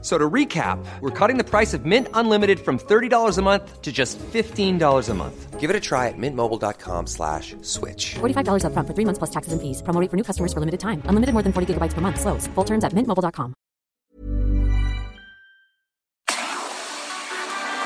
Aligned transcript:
So 0.00 0.16
to 0.16 0.30
recap, 0.30 0.78
we're 1.00 1.10
cutting 1.10 1.38
the 1.38 1.44
price 1.44 1.74
of 1.74 1.84
Mint 1.84 2.06
Unlimited 2.14 2.60
from 2.60 2.78
$30 2.78 3.36
a 3.36 3.42
month 3.42 3.82
to 3.82 3.90
just 3.90 4.16
$15 4.18 5.08
a 5.08 5.14
month. 5.14 5.58
Give 5.58 5.70
it 5.70 5.74
a 5.74 5.80
try 5.80 6.06
at 6.06 6.14
mintmobile.com 6.16 7.08
slash 7.08 7.56
switch. 7.62 8.14
$45 8.20 8.62
upfront 8.62 8.86
for 8.86 8.94
three 8.94 9.04
months 9.04 9.18
plus 9.18 9.30
taxes 9.30 9.52
and 9.52 9.60
fees. 9.60 9.82
Promo 9.82 10.00
rate 10.00 10.08
for 10.08 10.16
new 10.16 10.22
customers 10.22 10.52
for 10.52 10.60
limited 10.60 10.78
time. 10.78 11.02
Unlimited 11.10 11.34
more 11.34 11.42
than 11.42 11.52
40 11.52 11.74
gigabytes 11.74 11.94
per 11.94 12.00
month. 12.00 12.20
Slows. 12.20 12.46
Full 12.54 12.64
terms 12.64 12.84
at 12.84 12.92
mintmobile.com. 12.94 13.54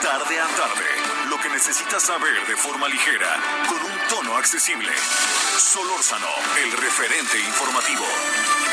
Tarde 0.03 0.37
a 0.37 0.49
tarde, 0.61 0.89
lo 1.31 1.37
que 1.41 1.49
necesitas 1.49 2.03
saber 2.03 2.37
de 2.47 2.57
forma 2.57 2.89
ligera, 2.89 3.31
con 3.69 3.79
un 3.79 3.99
tono 4.11 4.37
accesible. 4.37 4.91
Solórzano, 5.57 6.29
el 6.61 6.73
referente 6.73 7.39
informativo. 7.41 8.72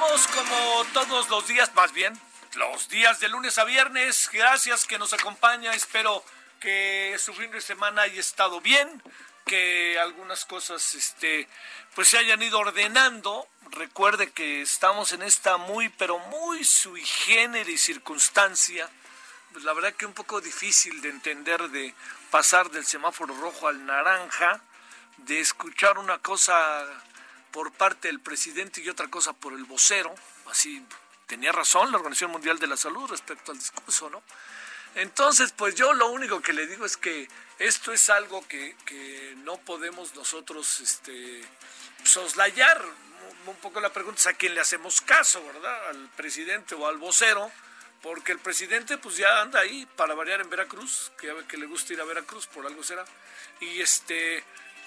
Que 0.00 0.06
andamos 0.06 0.26
como 0.28 0.84
todos 0.94 1.28
los 1.28 1.46
días, 1.46 1.74
más 1.74 1.92
bien, 1.92 2.18
los 2.54 2.88
días 2.88 3.20
de 3.20 3.28
lunes 3.28 3.58
a 3.58 3.64
viernes. 3.64 4.30
Gracias 4.32 4.86
que 4.86 4.98
nos 4.98 5.12
acompaña. 5.12 5.74
Espero 5.74 6.24
que 6.58 7.16
su 7.18 7.34
fin 7.34 7.50
de 7.50 7.60
semana 7.60 8.02
haya 8.02 8.18
estado 8.18 8.62
bien, 8.62 9.02
que 9.44 9.98
algunas 10.00 10.46
cosas 10.46 10.94
este, 10.94 11.46
pues 11.94 12.08
se 12.08 12.16
hayan 12.16 12.40
ido 12.40 12.60
ordenando. 12.60 13.46
Recuerde 13.72 14.30
que 14.30 14.62
estamos 14.62 15.12
en 15.12 15.20
esta 15.20 15.58
muy, 15.58 15.90
pero 15.90 16.18
muy 16.18 16.64
sui 16.64 17.04
generis 17.04 17.84
circunstancia. 17.84 18.88
Pues 19.52 19.64
la 19.64 19.74
verdad 19.74 19.92
que 19.92 20.06
un 20.06 20.14
poco 20.14 20.40
difícil 20.40 21.02
de 21.02 21.10
entender 21.10 21.68
de 21.68 21.94
pasar 22.30 22.70
del 22.70 22.86
semáforo 22.86 23.34
rojo 23.34 23.68
al 23.68 23.84
naranja, 23.84 24.62
de 25.18 25.40
escuchar 25.40 25.98
una 25.98 26.18
cosa 26.20 26.86
por 27.52 27.72
parte 27.72 28.08
del 28.08 28.20
presidente 28.20 28.80
y 28.80 28.88
otra 28.88 29.08
cosa 29.08 29.32
por 29.32 29.52
el 29.52 29.64
vocero. 29.64 30.14
Así 30.46 30.84
tenía 31.26 31.52
razón 31.52 31.90
la 31.92 31.98
Organización 31.98 32.32
Mundial 32.32 32.58
de 32.58 32.66
la 32.66 32.76
Salud 32.76 33.08
respecto 33.08 33.52
al 33.52 33.58
discurso, 33.58 34.10
¿no? 34.10 34.22
Entonces, 34.96 35.52
pues 35.52 35.74
yo 35.76 35.92
lo 35.92 36.10
único 36.10 36.40
que 36.40 36.52
le 36.52 36.66
digo 36.66 36.84
es 36.84 36.96
que 36.96 37.28
esto 37.58 37.92
es 37.92 38.10
algo 38.10 38.46
que, 38.48 38.74
que 38.84 39.34
no 39.44 39.56
podemos 39.58 40.14
nosotros 40.14 40.80
este, 40.80 41.42
soslayar. 42.02 42.84
Un 43.46 43.56
poco 43.56 43.80
la 43.80 43.92
pregunta 43.92 44.20
es 44.20 44.26
a 44.26 44.32
quién 44.32 44.54
le 44.54 44.60
hacemos 44.60 45.00
caso, 45.00 45.44
¿verdad? 45.46 45.90
Al 45.90 46.08
presidente 46.16 46.74
o 46.74 46.86
al 46.88 46.98
vocero, 46.98 47.50
porque 48.02 48.32
el 48.32 48.38
presidente 48.38 48.98
pues 48.98 49.16
ya 49.16 49.40
anda 49.40 49.60
ahí 49.60 49.86
para 49.96 50.14
variar 50.14 50.40
en 50.40 50.50
Veracruz, 50.50 51.12
que, 51.18 51.32
que 51.48 51.56
le 51.56 51.66
gusta 51.66 51.92
ir 51.92 52.00
a 52.00 52.04
Veracruz, 52.04 52.46
por 52.48 52.66
algo 52.66 52.82
será. 52.82 53.04
Y 53.60 53.80
este 53.80 54.42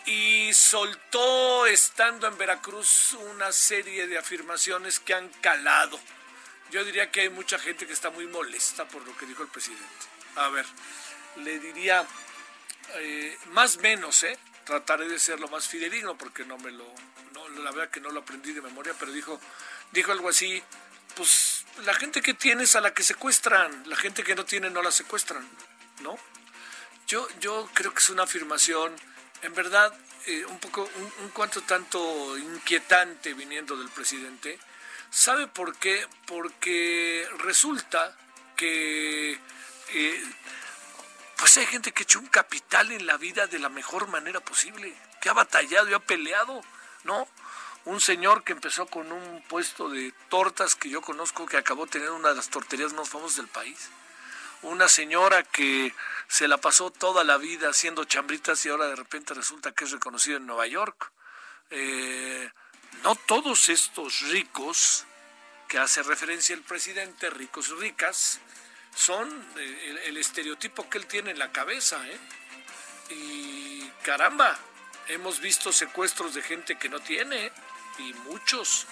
y 0.06 0.54
soltó 0.54 1.66
estando 1.66 2.28
en 2.28 2.38
Veracruz 2.38 3.14
una 3.14 3.52
serie 3.52 4.08
de 4.08 4.18
afirmaciones 4.18 5.00
que 5.00 5.14
han 5.14 5.30
calado. 5.42 6.00
Yo 6.72 6.84
diría 6.84 7.12
que 7.12 7.22
hay 7.22 7.30
mucha 7.30 7.58
gente 7.60 7.86
que 7.86 7.94
está 7.94 8.10
muy 8.10 8.28
molesta 8.28 8.86
por 8.86 9.06
lo 9.06 9.16
que 9.16 9.26
dijo 9.26 9.44
el 9.44 9.50
presidente. 9.50 9.86
A 10.36 10.50
ver, 10.50 10.66
le 11.38 11.60
diría 11.60 12.06
eh, 12.96 13.38
más 13.52 13.78
menos, 13.78 14.24
¿eh? 14.24 14.38
Trataré 14.66 15.08
de 15.08 15.20
ser 15.20 15.40
lo 15.40 15.48
más 15.48 15.68
fidedigno 15.68 16.18
porque 16.18 16.46
no 16.46 16.58
me 16.58 16.72
lo, 16.72 16.86
no, 17.34 17.48
la 17.50 17.72
verdad 17.72 17.90
que 17.90 18.02
no 18.02 18.10
lo 18.10 18.22
aprendí 18.22 18.54
de 18.54 18.62
memoria, 18.62 18.94
pero 18.98 19.12
dijo, 19.12 19.40
dijo 19.92 20.12
algo 20.12 20.30
así, 20.30 20.62
pues 21.16 21.66
la 21.86 21.94
gente 21.94 22.22
que 22.22 22.34
tiene 22.34 22.66
a 22.74 22.82
la 22.82 22.94
que 22.94 23.04
secuestran, 23.04 23.84
la 23.88 23.96
gente 23.96 24.24
que 24.24 24.36
no 24.36 24.46
tiene 24.46 24.70
no 24.70 24.82
la 24.82 24.92
secuestran, 24.92 25.48
¿no? 26.02 26.18
Yo, 27.08 27.28
yo 27.40 27.70
creo 27.74 27.94
que 27.94 28.00
es 28.00 28.10
una 28.10 28.24
afirmación 28.24 28.96
en 29.44 29.54
verdad 29.54 29.94
eh, 30.26 30.46
un 30.46 30.60
poco, 30.60 30.90
un, 31.22 31.30
cuanto 31.30 31.62
tanto 31.62 32.38
inquietante 32.38 33.34
viniendo 33.34 33.76
del 33.78 33.90
presidente. 33.90 34.58
¿Sabe 35.10 35.48
por 35.48 35.76
qué? 35.78 36.08
Porque 36.26 37.28
resulta 37.40 38.18
que 38.56 39.34
eh, 39.90 40.24
pues 41.38 41.58
hay 41.58 41.66
gente 41.66 41.92
que 41.92 42.04
ha 42.04 42.06
hecho 42.06 42.20
un 42.20 42.28
capital 42.28 42.92
en 42.92 43.06
la 43.06 43.18
vida 43.18 43.48
de 43.48 43.60
la 43.60 43.70
mejor 43.70 44.08
manera 44.08 44.40
posible, 44.40 44.96
que 45.22 45.30
ha 45.30 45.34
batallado 45.34 45.90
y 45.90 45.94
ha 45.94 46.00
peleado, 46.00 46.62
¿no? 47.04 47.28
Un 47.86 48.00
señor 48.00 48.44
que 48.46 48.54
empezó 48.54 48.86
con 48.86 49.12
un 49.12 49.44
puesto 49.50 49.90
de 49.90 50.14
tortas 50.30 50.76
que 50.76 50.90
yo 50.90 51.02
conozco, 51.02 51.46
que 51.46 51.58
acabó 51.58 51.86
teniendo 51.86 52.16
una 52.16 52.30
de 52.30 52.36
las 52.36 52.50
torterías 52.50 52.94
más 52.94 53.10
famosas 53.10 53.38
del 53.38 53.50
país 53.50 53.90
una 54.64 54.88
señora 54.88 55.44
que 55.44 55.94
se 56.28 56.48
la 56.48 56.58
pasó 56.58 56.92
toda 56.92 57.24
la 57.24 57.38
vida 57.38 57.70
haciendo 57.70 58.06
chambritas 58.06 58.66
y 58.66 58.70
ahora 58.70 58.88
de 58.88 58.96
repente 58.96 59.34
resulta 59.34 59.72
que 59.72 59.86
es 59.86 59.92
reconocida 59.92 60.38
en 60.38 60.48
Nueva 60.48 60.68
York. 60.68 61.12
Eh, 61.70 62.50
no 63.04 63.16
todos 63.16 63.70
estos 63.70 64.22
ricos 64.30 65.06
que 65.68 65.80
hace 65.80 66.04
referencia 66.04 66.56
el 66.56 66.62
presidente, 66.62 67.30
ricos 67.30 67.70
y 67.70 67.74
ricas, 67.74 68.40
son 68.96 69.48
el, 69.56 69.98
el 70.00 70.18
estereotipo 70.18 70.90
que 70.90 71.00
él 71.00 71.08
tiene 71.08 71.32
en 71.32 71.40
la 71.40 71.52
cabeza. 71.52 72.02
¿eh? 72.08 72.20
Y 73.10 73.90
caramba, 74.04 74.58
hemos 75.08 75.40
visto 75.40 75.72
secuestros 75.72 76.34
de 76.34 76.42
gente 76.42 76.78
que 76.78 76.90
no 76.90 77.00
tiene, 77.00 77.52
y 78.00 78.14
muchos 78.26 78.88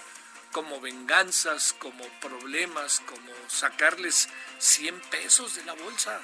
como 0.52 0.80
venganzas, 0.80 1.72
como 1.72 2.04
problemas, 2.20 3.00
como 3.00 3.32
sacarles 3.48 4.28
100 4.58 5.00
pesos 5.02 5.56
de 5.56 5.64
la 5.64 5.72
bolsa. 5.72 6.20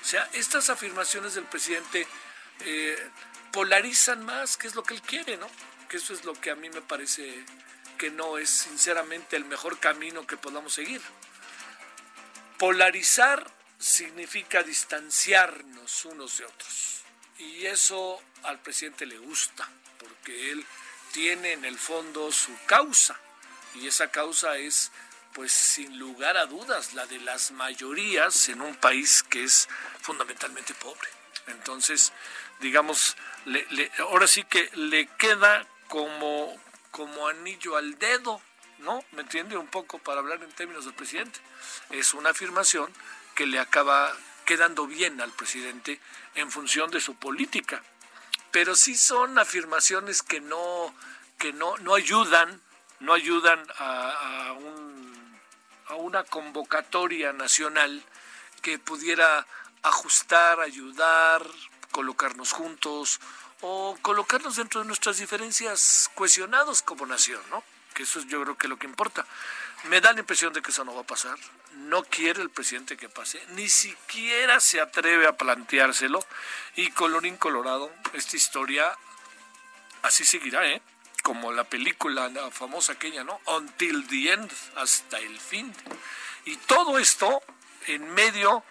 O 0.00 0.04
sea, 0.04 0.28
estas 0.32 0.70
afirmaciones 0.70 1.34
del 1.34 1.44
presidente 1.44 2.06
eh, 2.60 3.10
polarizan 3.52 4.24
más, 4.24 4.56
que 4.56 4.66
es 4.66 4.74
lo 4.74 4.82
que 4.82 4.94
él 4.94 5.02
quiere, 5.02 5.36
¿no? 5.36 5.48
Que 5.88 5.98
eso 5.98 6.14
es 6.14 6.24
lo 6.24 6.34
que 6.34 6.50
a 6.50 6.54
mí 6.54 6.70
me 6.70 6.82
parece 6.82 7.44
que 7.98 8.10
no 8.10 8.38
es 8.38 8.48
sinceramente 8.48 9.36
el 9.36 9.44
mejor 9.44 9.78
camino 9.78 10.26
que 10.26 10.36
podamos 10.36 10.72
seguir. 10.72 11.02
Polarizar 12.58 13.50
significa 13.78 14.62
distanciarnos 14.62 16.04
unos 16.04 16.38
de 16.38 16.44
otros. 16.44 17.02
Y 17.38 17.66
eso 17.66 18.20
al 18.42 18.60
presidente 18.60 19.06
le 19.06 19.18
gusta, 19.18 19.68
porque 19.98 20.52
él 20.52 20.64
tiene 21.12 21.52
en 21.52 21.64
el 21.64 21.78
fondo 21.78 22.30
su 22.32 22.52
causa 22.66 23.18
y 23.74 23.86
esa 23.86 24.10
causa 24.10 24.56
es 24.56 24.90
pues 25.38 25.52
sin 25.52 26.00
lugar 26.00 26.36
a 26.36 26.46
dudas 26.46 26.94
la 26.94 27.06
de 27.06 27.20
las 27.20 27.52
mayorías 27.52 28.48
en 28.48 28.60
un 28.60 28.74
país 28.74 29.22
que 29.22 29.44
es 29.44 29.68
fundamentalmente 30.00 30.74
pobre. 30.74 31.08
Entonces, 31.46 32.12
digamos, 32.58 33.16
le, 33.44 33.64
le, 33.70 33.88
ahora 34.00 34.26
sí 34.26 34.42
que 34.42 34.68
le 34.74 35.06
queda 35.16 35.64
como, 35.86 36.60
como 36.90 37.28
anillo 37.28 37.76
al 37.76 37.96
dedo, 38.00 38.42
¿no? 38.80 39.04
¿Me 39.12 39.22
entiende? 39.22 39.56
Un 39.56 39.68
poco 39.68 40.00
para 40.00 40.18
hablar 40.18 40.42
en 40.42 40.50
términos 40.50 40.86
del 40.86 40.94
presidente. 40.94 41.38
Es 41.90 42.14
una 42.14 42.30
afirmación 42.30 42.92
que 43.36 43.46
le 43.46 43.60
acaba 43.60 44.12
quedando 44.44 44.88
bien 44.88 45.20
al 45.20 45.30
presidente 45.30 46.00
en 46.34 46.50
función 46.50 46.90
de 46.90 47.00
su 47.00 47.14
política. 47.14 47.80
Pero 48.50 48.74
sí 48.74 48.96
son 48.96 49.38
afirmaciones 49.38 50.20
que 50.20 50.40
no, 50.40 50.92
que 51.38 51.52
no, 51.52 51.76
no 51.76 51.94
ayudan 51.94 52.60
no 53.00 53.12
ayudan 53.12 53.60
a, 53.78 54.48
a, 54.48 54.52
un, 54.52 54.87
a 55.88 55.94
una 55.94 56.24
convocatoria 56.24 57.32
nacional 57.32 58.04
que 58.62 58.78
pudiera 58.78 59.46
ajustar, 59.82 60.60
ayudar, 60.60 61.42
colocarnos 61.92 62.52
juntos 62.52 63.20
o 63.60 63.96
colocarnos 64.02 64.56
dentro 64.56 64.80
de 64.80 64.86
nuestras 64.86 65.18
diferencias 65.18 66.10
cohesionados 66.14 66.82
como 66.82 67.06
nación, 67.06 67.40
¿no? 67.50 67.62
Que 67.94 68.04
eso 68.04 68.18
es 68.18 68.26
yo 68.26 68.42
creo 68.42 68.56
que 68.56 68.68
lo 68.68 68.78
que 68.78 68.86
importa. 68.86 69.26
Me 69.84 70.00
da 70.00 70.12
la 70.12 70.20
impresión 70.20 70.52
de 70.52 70.62
que 70.62 70.70
eso 70.70 70.84
no 70.84 70.94
va 70.94 71.02
a 71.02 71.06
pasar. 71.06 71.38
No 71.72 72.02
quiere 72.02 72.42
el 72.42 72.50
presidente 72.50 72.96
que 72.96 73.08
pase. 73.08 73.40
Ni 73.50 73.68
siquiera 73.68 74.60
se 74.60 74.80
atreve 74.80 75.26
a 75.26 75.36
planteárselo. 75.36 76.24
Y 76.76 76.90
colorín 76.90 77.36
colorado, 77.36 77.90
esta 78.12 78.36
historia 78.36 78.96
así 80.02 80.24
seguirá, 80.24 80.66
¿eh? 80.66 80.82
Como 81.28 81.52
la 81.52 81.64
película 81.64 82.30
la 82.30 82.50
famosa 82.50 82.94
aquella, 82.94 83.22
¿no? 83.22 83.38
Until 83.44 84.06
the 84.08 84.32
end, 84.32 84.50
hasta 84.76 85.18
el 85.18 85.38
fin. 85.38 85.74
Y 86.46 86.56
todo 86.56 86.98
esto 86.98 87.42
en 87.86 88.14
medio 88.14 88.64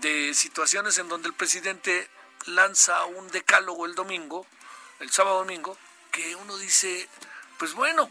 de 0.00 0.32
situaciones 0.32 0.96
en 0.96 1.10
donde 1.10 1.28
el 1.28 1.34
presidente 1.34 2.08
lanza 2.46 3.04
un 3.04 3.28
decálogo 3.28 3.84
el 3.84 3.94
domingo, 3.94 4.46
el 5.00 5.10
sábado 5.10 5.40
domingo, 5.40 5.76
que 6.10 6.34
uno 6.34 6.56
dice, 6.56 7.06
pues 7.58 7.74
bueno, 7.74 8.08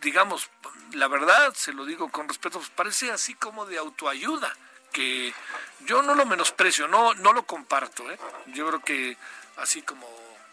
digamos, 0.00 0.50
la 0.90 1.06
verdad, 1.06 1.54
se 1.54 1.72
lo 1.72 1.84
digo 1.84 2.10
con 2.10 2.26
respeto, 2.26 2.58
pues 2.58 2.70
parece 2.70 3.12
así 3.12 3.34
como 3.36 3.66
de 3.66 3.78
autoayuda, 3.78 4.52
que 4.90 5.32
yo 5.86 6.02
no 6.02 6.16
lo 6.16 6.26
menosprecio, 6.26 6.88
no, 6.88 7.14
no 7.14 7.32
lo 7.32 7.46
comparto, 7.46 8.10
¿eh? 8.10 8.18
yo 8.46 8.66
creo 8.66 8.80
que 8.80 9.16
así 9.58 9.80
como 9.82 10.08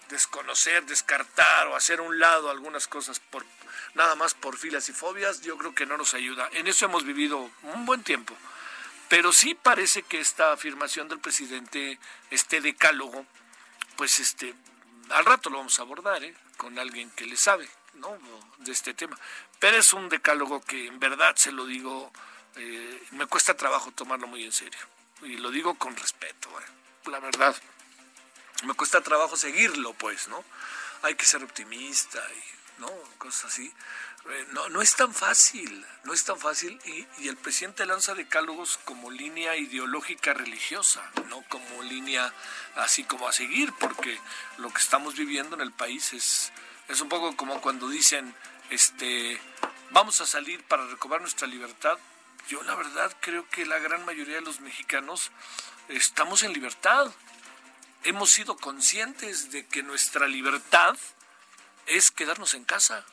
desconocer, 0.09 0.85
descartar 0.85 1.67
o 1.67 1.75
hacer 1.75 1.99
a 1.99 2.03
un 2.03 2.19
lado 2.19 2.49
algunas 2.49 2.87
cosas 2.87 3.19
por 3.19 3.45
nada 3.93 4.15
más 4.15 4.33
por 4.33 4.57
filas 4.57 4.89
y 4.89 4.93
fobias, 4.93 5.41
yo 5.41 5.57
creo 5.57 5.73
que 5.73 5.85
no 5.85 5.97
nos 5.97 6.13
ayuda. 6.13 6.49
En 6.53 6.67
eso 6.67 6.85
hemos 6.85 7.05
vivido 7.05 7.49
un 7.63 7.85
buen 7.85 8.03
tiempo. 8.03 8.35
Pero 9.07 9.33
sí 9.33 9.55
parece 9.55 10.03
que 10.03 10.19
esta 10.19 10.51
afirmación 10.51 11.07
del 11.07 11.19
presidente, 11.19 11.99
este 12.29 12.61
decálogo, 12.61 13.25
pues 13.95 14.19
este, 14.19 14.53
al 15.09 15.25
rato 15.25 15.49
lo 15.49 15.57
vamos 15.57 15.79
a 15.79 15.81
abordar, 15.81 16.23
¿eh? 16.23 16.35
con 16.57 16.77
alguien 16.77 17.09
que 17.11 17.25
le 17.25 17.35
sabe, 17.35 17.67
¿no? 17.93 18.17
De 18.59 18.71
este 18.71 18.93
tema. 18.93 19.17
Pero 19.59 19.77
es 19.77 19.93
un 19.93 20.09
decálogo 20.09 20.61
que 20.61 20.87
en 20.87 20.99
verdad 20.99 21.35
se 21.35 21.51
lo 21.51 21.65
digo, 21.65 22.11
eh, 22.55 23.03
me 23.11 23.25
cuesta 23.25 23.57
trabajo 23.57 23.91
tomarlo 23.91 24.27
muy 24.27 24.43
en 24.43 24.51
serio. 24.51 24.79
Y 25.23 25.37
lo 25.37 25.49
digo 25.49 25.73
con 25.75 25.95
respeto, 25.95 26.49
¿eh? 26.59 27.09
la 27.09 27.19
verdad. 27.19 27.55
Me 28.63 28.73
cuesta 28.73 29.01
trabajo 29.01 29.37
seguirlo, 29.37 29.93
pues, 29.93 30.27
¿no? 30.27 30.43
Hay 31.01 31.15
que 31.15 31.25
ser 31.25 31.43
optimista 31.43 32.19
y, 32.31 32.81
¿no? 32.81 32.91
Cosas 33.17 33.45
así. 33.45 33.73
Eh, 34.29 34.47
no, 34.51 34.67
no 34.69 34.81
es 34.81 34.95
tan 34.95 35.13
fácil, 35.13 35.85
no 36.03 36.13
es 36.13 36.25
tan 36.25 36.37
fácil 36.37 36.79
y, 36.85 37.07
y, 37.19 37.29
el 37.29 37.37
presidente 37.37 37.85
lanza 37.85 38.13
decálogos 38.15 38.77
como 38.83 39.09
línea 39.09 39.55
ideológica 39.55 40.33
religiosa, 40.33 41.01
no 41.29 41.41
como 41.47 41.81
línea 41.83 42.33
así 42.75 43.05
como 43.05 43.29
a 43.29 43.33
seguir, 43.33 43.71
porque 43.79 44.19
lo 44.57 44.71
que 44.71 44.81
estamos 44.81 45.15
viviendo 45.15 45.55
en 45.55 45.61
el 45.61 45.71
país 45.71 46.11
es, 46.11 46.51
es 46.89 46.99
un 46.99 47.07
poco 47.07 47.35
como 47.37 47.61
cuando 47.61 47.87
dicen, 47.87 48.35
este, 48.69 49.41
vamos 49.91 50.19
a 50.21 50.25
salir 50.25 50.63
para 50.65 50.85
recobrar 50.85 51.21
nuestra 51.21 51.47
libertad. 51.47 51.97
Yo 52.49 52.61
la 52.63 52.75
verdad 52.75 53.15
creo 53.21 53.47
que 53.49 53.65
la 53.65 53.79
gran 53.79 54.05
mayoría 54.05 54.35
de 54.35 54.41
los 54.41 54.59
mexicanos 54.59 55.31
estamos 55.87 56.43
en 56.43 56.53
libertad. 56.53 57.11
Hemos 58.03 58.31
sido 58.31 58.57
conscientes 58.57 59.51
de 59.51 59.65
que 59.65 59.83
nuestra 59.83 60.27
libertad 60.27 60.97
es 61.85 62.11
quedarnos 62.11 62.53
en 62.53 62.65
casa 62.65 63.05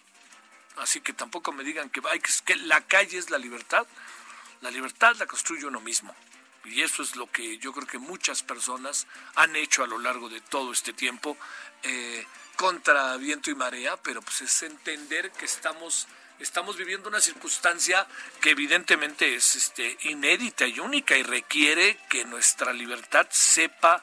Así 0.76 1.00
que 1.00 1.12
tampoco 1.12 1.52
me 1.52 1.64
digan 1.64 1.88
que, 1.90 2.02
que 2.44 2.56
la 2.56 2.80
calle 2.82 3.18
es 3.18 3.30
la 3.30 3.38
libertad. 3.38 3.86
La 4.60 4.70
libertad 4.70 5.16
la 5.16 5.26
construye 5.26 5.66
uno 5.66 5.80
mismo. 5.80 6.14
Y 6.64 6.82
eso 6.82 7.02
es 7.02 7.16
lo 7.16 7.30
que 7.30 7.58
yo 7.58 7.72
creo 7.72 7.86
que 7.86 7.98
muchas 7.98 8.42
personas 8.42 9.06
han 9.36 9.54
hecho 9.56 9.84
a 9.84 9.86
lo 9.86 9.98
largo 9.98 10.28
de 10.28 10.40
todo 10.40 10.72
este 10.72 10.92
tiempo, 10.92 11.36
eh, 11.82 12.26
contra 12.56 13.16
viento 13.18 13.50
y 13.50 13.54
marea, 13.54 13.96
pero 13.98 14.20
pues 14.20 14.40
es 14.40 14.62
entender 14.64 15.30
que 15.30 15.44
estamos, 15.44 16.08
estamos 16.40 16.76
viviendo 16.76 17.08
una 17.08 17.20
circunstancia 17.20 18.06
que 18.40 18.50
evidentemente 18.50 19.36
es 19.36 19.54
este, 19.54 19.96
inédita 20.02 20.66
y 20.66 20.80
única 20.80 21.16
y 21.16 21.22
requiere 21.22 21.98
que 22.08 22.24
nuestra 22.24 22.72
libertad 22.72 23.28
sepa, 23.30 24.02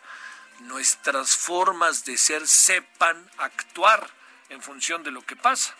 nuestras 0.61 1.35
formas 1.35 2.05
de 2.05 2.17
ser 2.17 2.47
sepan 2.47 3.29
actuar 3.37 4.09
en 4.49 4.61
función 4.61 5.03
de 5.03 5.11
lo 5.11 5.21
que 5.21 5.35
pasa. 5.35 5.75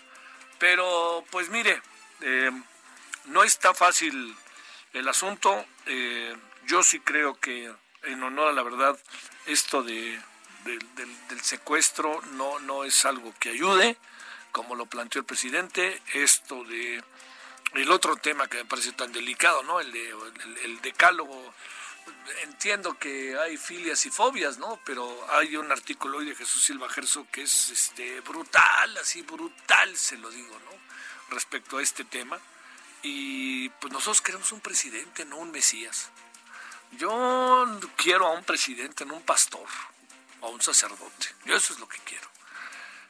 Pero 0.59 1.23
pues 1.31 1.49
mire, 1.49 1.81
eh, 2.21 2.51
no 3.25 3.43
está 3.43 3.73
fácil 3.73 4.35
el 4.93 5.07
asunto. 5.07 5.65
Eh, 5.85 6.35
yo 6.65 6.83
sí 6.83 6.99
creo 6.99 7.39
que 7.39 7.73
en 8.03 8.23
honor 8.23 8.49
a 8.49 8.53
la 8.53 8.63
verdad 8.63 8.97
esto 9.45 9.83
de, 9.83 10.19
del, 10.63 11.41
secuestro 11.41 12.21
no, 12.33 12.59
no 12.59 12.83
es 12.83 13.05
algo 13.05 13.33
que 13.39 13.49
ayude, 13.49 13.97
como 14.51 14.75
lo 14.75 14.85
planteó 14.85 15.19
el 15.19 15.25
presidente. 15.25 16.01
Esto 16.13 16.63
de 16.63 17.03
el 17.73 17.91
otro 17.91 18.15
tema 18.15 18.47
que 18.47 18.57
me 18.57 18.65
parece 18.65 18.91
tan 18.91 19.11
delicado, 19.11 19.63
¿no? 19.63 19.79
El, 19.79 19.91
de, 19.91 20.13
el 20.63 20.81
decálogo 20.81 21.53
entiendo 22.43 22.97
que 22.97 23.37
hay 23.37 23.57
filias 23.57 24.05
y 24.05 24.09
fobias, 24.09 24.57
¿no? 24.57 24.79
Pero 24.85 25.27
hay 25.31 25.55
un 25.55 25.71
artículo 25.71 26.17
hoy 26.19 26.25
de 26.25 26.35
Jesús 26.35 26.63
Silva 26.63 26.89
Gerso 26.89 27.27
que 27.31 27.43
es 27.43 27.69
este 27.69 28.21
brutal, 28.21 28.97
así 28.97 29.21
brutal, 29.21 29.95
se 29.97 30.17
lo 30.17 30.29
digo, 30.29 30.59
¿no? 30.59 31.35
Respecto 31.35 31.77
a 31.77 31.83
este 31.83 32.03
tema. 32.03 32.39
Y 33.01 33.69
pues 33.69 33.91
nosotros 33.91 34.21
queremos 34.21 34.51
un 34.51 34.61
presidente, 34.61 35.25
no 35.25 35.37
un 35.37 35.51
Mesías. 35.51 36.09
Yo 36.91 37.79
quiero 37.97 38.27
a 38.27 38.31
un 38.31 38.43
presidente, 38.43 39.05
no 39.05 39.15
un 39.15 39.23
pastor 39.23 39.67
a 40.41 40.47
un 40.47 40.61
sacerdote. 40.61 41.35
Yo 41.45 41.55
eso 41.55 41.73
es 41.73 41.79
lo 41.79 41.87
que 41.87 41.99
quiero. 41.99 42.27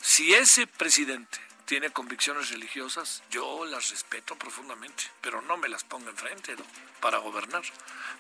Si 0.02 0.34
ese 0.34 0.68
presidente 0.68 1.40
tiene 1.74 1.90
convicciones 1.90 2.52
religiosas, 2.52 3.24
yo 3.32 3.66
las 3.66 3.90
respeto 3.90 4.36
profundamente, 4.36 5.06
pero 5.22 5.42
no 5.42 5.58
me 5.58 5.68
las 5.68 5.84
pongo 5.84 6.08
enfrente 6.08 6.56
¿no? 6.56 6.64
para 7.00 7.18
gobernar, 7.18 7.64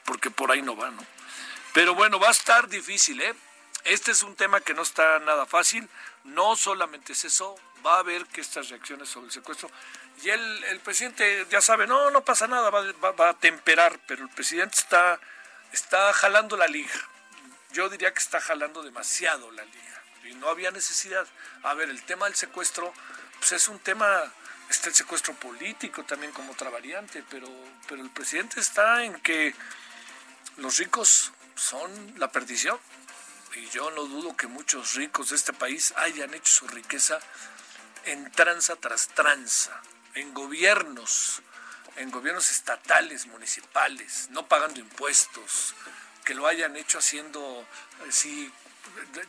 porque 0.06 0.32
por 0.32 0.52
ahí 0.52 0.64
no 0.64 0.76
va, 0.76 0.90
¿no? 0.90 1.06
Pero 1.72 1.94
bueno, 1.94 2.20
va 2.20 2.30
a 2.30 2.32
estar 2.32 2.68
difícil, 2.68 3.22
¿eh? 3.22 3.36
Este 3.84 4.10
es 4.10 4.24
un 4.24 4.36
tema 4.36 4.60
que 4.62 4.74
no 4.74 4.82
está 4.82 5.20
nada 5.20 5.46
fácil, 5.46 5.88
no 6.24 6.56
solamente 6.56 7.14
es 7.14 7.26
eso, 7.26 7.56
va 7.86 7.98
a 7.98 8.00
haber 8.00 8.26
que 8.26 8.42
estas 8.42 8.70
reacciones 8.70 9.08
sobre 9.08 9.28
el 9.28 9.32
secuestro, 9.32 9.70
y 10.24 10.32
el, 10.32 10.64
el 10.64 10.80
presidente 10.80 11.46
ya 11.52 11.62
sabe, 11.62 11.86
no, 11.86 12.10
no 12.10 12.26
pasa 12.26 12.48
nada, 12.48 12.72
va, 12.72 12.82
va, 12.94 13.12
va 13.12 13.30
a 13.30 13.34
temperar, 13.38 14.00
pero 14.08 14.24
el 14.24 14.30
presidente 14.30 14.80
está, 14.80 15.20
está 15.72 16.12
jalando 16.14 16.58
la 16.58 16.66
liga, 16.66 16.96
yo 17.72 17.88
diría 17.88 18.12
que 18.12 18.20
está 18.20 18.42
jalando 18.42 18.82
demasiado 18.82 19.52
la 19.52 19.64
liga 19.64 20.02
y 20.24 20.34
no 20.36 20.50
había 20.50 20.72
necesidad. 20.72 21.28
A 21.64 21.74
ver, 21.74 21.90
el 21.90 22.02
tema 22.04 22.26
del 22.26 22.36
secuestro 22.36 22.94
pues 23.44 23.62
es 23.62 23.68
un 23.68 23.80
tema, 23.80 24.24
está 24.70 24.88
el 24.88 24.96
secuestro 24.96 25.34
político 25.34 26.06
también 26.06 26.32
como 26.32 26.54
otra 26.54 26.70
variante, 26.70 27.26
pero, 27.30 27.50
pero 27.90 28.02
el 28.02 28.10
presidente 28.10 28.62
está 28.62 29.04
en 29.04 29.20
que 29.20 29.54
los 30.56 30.78
ricos 30.78 31.34
son 31.54 32.14
la 32.20 32.32
perdición. 32.32 32.80
Y 33.58 33.68
yo 33.68 33.92
no 33.92 34.06
dudo 34.06 34.38
que 34.38 34.48
muchos 34.48 34.94
ricos 34.94 35.32
de 35.32 35.36
este 35.36 35.52
país 35.52 35.94
hayan 35.98 36.34
hecho 36.34 36.54
su 36.54 36.68
riqueza 36.70 37.20
en 38.06 38.32
tranza 38.32 38.78
tras 38.78 39.10
tranza, 39.10 39.78
en 40.14 40.34
gobiernos, 40.34 41.42
en 41.98 42.12
gobiernos 42.12 42.50
estatales, 42.50 43.26
municipales, 43.26 44.30
no 44.30 44.48
pagando 44.48 44.80
impuestos, 44.80 45.76
que 46.24 46.34
lo 46.34 46.48
hayan 46.48 46.78
hecho 46.78 46.98
haciendo 46.98 47.68
así 48.08 48.50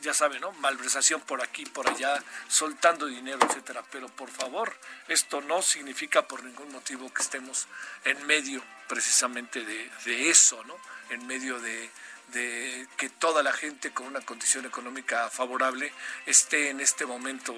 ya 0.01 0.13
saben, 0.13 0.41
¿no? 0.41 0.51
Malversación 0.53 1.21
por 1.21 1.41
aquí, 1.41 1.65
por 1.65 1.89
allá, 1.89 2.21
soltando 2.47 3.05
dinero, 3.05 3.39
etcétera. 3.47 3.83
Pero 3.91 4.07
por 4.09 4.29
favor, 4.29 4.75
esto 5.07 5.41
no 5.41 5.61
significa 5.61 6.27
por 6.27 6.43
ningún 6.43 6.71
motivo 6.71 7.13
que 7.13 7.21
estemos 7.21 7.67
en 8.03 8.25
medio 8.25 8.63
precisamente 8.87 9.63
de, 9.63 10.29
eso, 10.29 10.63
¿no? 10.65 10.75
En 11.09 11.25
medio 11.27 11.59
de, 11.59 11.89
de 12.29 12.87
que 12.97 13.09
toda 13.09 13.43
la 13.43 13.53
gente 13.53 13.91
con 13.91 14.07
una 14.07 14.21
condición 14.21 14.65
económica 14.65 15.29
favorable 15.29 15.91
esté 16.25 16.69
en 16.69 16.79
este 16.79 17.05
momento 17.05 17.55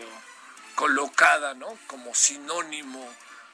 colocada, 0.76 1.54
¿no? 1.54 1.78
Como 1.88 2.14
sinónimo 2.14 3.08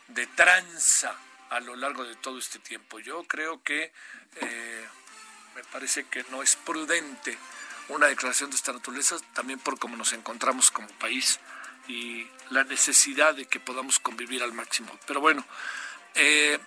de 0.08 0.28
tranza 0.28 1.16
a 1.50 1.60
lo 1.60 1.76
largo 1.76 2.04
de 2.04 2.16
todo 2.16 2.38
este 2.40 2.60
tiempo. 2.60 3.00
Yo 3.00 3.24
creo 3.24 3.64
que 3.64 3.92
eh, 4.42 4.88
me 5.56 5.64
parece 5.66 6.06
que 6.06 6.26
no 6.30 6.42
es 6.44 6.56
prudente 6.56 7.38
una 7.90 8.08
declaración 8.08 8.50
de 8.50 8.56
esta 8.56 8.74
naturaleza, 8.74 9.18
también 9.34 9.60
por 9.60 9.78
cómo 9.80 9.98
nos 9.98 10.14
encontramos 10.14 10.72
como 10.72 10.88
país 11.00 11.40
y 11.88 12.28
la 12.50 12.64
necesidad 12.64 13.36
de 13.36 13.46
que 13.46 13.60
podamos 13.60 14.00
convivir 14.00 14.44
al 14.44 14.54
máximo. 14.54 14.98
Pero 15.06 15.20
bueno, 15.20 15.46
eh, 16.16 16.60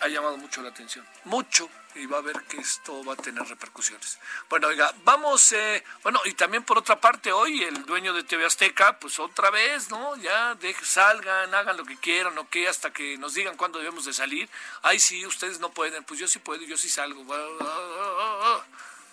ha 0.00 0.08
llamado 0.08 0.36
mucho 0.36 0.62
la 0.62 0.70
atención, 0.70 1.06
mucho, 1.24 1.68
y 1.94 2.06
va 2.06 2.18
a 2.18 2.22
ver 2.22 2.42
que 2.42 2.58
esto 2.58 3.04
va 3.04 3.14
a 3.14 3.16
tener 3.16 3.42
repercusiones. 3.44 4.18
Bueno, 4.48 4.68
oiga, 4.68 4.94
vamos, 5.04 5.52
eh, 5.52 5.82
bueno, 6.02 6.20
y 6.24 6.32
también 6.34 6.62
por 6.62 6.78
otra 6.78 7.00
parte, 7.00 7.32
hoy 7.32 7.62
el 7.64 7.84
dueño 7.84 8.12
de 8.12 8.22
TV 8.22 8.46
Azteca, 8.46 8.98
pues 8.98 9.18
otra 9.18 9.50
vez, 9.50 9.90
¿no? 9.90 10.16
Ya 10.16 10.56
salgan, 10.82 11.54
hagan 11.54 11.76
lo 11.76 11.84
que 11.84 11.96
quieran, 11.96 12.38
o 12.38 12.48
que 12.48 12.68
hasta 12.68 12.92
que 12.92 13.18
nos 13.18 13.34
digan 13.34 13.56
cuándo 13.56 13.78
debemos 13.78 14.04
de 14.04 14.12
salir. 14.12 14.48
Ay, 14.82 14.98
sí, 14.98 15.26
ustedes 15.26 15.58
no 15.58 15.70
pueden, 15.70 16.04
pues 16.04 16.20
yo 16.20 16.28
sí 16.28 16.38
puedo, 16.38 16.62
yo 16.62 16.76
sí 16.76 16.88
salgo. 16.88 17.24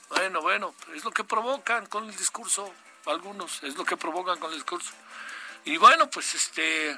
Bueno, 0.09 0.41
bueno, 0.41 0.75
es 0.93 1.03
lo 1.03 1.11
que 1.11 1.23
provocan 1.23 1.87
con 1.87 2.05
el 2.05 2.15
discurso, 2.15 2.71
algunos, 3.05 3.63
es 3.63 3.75
lo 3.75 3.85
que 3.85 3.97
provocan 3.97 4.39
con 4.39 4.51
el 4.51 4.57
discurso. 4.57 4.91
Y 5.65 5.77
bueno, 5.77 6.09
pues 6.09 6.35
este, 6.35 6.97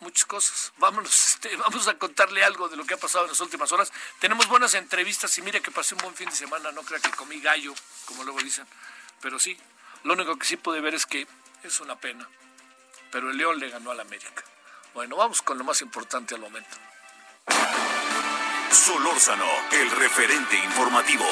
muchas 0.00 0.24
cosas. 0.24 0.72
Vámonos, 0.78 1.26
este, 1.26 1.54
vamos 1.56 1.88
a 1.88 1.94
contarle 1.98 2.44
algo 2.44 2.68
de 2.68 2.76
lo 2.76 2.84
que 2.84 2.94
ha 2.94 2.98
pasado 2.98 3.24
en 3.24 3.30
las 3.30 3.40
últimas 3.40 3.70
horas. 3.72 3.92
Tenemos 4.18 4.46
buenas 4.48 4.74
entrevistas 4.74 5.36
y 5.38 5.42
mire 5.42 5.60
que 5.60 5.70
pasé 5.70 5.94
un 5.94 6.02
buen 6.02 6.14
fin 6.14 6.28
de 6.28 6.36
semana, 6.36 6.72
no 6.72 6.82
crea 6.82 7.00
que 7.00 7.10
comí 7.10 7.40
gallo, 7.40 7.74
como 8.06 8.24
luego 8.24 8.40
dicen. 8.40 8.66
Pero 9.20 9.38
sí, 9.38 9.56
lo 10.04 10.14
único 10.14 10.36
que 10.36 10.46
sí 10.46 10.56
pude 10.56 10.80
ver 10.80 10.94
es 10.94 11.06
que 11.06 11.26
es 11.62 11.80
una 11.80 11.96
pena. 11.96 12.28
Pero 13.10 13.30
el 13.30 13.36
León 13.36 13.58
le 13.58 13.68
ganó 13.68 13.90
al 13.90 14.00
América. 14.00 14.42
Bueno, 14.94 15.16
vamos 15.16 15.42
con 15.42 15.58
lo 15.58 15.64
más 15.64 15.80
importante 15.82 16.34
al 16.34 16.40
momento. 16.40 16.76
Solórzano, 18.70 19.46
el 19.70 19.90
referente 19.90 20.56
informativo. 20.56 21.26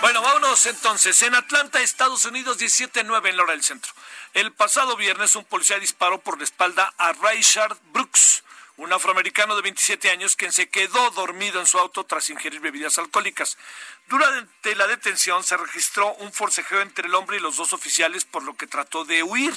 Bueno, 0.00 0.22
vámonos 0.22 0.64
entonces. 0.64 1.22
En 1.22 1.34
Atlanta, 1.34 1.82
Estados 1.82 2.24
Unidos, 2.24 2.58
17-9 2.58 3.28
en 3.28 3.36
la 3.36 3.42
hora 3.42 3.52
del 3.52 3.62
centro. 3.62 3.92
El 4.32 4.50
pasado 4.50 4.96
viernes 4.96 5.36
un 5.36 5.44
policía 5.44 5.78
disparó 5.78 6.18
por 6.20 6.38
la 6.38 6.44
espalda 6.44 6.94
a 6.96 7.12
Richard 7.12 7.76
Brooks, 7.92 8.42
un 8.78 8.90
afroamericano 8.94 9.56
de 9.56 9.62
27 9.62 10.10
años 10.10 10.36
quien 10.36 10.52
se 10.52 10.70
quedó 10.70 11.10
dormido 11.10 11.60
en 11.60 11.66
su 11.66 11.78
auto 11.78 12.04
tras 12.04 12.30
ingerir 12.30 12.60
bebidas 12.60 12.96
alcohólicas. 12.96 13.58
Durante 14.08 14.74
la 14.74 14.86
detención 14.86 15.44
se 15.44 15.58
registró 15.58 16.14
un 16.14 16.32
forcejeo 16.32 16.80
entre 16.80 17.06
el 17.06 17.14
hombre 17.14 17.36
y 17.36 17.40
los 17.40 17.56
dos 17.56 17.74
oficiales 17.74 18.24
por 18.24 18.42
lo 18.42 18.56
que 18.56 18.66
trató 18.66 19.04
de 19.04 19.22
huir 19.22 19.54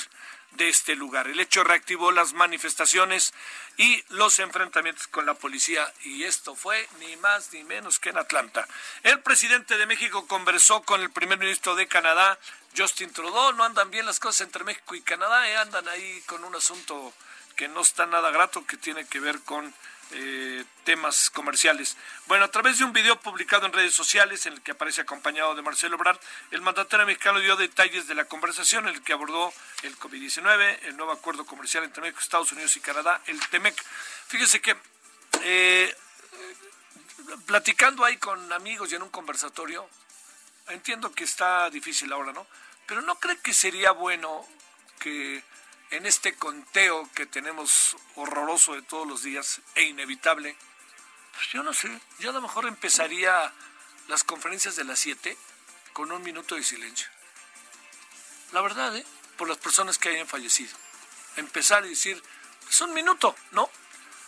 de 0.55 0.69
este 0.69 0.95
lugar. 0.95 1.27
El 1.27 1.39
hecho 1.39 1.63
reactivó 1.63 2.11
las 2.11 2.33
manifestaciones 2.33 3.33
y 3.77 4.03
los 4.09 4.39
enfrentamientos 4.39 5.07
con 5.07 5.25
la 5.25 5.33
policía 5.33 5.91
y 6.03 6.23
esto 6.23 6.55
fue 6.55 6.87
ni 6.99 7.15
más 7.17 7.51
ni 7.53 7.63
menos 7.63 7.99
que 7.99 8.09
en 8.09 8.17
Atlanta. 8.17 8.67
El 9.03 9.19
presidente 9.21 9.77
de 9.77 9.85
México 9.85 10.27
conversó 10.27 10.83
con 10.83 11.01
el 11.01 11.11
primer 11.11 11.39
ministro 11.39 11.75
de 11.75 11.87
Canadá, 11.87 12.37
Justin 12.77 13.11
Trudeau. 13.11 13.53
No 13.53 13.63
andan 13.63 13.89
bien 13.91 14.05
las 14.05 14.19
cosas 14.19 14.41
entre 14.41 14.63
México 14.63 14.95
y 14.95 15.01
Canadá, 15.01 15.49
eh, 15.49 15.57
andan 15.57 15.87
ahí 15.89 16.21
con 16.25 16.43
un 16.43 16.55
asunto 16.55 17.13
que 17.55 17.67
no 17.67 17.81
está 17.81 18.05
nada 18.05 18.31
grato, 18.31 18.65
que 18.65 18.77
tiene 18.77 19.05
que 19.05 19.19
ver 19.19 19.39
con 19.41 19.73
eh, 20.11 20.63
temas 20.83 21.29
comerciales. 21.29 21.97
Bueno, 22.27 22.45
a 22.45 22.51
través 22.51 22.77
de 22.77 22.85
un 22.85 22.93
video 22.93 23.19
publicado 23.19 23.65
en 23.65 23.73
redes 23.73 23.93
sociales 23.93 24.45
en 24.45 24.53
el 24.53 24.61
que 24.61 24.71
aparece 24.71 25.01
acompañado 25.01 25.55
de 25.55 25.61
Marcelo 25.61 25.95
Ebrard, 25.95 26.19
el 26.51 26.61
mandatario 26.61 27.05
mexicano 27.05 27.39
dio 27.39 27.55
detalles 27.55 28.07
de 28.07 28.15
la 28.15 28.25
conversación 28.25 28.87
en 28.87 28.95
el 28.95 29.01
que 29.01 29.13
abordó 29.13 29.53
el 29.83 29.97
COVID-19, 29.97 30.79
el 30.83 30.97
nuevo 30.97 31.11
acuerdo 31.11 31.45
comercial 31.45 31.83
entre 31.83 32.01
México, 32.01 32.19
Estados 32.19 32.51
Unidos 32.51 32.75
y 32.77 32.79
Canadá, 32.79 33.21
el 33.27 33.39
TEMEC. 33.49 33.75
Fíjese 34.27 34.61
que 34.61 34.75
eh, 35.41 35.95
platicando 37.45 38.05
ahí 38.05 38.17
con 38.17 38.51
amigos 38.53 38.91
y 38.91 38.95
en 38.95 39.03
un 39.03 39.09
conversatorio, 39.09 39.87
entiendo 40.69 41.11
que 41.11 41.23
está 41.23 41.69
difícil 41.69 42.11
ahora, 42.13 42.31
¿no? 42.33 42.45
Pero 42.85 43.01
¿no 43.01 43.15
cree 43.15 43.37
que 43.37 43.53
sería 43.53 43.91
bueno 43.91 44.45
que 44.99 45.43
en 45.93 46.07
este 46.07 46.33
conteo 46.33 47.07
que 47.13 47.27
tenemos 47.27 47.95
horroroso 48.15 48.73
de 48.73 48.81
todos 48.81 49.07
los 49.07 49.21
días 49.21 49.61
e 49.75 49.83
inevitable, 49.83 50.57
pues 51.33 51.47
yo 51.49 51.61
no 51.61 51.71
sé, 51.71 51.87
yo 52.17 52.31
a 52.31 52.33
lo 52.33 52.41
mejor 52.41 52.65
empezaría 52.65 53.53
las 54.07 54.23
conferencias 54.23 54.75
de 54.75 54.85
las 54.85 54.97
7 54.97 55.37
con 55.93 56.11
un 56.11 56.23
minuto 56.23 56.55
de 56.55 56.63
silencio. 56.63 57.07
La 58.53 58.61
verdad, 58.61 58.95
¿eh? 58.95 59.05
Por 59.37 59.47
las 59.47 59.57
personas 59.57 59.99
que 59.99 60.09
hayan 60.09 60.27
fallecido. 60.27 60.75
Empezar 61.35 61.85
y 61.85 61.89
decir, 61.89 62.21
es 62.67 62.81
un 62.81 62.93
minuto, 62.93 63.35
¿no? 63.51 63.69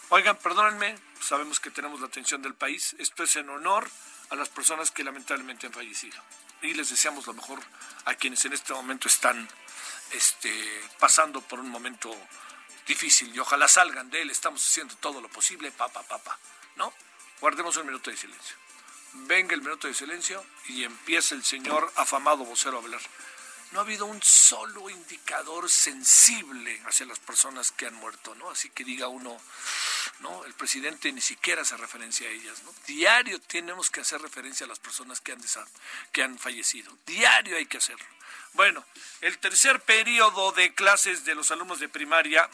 Oigan, 0.09 0.37
perdónenme, 0.37 0.99
sabemos 1.19 1.59
que 1.59 1.71
tenemos 1.71 1.99
la 1.99 2.07
atención 2.07 2.43
del 2.43 2.53
país. 2.53 2.95
Esto 2.99 3.23
es 3.23 3.35
en 3.37 3.49
honor 3.49 3.89
a 4.29 4.35
las 4.35 4.49
personas 4.49 4.91
que 4.91 5.03
lamentablemente 5.03 5.67
han 5.67 5.73
fallecido. 5.73 6.21
Y 6.61 6.73
les 6.73 6.89
deseamos 6.89 7.27
lo 7.27 7.33
mejor 7.33 7.61
a 8.05 8.15
quienes 8.15 8.43
en 8.45 8.53
este 8.53 8.73
momento 8.73 9.07
están 9.07 9.47
este, 10.11 10.51
pasando 10.99 11.41
por 11.41 11.59
un 11.59 11.69
momento 11.69 12.15
difícil 12.87 13.33
y 13.35 13.39
ojalá 13.39 13.67
salgan 13.67 14.09
de 14.09 14.21
él. 14.21 14.29
Estamos 14.29 14.65
haciendo 14.65 14.95
todo 14.97 15.21
lo 15.21 15.29
posible, 15.29 15.71
papá, 15.71 16.03
papá, 16.03 16.37
¿no? 16.75 16.93
Guardemos 17.41 17.75
un 17.77 17.87
minuto 17.87 18.09
de 18.09 18.17
silencio. 18.17 18.55
Venga 19.13 19.53
el 19.53 19.61
minuto 19.61 19.87
de 19.87 19.93
silencio 19.93 20.45
y 20.67 20.83
empieza 20.83 21.35
el 21.35 21.43
señor 21.43 21.91
afamado 21.95 22.43
vocero 22.43 22.77
a 22.77 22.81
hablar. 22.81 23.01
No 23.71 23.79
ha 23.79 23.83
habido 23.83 24.05
un 24.05 24.21
solo 24.21 24.89
indicador 24.89 25.69
sensible 25.69 26.81
hacia 26.85 27.05
las 27.05 27.19
personas 27.19 27.71
que 27.71 27.87
han 27.87 27.95
muerto, 27.95 28.35
¿no? 28.35 28.49
Así 28.49 28.69
que 28.69 28.83
diga 28.83 29.07
uno, 29.07 29.37
¿no? 30.19 30.45
El 30.45 30.53
presidente 30.53 31.11
ni 31.11 31.21
siquiera 31.21 31.63
hace 31.63 31.75
referencia 31.75 32.27
a 32.27 32.31
ellas, 32.31 32.63
¿no? 32.63 32.73
Diario 32.87 33.39
tenemos 33.41 33.89
que 33.89 34.01
hacer 34.01 34.21
referencia 34.21 34.65
a 34.65 34.69
las 34.69 34.79
personas 34.79 35.19
que 35.19 35.33
han, 35.33 35.41
que 36.11 36.23
han 36.23 36.39
fallecido. 36.39 36.95
Diario 37.05 37.57
hay 37.57 37.65
que 37.65 37.77
hacerlo. 37.77 38.05
Bueno, 38.53 38.85
el 39.21 39.37
tercer 39.39 39.81
periodo 39.81 40.53
de 40.53 40.73
clases 40.73 41.25
de 41.25 41.35
los 41.35 41.51
alumnos 41.51 41.79
de 41.79 41.89
primaria 41.89 42.49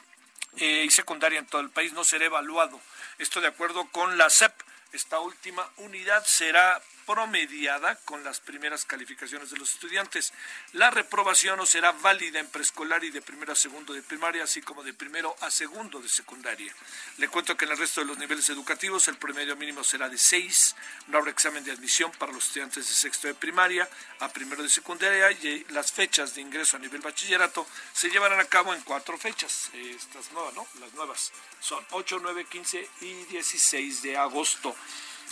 eh, 0.58 0.84
y 0.86 0.90
secundaria 0.90 1.40
en 1.40 1.46
todo 1.46 1.62
el 1.62 1.70
país 1.70 1.94
no 1.94 2.04
será 2.04 2.26
evaluado. 2.26 2.82
Esto 3.20 3.40
de 3.40 3.48
acuerdo 3.48 3.88
con 3.92 4.18
la 4.18 4.30
CEP. 4.30 4.54
Esta 4.94 5.20
última 5.20 5.70
unidad 5.78 6.26
será 6.26 6.82
promediada 7.06 7.96
con 8.06 8.24
las 8.24 8.40
primeras 8.40 8.86
calificaciones 8.86 9.50
de 9.50 9.58
los 9.58 9.74
estudiantes. 9.74 10.34
La 10.74 10.90
reprobación 10.90 11.58
no 11.58 11.66
será 11.66 11.92
válida 11.92 12.40
en 12.40 12.48
preescolar 12.48 13.04
y 13.04 13.12
de 13.12 13.22
primero 13.22 13.54
a 13.54 13.56
segundo 13.56 13.94
de 13.94 14.02
primaria, 14.02 14.44
así 14.44 14.62
como 14.62 14.84
de 14.84 14.94
primero 14.94 15.36
a 15.42 15.52
segundo 15.52 16.00
de 16.00 16.10
secundaria. 16.10 16.74
Le 17.18 17.28
cuento 17.28 17.56
que 17.58 17.66
en 17.66 17.72
el 17.72 17.78
resto 17.78 18.02
de 18.02 18.08
los 18.08 18.18
niveles 18.18 18.50
educativos 18.50 19.08
el 19.08 19.18
promedio 19.18 19.56
mínimo 19.56 19.84
será 19.84 20.10
de 20.10 20.18
6, 20.18 20.76
no 21.08 21.18
habrá 21.18 21.32
examen 21.32 21.64
de 21.64 21.72
admisión 21.72 22.12
para 22.12 22.32
los 22.32 22.46
estudiantes 22.46 22.88
de 22.88 22.94
sexto 22.94 23.28
de 23.28 23.34
primaria 23.34 23.90
a 24.20 24.30
primero 24.30 24.64
de 24.64 24.70
secundaria 24.70 25.32
y 25.32 25.66
las 25.70 25.92
fechas 25.92 26.36
de 26.36 26.42
ingreso 26.42 26.78
a 26.78 26.80
nivel 26.80 27.02
bachillerato 27.02 27.66
se 27.94 28.10
llevarán 28.10 28.40
a 28.40 28.46
cabo 28.46 28.74
en 28.74 28.82
cuatro 28.82 29.18
fechas. 29.18 29.70
Estas 29.74 30.32
nuevas, 30.32 30.54
¿no? 30.54 30.68
Las 30.80 30.94
nuevas 30.94 31.32
son 31.60 31.86
8, 31.92 32.20
9, 32.22 32.46
15 32.46 32.90
y 33.02 33.14
16 33.26 34.02
de 34.02 34.18
agosto. 34.18 34.76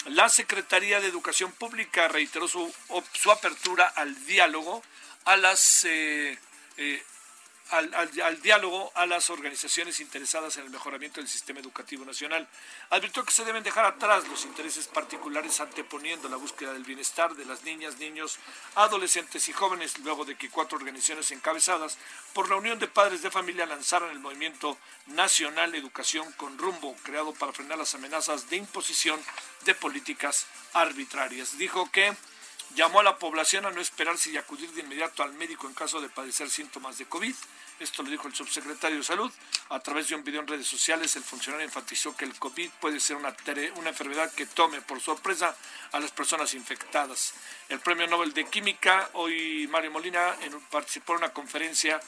La 0.05 0.29
Secretaría 0.29 0.99
de 0.99 1.07
Educación 1.07 1.51
Pública 1.51 2.07
reiteró 2.07 2.47
su, 2.47 2.71
apertura 3.31 3.85
al 3.85 4.25
diálogo 4.25 4.81
a 5.25 5.37
las 5.37 5.85
eh, 5.85 6.37
eh, 6.77 7.03
al, 7.71 8.41
diálogo 8.41 8.91
a 8.95 9.05
las 9.05 9.29
organizaciones 9.29 9.99
interesadas 9.99 10.57
en 10.57 10.63
el 10.63 10.69
mejoramiento 10.69 11.19
del 11.19 11.29
sistema 11.29 11.59
educativo 11.59 12.03
nacional. 12.05 12.47
Advirtió 12.89 13.23
que 13.23 13.31
se 13.31 13.45
deben 13.45 13.63
dejar 13.63 13.85
atrás 13.85 14.27
los 14.27 14.45
intereses 14.45 14.87
particulares 14.87 15.59
anteponiendo 15.59 16.29
la 16.29 16.37
búsqueda 16.37 16.73
del 16.73 16.83
bienestar 16.83 17.35
de 17.35 17.45
las 17.45 17.63
niñas, 17.63 17.99
niños, 17.99 18.37
adolescentes 18.75 19.47
y 19.49 19.53
jóvenes, 19.53 19.99
luego 19.99 20.25
de 20.25 20.35
que 20.35 20.49
cuatro 20.49 20.77
organizaciones 20.77 21.31
encabezadas 21.31 21.97
por 22.33 22.49
la 22.49 22.55
Unión 22.55 22.79
de 22.79 22.87
Padres 22.87 23.21
de 23.21 23.31
Familia 23.31 23.65
lanzaran 23.65 24.09
el 24.09 24.19
movimiento 24.19 24.77
Nacional 25.07 25.75
Educación 25.75 26.31
con 26.33 26.57
Rumbo, 26.57 26.95
creado 27.03 27.33
para 27.33 27.53
frenar 27.53 27.77
las 27.77 27.93
amenazas 27.95 28.49
de 28.49 28.57
imposición 28.57 29.19
de 29.65 29.75
políticas 29.75 30.47
arbitrarias. 30.73 31.57
Dijo 31.57 31.89
que 31.91 32.15
llamó 32.75 32.99
a 32.99 33.03
la 33.03 33.17
población 33.17 33.65
a 33.65 33.71
no 33.71 33.81
esperarse 33.81 34.31
y 34.31 34.37
acudir 34.37 34.71
de 34.71 34.81
inmediato 34.81 35.23
al 35.23 35.33
médico 35.33 35.67
en 35.67 35.73
caso 35.73 35.99
de 36.01 36.09
padecer 36.09 36.49
síntomas 36.49 36.97
de 36.97 37.05
COVID. 37.05 37.35
Esto 37.79 38.03
lo 38.03 38.09
dijo 38.09 38.27
el 38.27 38.35
subsecretario 38.35 38.97
de 38.97 39.03
Salud. 39.03 39.31
A 39.69 39.79
través 39.79 40.09
de 40.09 40.15
un 40.15 40.23
video 40.23 40.41
en 40.41 40.47
redes 40.47 40.67
sociales, 40.67 41.15
el 41.15 41.23
funcionario 41.23 41.65
enfatizó 41.65 42.15
que 42.15 42.25
el 42.25 42.37
COVID 42.37 42.69
puede 42.81 42.99
ser 42.99 43.15
una, 43.15 43.35
una 43.75 43.89
enfermedad 43.89 44.31
que 44.33 44.45
tome 44.45 44.81
por 44.81 44.99
sorpresa 44.99 45.55
a 45.91 45.99
las 45.99 46.11
personas 46.11 46.53
infectadas. 46.53 47.33
El 47.69 47.79
Premio 47.79 48.07
Nobel 48.07 48.33
de 48.33 48.45
Química, 48.47 49.09
hoy 49.13 49.67
Mario 49.67 49.91
Molina 49.91 50.35
participó 50.69 51.13
en 51.13 51.19
una 51.19 51.33
conferencia 51.33 51.99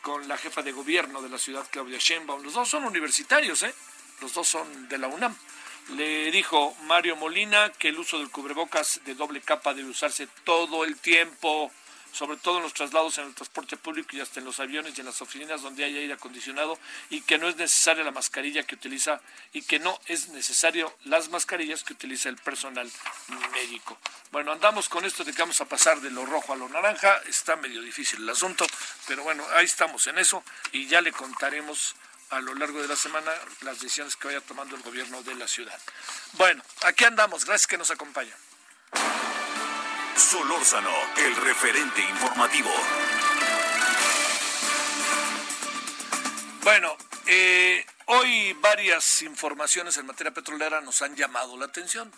con 0.00 0.28
la 0.28 0.36
jefa 0.36 0.62
de 0.62 0.72
gobierno 0.72 1.20
de 1.22 1.28
la 1.28 1.38
ciudad, 1.38 1.66
Claudia 1.70 1.98
Sheinbaum. 1.98 2.42
Los 2.42 2.54
dos 2.54 2.68
son 2.68 2.84
universitarios, 2.84 3.62
¿eh? 3.64 3.74
Los 4.20 4.32
dos 4.32 4.48
son 4.48 4.88
de 4.88 4.98
la 4.98 5.08
UNAM. 5.08 5.36
Le 5.90 6.32
dijo 6.32 6.74
Mario 6.82 7.14
Molina 7.14 7.70
que 7.70 7.88
el 7.88 7.98
uso 7.98 8.18
del 8.18 8.30
cubrebocas 8.30 9.00
de 9.04 9.14
doble 9.14 9.40
capa 9.40 9.72
debe 9.72 9.88
usarse 9.88 10.26
todo 10.42 10.84
el 10.84 10.96
tiempo, 10.96 11.70
sobre 12.10 12.38
todo 12.38 12.56
en 12.56 12.64
los 12.64 12.74
traslados 12.74 13.18
en 13.18 13.26
el 13.26 13.34
transporte 13.34 13.76
público 13.76 14.16
y 14.16 14.20
hasta 14.20 14.40
en 14.40 14.46
los 14.46 14.58
aviones 14.58 14.94
y 14.96 15.00
en 15.00 15.06
las 15.06 15.22
oficinas 15.22 15.62
donde 15.62 15.84
hay 15.84 15.96
aire 15.96 16.14
acondicionado 16.14 16.76
y 17.08 17.20
que 17.20 17.38
no 17.38 17.48
es 17.48 17.56
necesaria 17.56 18.02
la 18.02 18.10
mascarilla 18.10 18.64
que 18.64 18.74
utiliza 18.74 19.20
y 19.52 19.62
que 19.62 19.78
no 19.78 19.96
es 20.06 20.28
necesario 20.30 20.92
las 21.04 21.28
mascarillas 21.28 21.84
que 21.84 21.92
utiliza 21.92 22.30
el 22.30 22.36
personal 22.36 22.90
médico. 23.52 23.96
Bueno, 24.32 24.50
andamos 24.50 24.88
con 24.88 25.04
esto 25.04 25.22
de 25.22 25.32
que 25.32 25.42
vamos 25.42 25.60
a 25.60 25.68
pasar 25.68 26.00
de 26.00 26.10
lo 26.10 26.26
rojo 26.26 26.52
a 26.52 26.56
lo 26.56 26.68
naranja, 26.68 27.22
está 27.28 27.54
medio 27.54 27.80
difícil 27.80 28.22
el 28.22 28.30
asunto, 28.30 28.66
pero 29.06 29.22
bueno, 29.22 29.44
ahí 29.54 29.66
estamos 29.66 30.04
en 30.08 30.18
eso 30.18 30.42
y 30.72 30.88
ya 30.88 31.00
le 31.00 31.12
contaremos 31.12 31.94
a 32.30 32.40
lo 32.40 32.54
largo 32.54 32.80
de 32.82 32.88
la 32.88 32.96
semana 32.96 33.32
las 33.62 33.80
decisiones 33.80 34.16
que 34.16 34.28
vaya 34.28 34.40
tomando 34.40 34.76
el 34.76 34.82
gobierno 34.82 35.22
de 35.22 35.34
la 35.34 35.46
ciudad. 35.46 35.78
Bueno, 36.32 36.62
aquí 36.84 37.04
andamos, 37.04 37.44
gracias 37.44 37.66
que 37.66 37.78
nos 37.78 37.90
acompaña. 37.90 38.34
Solórzano, 40.16 40.90
el 41.16 41.36
referente 41.36 42.00
informativo. 42.00 42.70
Bueno, 46.62 46.96
eh, 47.26 47.86
hoy 48.06 48.52
varias 48.54 49.22
informaciones 49.22 49.96
en 49.98 50.06
materia 50.06 50.32
petrolera 50.32 50.80
nos 50.80 51.02
han 51.02 51.14
llamado 51.14 51.56
la 51.56 51.66
atención. 51.66 52.10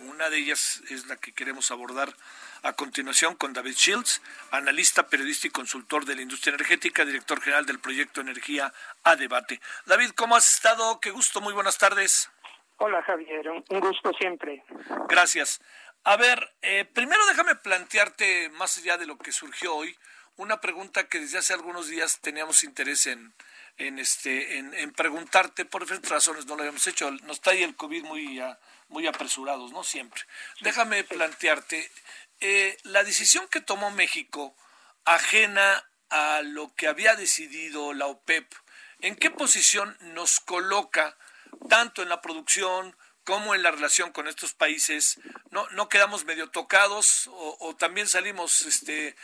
Una 0.00 0.28
de 0.30 0.38
ellas 0.38 0.82
es 0.88 1.06
la 1.06 1.16
que 1.16 1.32
queremos 1.32 1.70
abordar 1.70 2.16
a 2.64 2.72
continuación 2.72 3.36
con 3.36 3.52
David 3.52 3.74
Shields, 3.74 4.22
analista, 4.50 5.06
periodista 5.06 5.46
y 5.46 5.50
consultor 5.50 6.06
de 6.06 6.16
la 6.16 6.22
industria 6.22 6.54
energética, 6.54 7.04
director 7.04 7.40
general 7.40 7.66
del 7.66 7.78
proyecto 7.78 8.22
Energía 8.22 8.72
a 9.04 9.16
Debate. 9.16 9.60
David, 9.84 10.12
¿cómo 10.16 10.34
has 10.34 10.54
estado? 10.54 10.98
Qué 10.98 11.10
gusto, 11.10 11.42
muy 11.42 11.52
buenas 11.52 11.76
tardes. 11.76 12.30
Hola 12.78 13.02
Javier, 13.02 13.50
un 13.50 13.80
gusto 13.80 14.12
siempre. 14.18 14.64
Gracias. 15.08 15.60
A 16.04 16.16
ver, 16.16 16.54
eh, 16.62 16.86
primero 16.86 17.24
déjame 17.26 17.54
plantearte, 17.54 18.48
más 18.50 18.78
allá 18.78 18.96
de 18.96 19.06
lo 19.06 19.18
que 19.18 19.30
surgió 19.30 19.74
hoy, 19.74 19.94
una 20.36 20.60
pregunta 20.60 21.06
que 21.06 21.20
desde 21.20 21.38
hace 21.38 21.52
algunos 21.52 21.88
días 21.88 22.20
teníamos 22.20 22.64
interés 22.64 23.06
en, 23.06 23.34
en, 23.76 23.98
este, 23.98 24.58
en, 24.58 24.92
preguntarte, 24.92 25.64
por 25.64 25.82
diferentes 25.82 26.10
razones 26.10 26.46
no 26.46 26.56
lo 26.56 26.62
habíamos 26.62 26.86
hecho, 26.86 27.10
nos 27.10 27.36
está 27.36 27.50
ahí 27.50 27.62
el 27.62 27.76
COVID 27.76 28.04
muy, 28.04 28.40
muy 28.88 29.06
apresurados, 29.06 29.72
¿no? 29.72 29.82
Siempre. 29.82 30.22
Déjame 30.60 31.04
plantearte, 31.04 31.90
eh, 32.46 32.76
la 32.82 33.02
decisión 33.04 33.48
que 33.48 33.62
tomó 33.62 33.90
México, 33.90 34.54
ajena 35.06 35.88
a 36.10 36.42
lo 36.42 36.74
que 36.74 36.88
había 36.88 37.16
decidido 37.16 37.94
la 37.94 38.06
OPEP, 38.06 38.52
¿en 39.00 39.16
qué 39.16 39.30
posición 39.30 39.96
nos 40.00 40.40
coloca 40.40 41.16
tanto 41.70 42.02
en 42.02 42.10
la 42.10 42.20
producción 42.20 42.94
como 43.24 43.54
en 43.54 43.62
la 43.62 43.70
relación 43.70 44.12
con 44.12 44.28
estos 44.28 44.52
países, 44.52 45.18
no, 45.52 45.66
no 45.70 45.88
quedamos 45.88 46.26
medio 46.26 46.50
tocados 46.50 47.30
o, 47.32 47.74
también 47.76 48.06
salimos 48.06 48.66
este, 48.66 49.14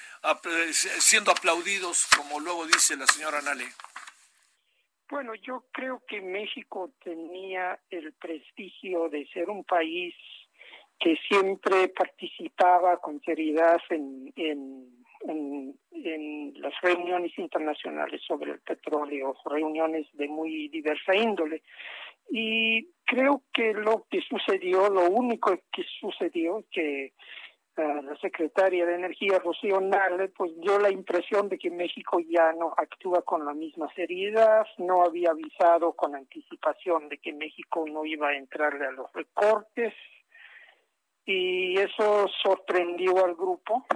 siendo 0.80 1.30
aplaudidos, 1.30 2.06
como 2.16 2.40
luego 2.40 2.66
dice 2.66 2.96
la 2.96 3.06
señora 3.06 3.42
Nale. 3.42 3.66
Bueno, 5.10 5.34
yo 5.34 5.66
creo 5.72 6.02
que 6.08 6.22
México 6.22 6.90
tenía 7.04 7.78
el 7.90 8.14
prestigio 8.14 9.10
de 9.10 9.26
ser 9.26 9.50
un 9.50 9.64
país 9.64 10.14
que 11.00 11.16
siempre 11.28 11.88
participaba 11.88 12.98
con 12.98 13.20
seriedad 13.22 13.80
en, 13.88 14.32
en, 14.36 15.74
en, 15.92 16.54
las 16.60 16.74
reuniones 16.82 17.36
internacionales 17.38 18.20
sobre 18.26 18.52
el 18.52 18.60
petróleo, 18.60 19.34
reuniones 19.46 20.06
de 20.12 20.28
muy 20.28 20.68
diversa 20.68 21.16
índole. 21.16 21.62
Y 22.30 22.86
creo 23.04 23.42
que 23.52 23.72
lo 23.72 24.06
que 24.10 24.20
sucedió, 24.20 24.90
lo 24.90 25.08
único 25.10 25.58
que 25.72 25.84
sucedió, 26.00 26.64
que 26.70 27.14
la 27.76 28.14
secretaria 28.20 28.84
de 28.84 28.94
Energía, 28.94 29.38
Rocío 29.38 29.80
Nale, 29.80 30.28
pues 30.28 30.52
dio 30.60 30.78
la 30.78 30.90
impresión 30.90 31.48
de 31.48 31.58
que 31.58 31.70
México 31.70 32.20
ya 32.20 32.52
no 32.52 32.74
actúa 32.76 33.22
con 33.22 33.46
la 33.46 33.54
misma 33.54 33.90
seriedad, 33.94 34.66
no 34.76 35.02
había 35.02 35.30
avisado 35.30 35.94
con 35.94 36.14
anticipación 36.14 37.08
de 37.08 37.16
que 37.16 37.32
México 37.32 37.86
no 37.90 38.04
iba 38.04 38.28
a 38.28 38.36
entrarle 38.36 38.84
a 38.84 38.92
los 38.92 39.10
recortes 39.14 39.94
y 41.24 41.78
eso 41.78 42.28
sorprendió 42.42 43.24
al 43.24 43.34
grupo 43.34 43.86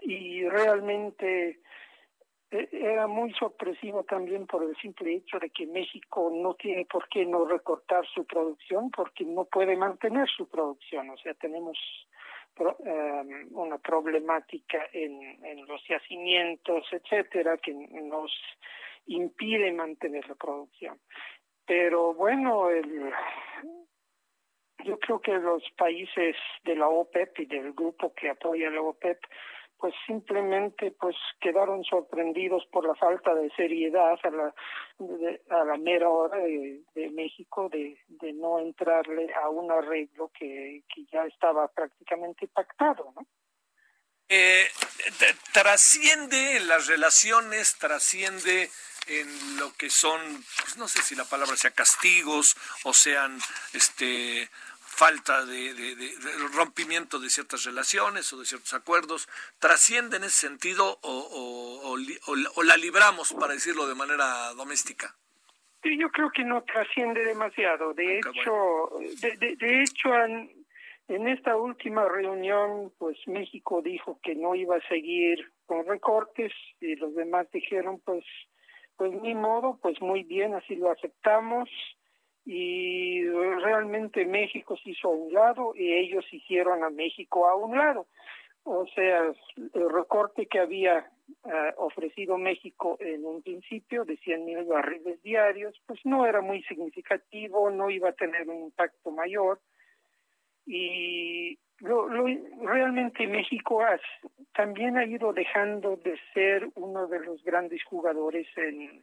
y 0.00 0.46
realmente 0.48 1.60
e, 2.50 2.68
era 2.72 3.06
muy 3.06 3.32
sorpresivo 3.34 4.04
también 4.04 4.46
por 4.46 4.62
el 4.62 4.76
simple 4.76 5.14
hecho 5.14 5.38
de 5.38 5.50
que 5.50 5.66
México 5.66 6.30
no 6.32 6.54
tiene 6.54 6.84
por 6.84 7.08
qué 7.08 7.24
no 7.24 7.44
recortar 7.44 8.06
su 8.06 8.24
producción 8.24 8.90
porque 8.90 9.24
no 9.24 9.44
puede 9.44 9.76
mantener 9.76 10.28
su 10.28 10.48
producción. 10.48 11.10
O 11.10 11.16
sea, 11.16 11.34
tenemos 11.34 11.78
Em, 12.56 13.48
una 13.50 13.78
problemática 13.78 14.86
en, 14.92 15.44
en 15.44 15.66
los 15.66 15.82
yacimientos, 15.88 16.84
etcétera, 16.92 17.56
que 17.56 17.74
nos 17.74 18.30
impide 19.06 19.72
mantener 19.72 20.28
la 20.28 20.36
producción. 20.36 21.00
Pero 21.66 22.14
bueno, 22.14 22.70
el, 22.70 23.12
yo 24.84 24.98
creo 24.98 25.20
que 25.20 25.32
los 25.32 25.62
países 25.76 26.36
de 26.64 26.76
la 26.76 26.88
OPEP 26.88 27.40
y 27.40 27.46
del 27.46 27.72
grupo 27.72 28.12
que 28.14 28.30
apoya 28.30 28.70
la 28.70 28.80
OPEP 28.80 29.18
pues 29.78 29.94
simplemente 30.06 30.92
pues 30.92 31.16
quedaron 31.40 31.84
sorprendidos 31.84 32.64
por 32.72 32.86
la 32.86 32.94
falta 32.94 33.34
de 33.34 33.50
seriedad 33.50 34.18
a 34.22 34.30
la, 34.30 34.54
a 35.50 35.64
la 35.64 35.76
mera 35.76 36.08
hora 36.08 36.38
de, 36.38 37.10
México 37.10 37.68
de, 37.68 37.98
de, 38.08 38.32
no 38.32 38.60
entrarle 38.60 39.30
a 39.34 39.48
un 39.50 39.70
arreglo 39.70 40.30
que, 40.38 40.84
que 40.88 41.04
ya 41.12 41.24
estaba 41.26 41.68
prácticamente 41.68 42.48
pactado, 42.48 43.12
¿no? 43.14 43.26
Eh, 44.28 44.66
trasciende 45.52 46.60
las 46.60 46.86
relaciones, 46.86 47.76
trasciende 47.76 48.70
en 49.06 49.58
lo 49.58 49.74
que 49.74 49.90
son, 49.90 50.18
pues 50.62 50.78
no 50.78 50.88
sé 50.88 51.02
si 51.02 51.14
la 51.14 51.26
palabra 51.26 51.56
sea 51.56 51.72
castigos 51.72 52.56
o 52.84 52.94
sean 52.94 53.38
este 53.74 54.48
falta 54.94 55.44
de, 55.44 55.74
rompimiento 56.54 57.18
de 57.18 57.28
ciertas 57.28 57.64
relaciones 57.64 58.32
o 58.32 58.38
de 58.38 58.46
ciertos 58.46 58.72
acuerdos, 58.74 59.28
trasciende 59.58 60.16
en 60.16 60.24
ese 60.24 60.48
sentido 60.48 60.98
o, 61.02 61.96
la 62.64 62.76
libramos, 62.76 63.32
para 63.34 63.54
decirlo 63.54 63.86
de 63.86 63.94
manera 63.94 64.52
doméstica? 64.54 65.14
Yo 65.82 66.08
creo 66.10 66.30
que 66.30 66.44
no 66.44 66.62
trasciende 66.62 67.24
demasiado. 67.24 67.92
De 67.92 68.18
hecho, 68.18 68.90
de, 69.20 69.82
hecho 69.82 70.14
en, 70.14 70.50
en 71.08 71.28
esta 71.28 71.56
última 71.56 72.08
reunión, 72.08 72.92
pues 72.98 73.18
México 73.26 73.82
dijo 73.82 74.18
que 74.22 74.34
no 74.34 74.54
iba 74.54 74.76
a 74.76 74.88
seguir 74.88 75.52
con 75.66 75.86
recortes 75.86 76.52
y 76.80 76.96
los 76.96 77.14
demás 77.14 77.50
dijeron, 77.52 78.00
pues, 78.04 78.24
pues 78.96 79.12
ni 79.20 79.34
modo, 79.34 79.78
pues 79.82 80.00
muy 80.00 80.22
bien, 80.22 80.54
así 80.54 80.76
lo 80.76 80.90
aceptamos 80.90 81.68
y 82.46 83.26
realmente 83.26 84.26
México 84.26 84.76
se 84.76 84.90
hizo 84.90 85.08
a 85.08 85.12
un 85.12 85.32
lado 85.32 85.72
y 85.74 85.92
ellos 85.92 86.24
hicieron 86.30 86.84
a 86.84 86.90
México 86.90 87.48
a 87.48 87.56
un 87.56 87.76
lado. 87.76 88.06
O 88.64 88.86
sea, 88.94 89.32
el 89.56 89.90
recorte 89.90 90.46
que 90.46 90.58
había 90.58 91.10
eh, 91.44 91.72
ofrecido 91.76 92.38
México 92.38 92.96
en 93.00 93.24
un 93.24 93.42
principio 93.42 94.04
de 94.04 94.16
100 94.18 94.44
mil 94.44 94.64
barriles 94.64 95.22
diarios, 95.22 95.78
pues 95.86 96.00
no 96.04 96.26
era 96.26 96.40
muy 96.40 96.62
significativo, 96.64 97.70
no 97.70 97.90
iba 97.90 98.10
a 98.10 98.14
tener 98.14 98.48
un 98.48 98.64
impacto 98.64 99.10
mayor. 99.10 99.60
Y 100.66 101.58
lo, 101.80 102.08
realmente 102.08 103.26
México 103.26 103.82
también 104.54 104.96
ha 104.96 105.04
ido 105.04 105.32
dejando 105.32 105.96
de 105.96 106.18
ser 106.32 106.68
uno 106.74 107.06
de 107.06 107.20
los 107.20 107.42
grandes 107.44 107.82
jugadores 107.84 108.46
en, 108.56 109.02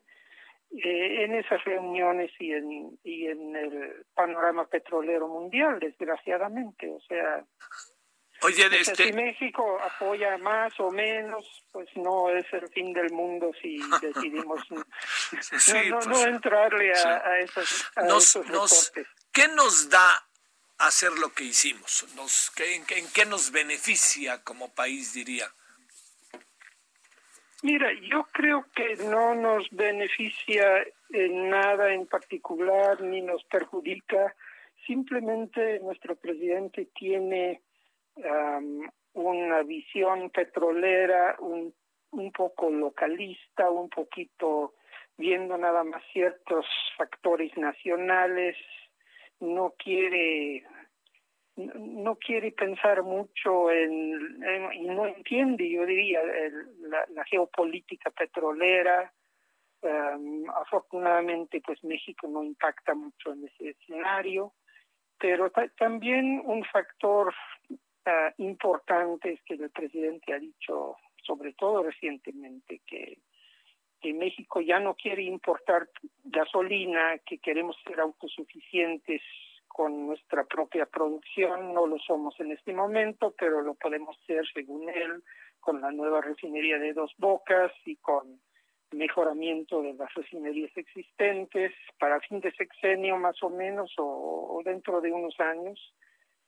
eh, 0.72 1.24
en 1.26 1.36
esas 1.36 1.64
reuniones 1.66 2.32
y 2.40 2.54
en, 2.54 2.98
y 3.04 3.28
en 3.28 3.56
el 3.56 4.06
panorama 4.14 4.66
petrolero 4.68 5.28
mundial, 5.28 5.80
desgraciadamente. 5.80 6.90
O 6.90 7.02
sea, 7.02 7.44
Oye, 8.44 8.68
este... 8.80 9.08
si 9.08 9.14
México 9.14 9.80
apoya 9.80 10.38
más 10.38 10.80
o 10.80 10.90
menos, 10.90 11.46
pues 11.72 11.90
no 11.96 12.30
es 12.30 12.46
el 12.54 12.68
fin 12.70 12.94
del 12.94 13.12
mundo 13.12 13.52
si 13.62 13.78
decidimos 14.02 14.60
no, 14.72 14.78
no, 14.80 16.00
pues, 16.00 16.26
entrarle 16.26 16.94
a, 16.94 17.40
esos, 17.40 17.92
nos, 18.50 18.92
¿Qué 19.32 19.48
nos 19.50 19.90
da 19.90 20.28
hacer 20.80 21.12
lo 21.20 21.34
que 21.34 21.44
hicimos? 21.44 22.08
Nos, 22.16 22.52
en, 22.58 22.84
¿En 22.98 23.12
qué 23.12 23.26
nos 23.26 23.52
beneficia 23.52 24.44
como 24.44 24.74
país, 24.74 25.14
diría? 25.14 25.54
Mira, 27.64 27.92
yo 27.94 28.24
creo 28.32 28.66
que 28.76 28.96
no 29.06 29.36
nos 29.36 29.70
beneficia 29.70 30.84
en 31.12 31.50
nada 31.50 31.94
en 31.94 32.08
particular 32.08 33.00
ni 33.02 33.22
nos 33.22 33.44
perjudica. 33.44 34.36
Simplemente 34.88 35.80
nuestro 35.80 36.16
presidente 36.16 36.90
tiene 36.96 37.62
una 39.14 39.64
visión 39.64 40.32
petrolera 40.32 41.36
un, 41.40 41.74
un 42.12 42.32
poco 42.32 42.70
localista, 42.70 43.70
un 43.70 43.90
poquito 43.90 44.74
viendo 45.18 45.56
nada 45.58 45.84
más 45.84 46.02
ciertos 46.12 46.66
factores 46.98 47.56
nacionales, 47.58 48.58
no 49.40 49.76
quiere 49.78 50.64
no 51.56 52.16
quiere 52.16 52.52
pensar 52.52 53.04
mucho 53.04 53.72
en, 53.72 54.40
no 54.40 55.06
entiende, 55.06 55.70
yo 55.70 55.86
diría, 55.86 56.22
la, 57.14 57.24
geopolítica 57.26 58.10
petrolera. 58.12 59.12
Em, 59.82 60.50
afortunadamente, 60.50 61.62
pues 61.66 61.84
México 61.84 62.28
no 62.28 62.44
impacta 62.44 62.94
mucho 62.94 63.34
en 63.34 63.48
ese 63.48 63.70
escenario, 63.70 64.54
pero 65.18 65.52
también 65.78 66.42
un 66.46 66.64
factor 66.66 67.34
eh, 68.06 68.34
importante 68.38 69.34
es 69.34 69.42
que 69.44 69.56
el 69.56 69.70
presidente 69.72 70.34
ha 70.34 70.40
dicho, 70.40 70.98
sobre 71.24 71.54
todo 71.54 71.84
recientemente, 71.84 72.82
que 72.86 73.18
que 74.02 74.14
México 74.14 74.60
ya 74.62 74.80
no 74.80 74.96
quiere 74.96 75.22
importar 75.22 75.88
gasolina, 76.24 77.20
que 77.20 77.38
queremos 77.38 77.78
ser 77.86 78.00
autosuficientes 78.00 79.22
con 79.74 80.08
nuestra 80.08 80.44
propia 80.44 80.86
producción, 80.86 81.74
no 81.74 81.88
lo 81.88 81.98
somos 82.00 82.40
en 82.40 82.52
este 82.52 82.74
momento, 82.74 83.34
pero 83.38 83.62
lo 83.62 83.74
podemos 83.76 84.18
ser, 84.26 84.44
según 84.54 84.90
él, 84.90 85.24
con 85.60 85.82
la 85.82 85.92
nueva 85.92 86.22
refinería 86.22 86.78
de 86.78 86.94
Dos 86.94 87.14
Bocas 87.18 87.72
y 87.86 87.96
con 87.98 88.40
mejoramiento 88.92 89.82
de 89.82 89.94
las 89.94 90.14
refinerías 90.14 90.76
existentes 90.76 91.72
para 91.98 92.20
fin 92.20 92.42
de 92.42 92.52
sexenio 92.52 93.18
más 93.18 93.42
o 93.42 93.50
menos 93.50 93.94
o, 93.98 94.62
dentro 94.66 95.02
de 95.02 95.12
unos 95.12 95.40
años. 95.40 95.80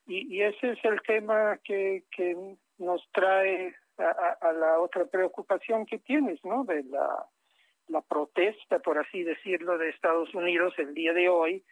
Y, 0.05 0.41
ese 0.41 0.71
es 0.71 0.83
el 0.83 1.01
tema 1.01 1.57
que, 1.63 2.03
que 2.11 2.35
nos 2.77 3.01
trae 3.13 3.73
a, 3.97 4.51
la 4.51 4.79
otra 4.79 5.05
preocupación 5.05 5.85
que 5.85 5.99
tienes, 5.99 6.43
¿no? 6.43 6.65
De 6.65 6.83
la, 6.83 7.25
la 7.87 8.01
protesta, 8.01 8.79
por 8.79 8.97
así 8.97 9.23
decirlo, 9.23 9.77
de 9.77 9.89
Estados 9.89 10.33
Unidos 10.33 10.73
el 10.77 10.93
día 10.93 11.13
de 11.13 11.29
hoy, 11.29 11.63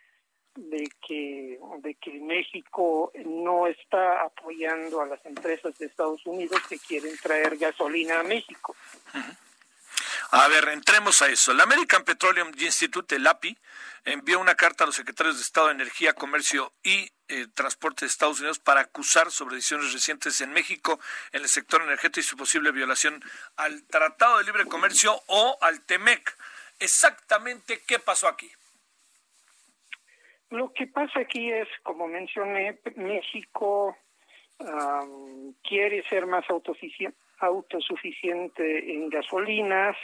de 0.56 0.90
que 1.08 1.60
de 1.80 1.96
que 1.96 2.12
México 2.20 3.12
no 3.26 3.68
está 3.68 4.22
apoyando 4.24 5.02
a 5.02 5.06
las 5.06 5.26
empresas 5.26 5.78
de 5.78 5.86
Estados 5.86 6.26
Unidos 6.26 6.60
que 6.68 6.78
quieren 6.78 7.16
traer 7.18 7.58
gasolina 7.58 8.20
a 8.20 8.24
México. 8.24 8.76
A 10.32 10.48
ver, 10.48 10.70
entremos 10.70 11.22
a 11.22 11.28
eso. 11.28 11.54
La 11.54 11.64
American 11.64 12.04
Petroleum 12.04 12.52
Institute, 12.58 13.16
el 13.16 13.28
API, 13.28 13.58
envió 14.06 14.40
una 14.40 14.56
carta 14.56 14.84
a 14.84 14.88
los 14.88 14.96
secretarios 14.96 15.36
de 15.36 15.42
Estado 15.42 15.68
de 15.68 15.74
Energía, 15.74 16.14
Comercio 16.14 16.72
y 16.84 17.12
eh, 17.28 17.48
Transporte 17.54 18.06
de 18.06 18.10
Estados 18.10 18.40
Unidos 18.40 18.60
para 18.60 18.82
acusar 18.82 19.30
sobre 19.32 19.56
decisiones 19.56 19.92
recientes 19.92 20.40
en 20.42 20.54
México 20.54 21.00
en 21.34 21.44
el 21.44 21.50
sector 21.50 21.82
energético 21.82 22.22
y 22.22 22.24
su 22.24 22.38
posible 22.38 22.72
violación 22.72 23.24
al 23.58 23.84
Tratado 23.84 24.38
de 24.38 24.46
Libre 24.46 24.66
Comercio 24.66 25.22
o 25.28 25.58
al 25.62 25.82
TEMEC. 25.82 26.38
Exactamente 26.80 27.84
qué 27.86 28.00
pasó 28.00 28.28
aquí. 28.28 28.50
Lo 30.52 30.72
que 30.74 30.88
pasa 30.88 31.22
aquí 31.22 31.50
es, 31.50 31.68
como 31.82 32.08
mencioné, 32.08 32.80
México 32.98 33.98
quiere 35.64 36.04
ser 36.08 36.28
más 36.28 36.46
autosuficiente 37.40 38.94
en 38.94 39.10
gasolinas, 39.10 39.98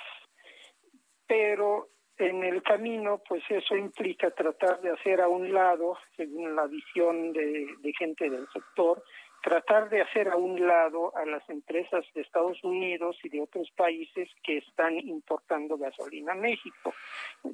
pero 1.28 1.90
en 2.18 2.44
el 2.44 2.64
camino, 2.64 3.22
pues 3.28 3.44
eso 3.50 3.76
implica 3.76 4.32
tratar 4.32 4.82
de 4.82 4.92
hacer 4.92 5.22
a 5.22 5.28
un 5.28 5.54
lado, 5.54 5.98
según 6.16 6.56
la 6.56 6.66
visión 6.66 7.34
de, 7.34 7.68
de 7.80 7.94
gente 7.94 8.30
del 8.30 8.48
sector, 8.52 9.04
tratar 9.42 9.90
de 9.90 10.02
hacer 10.02 10.30
a 10.30 10.36
un 10.36 10.66
lado 10.66 11.16
a 11.16 11.26
las 11.26 11.48
empresas 11.50 12.06
de 12.14 12.22
Estados 12.22 12.64
Unidos 12.64 13.18
y 13.24 13.30
de 13.30 13.42
otros 13.42 13.70
países 13.72 14.30
que 14.44 14.58
están 14.58 14.98
importando 14.98 15.78
gasolina 15.78 16.34
a 16.34 16.36
México. 16.36 16.94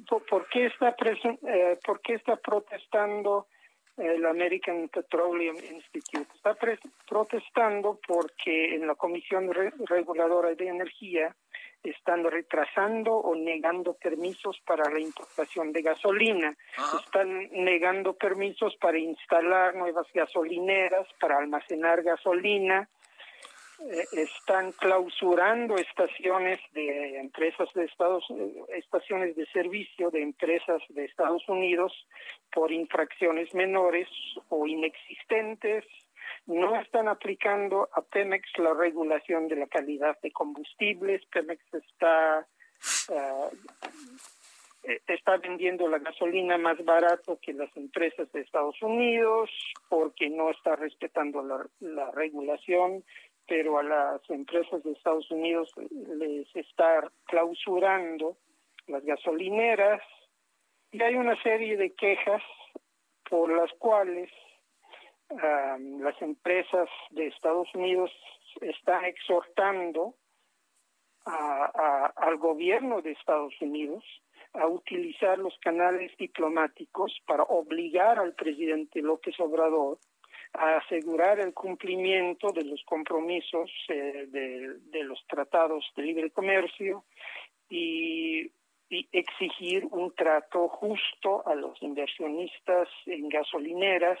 ¿Por 0.08 0.48
qué 0.48 0.66
está, 0.66 0.94
eh, 1.46 1.78
¿por 1.84 2.00
qué 2.00 2.14
está 2.14 2.36
protestando 2.36 3.46
el 3.96 4.24
American 4.26 4.88
Petroleum 4.88 5.56
Institute? 5.56 6.28
Está 6.34 6.56
protestando 7.06 8.00
porque 8.06 8.74
en 8.74 8.86
la 8.86 8.94
Comisión 8.94 9.50
Reguladora 9.52 10.54
de 10.54 10.68
Energía 10.68 11.34
están 11.84 12.24
retrasando 12.24 13.12
o 13.14 13.34
negando 13.34 13.94
permisos 13.94 14.58
para 14.66 14.90
la 14.90 14.98
importación 14.98 15.72
de 15.72 15.82
gasolina, 15.82 16.56
están 17.04 17.50
negando 17.52 18.14
permisos 18.14 18.74
para 18.76 18.98
instalar 18.98 19.74
nuevas 19.74 20.06
gasolineras, 20.12 21.06
para 21.20 21.38
almacenar 21.38 22.02
gasolina, 22.02 22.88
eh, 23.80 24.04
están 24.12 24.72
clausurando 24.72 25.76
estaciones 25.76 26.60
de 26.72 27.18
empresas 27.18 27.68
de 27.74 27.84
Estados 27.84 28.24
estaciones 28.68 29.36
de 29.36 29.46
servicio 29.46 30.10
de 30.10 30.22
empresas 30.22 30.80
de 30.88 31.04
Estados 31.04 31.46
Unidos 31.48 31.92
por 32.52 32.72
infracciones 32.72 33.52
menores 33.52 34.08
o 34.48 34.66
inexistentes 34.66 35.84
no 36.46 36.76
están 36.80 37.08
aplicando 37.08 37.88
a 37.92 38.02
Pemex 38.02 38.46
la 38.58 38.74
regulación 38.74 39.48
de 39.48 39.56
la 39.56 39.66
calidad 39.66 40.18
de 40.20 40.30
combustibles. 40.30 41.24
Pemex 41.26 41.62
está 41.72 42.46
eh, 44.84 45.00
está 45.06 45.38
vendiendo 45.38 45.88
la 45.88 45.98
gasolina 45.98 46.58
más 46.58 46.82
barato 46.84 47.38
que 47.40 47.54
las 47.54 47.74
empresas 47.76 48.30
de 48.32 48.42
Estados 48.42 48.80
Unidos 48.82 49.50
porque 49.88 50.28
no 50.28 50.50
está 50.50 50.76
respetando 50.76 51.42
la, 51.42 51.66
la 51.80 52.10
regulación, 52.10 53.02
pero 53.46 53.78
a 53.78 53.82
las 53.82 54.28
empresas 54.28 54.82
de 54.82 54.92
Estados 54.92 55.30
Unidos 55.30 55.70
les 56.18 56.54
está 56.54 57.10
clausurando 57.24 58.36
las 58.86 59.02
gasolineras 59.04 60.02
y 60.92 61.02
hay 61.02 61.14
una 61.14 61.40
serie 61.42 61.78
de 61.78 61.94
quejas 61.94 62.42
por 63.28 63.50
las 63.50 63.72
cuales 63.78 64.30
las 65.42 66.20
empresas 66.22 66.88
de 67.10 67.26
Estados 67.26 67.68
Unidos 67.74 68.10
están 68.60 69.04
exhortando 69.04 70.14
al 71.24 72.36
gobierno 72.36 73.00
de 73.00 73.12
Estados 73.12 73.54
Unidos 73.60 74.04
a 74.52 74.66
utilizar 74.66 75.38
los 75.38 75.56
canales 75.58 76.16
diplomáticos 76.16 77.12
para 77.26 77.42
obligar 77.44 78.18
al 78.18 78.34
presidente 78.34 79.00
López 79.00 79.34
Obrador 79.40 79.98
a 80.52 80.76
asegurar 80.76 81.40
el 81.40 81.52
cumplimiento 81.52 82.52
de 82.52 82.64
los 82.64 82.80
compromisos 82.84 83.70
eh, 83.88 84.26
de, 84.28 85.02
los 85.02 85.18
tratados 85.26 85.84
de 85.96 86.02
libre 86.04 86.30
comercio 86.30 87.04
y 87.68 88.52
exigir 88.88 89.84
un 89.90 90.14
trato 90.14 90.68
justo 90.68 91.44
a 91.48 91.56
los 91.56 91.82
inversionistas 91.82 92.88
en 93.06 93.28
gasolineras 93.28 94.20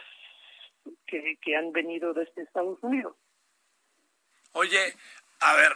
que, 1.06 1.56
han 1.56 1.72
venido 1.72 2.12
desde 2.12 2.42
Estados 2.42 2.78
Unidos. 2.82 3.16
Oye, 4.52 4.94
a 5.40 5.54
ver, 5.54 5.72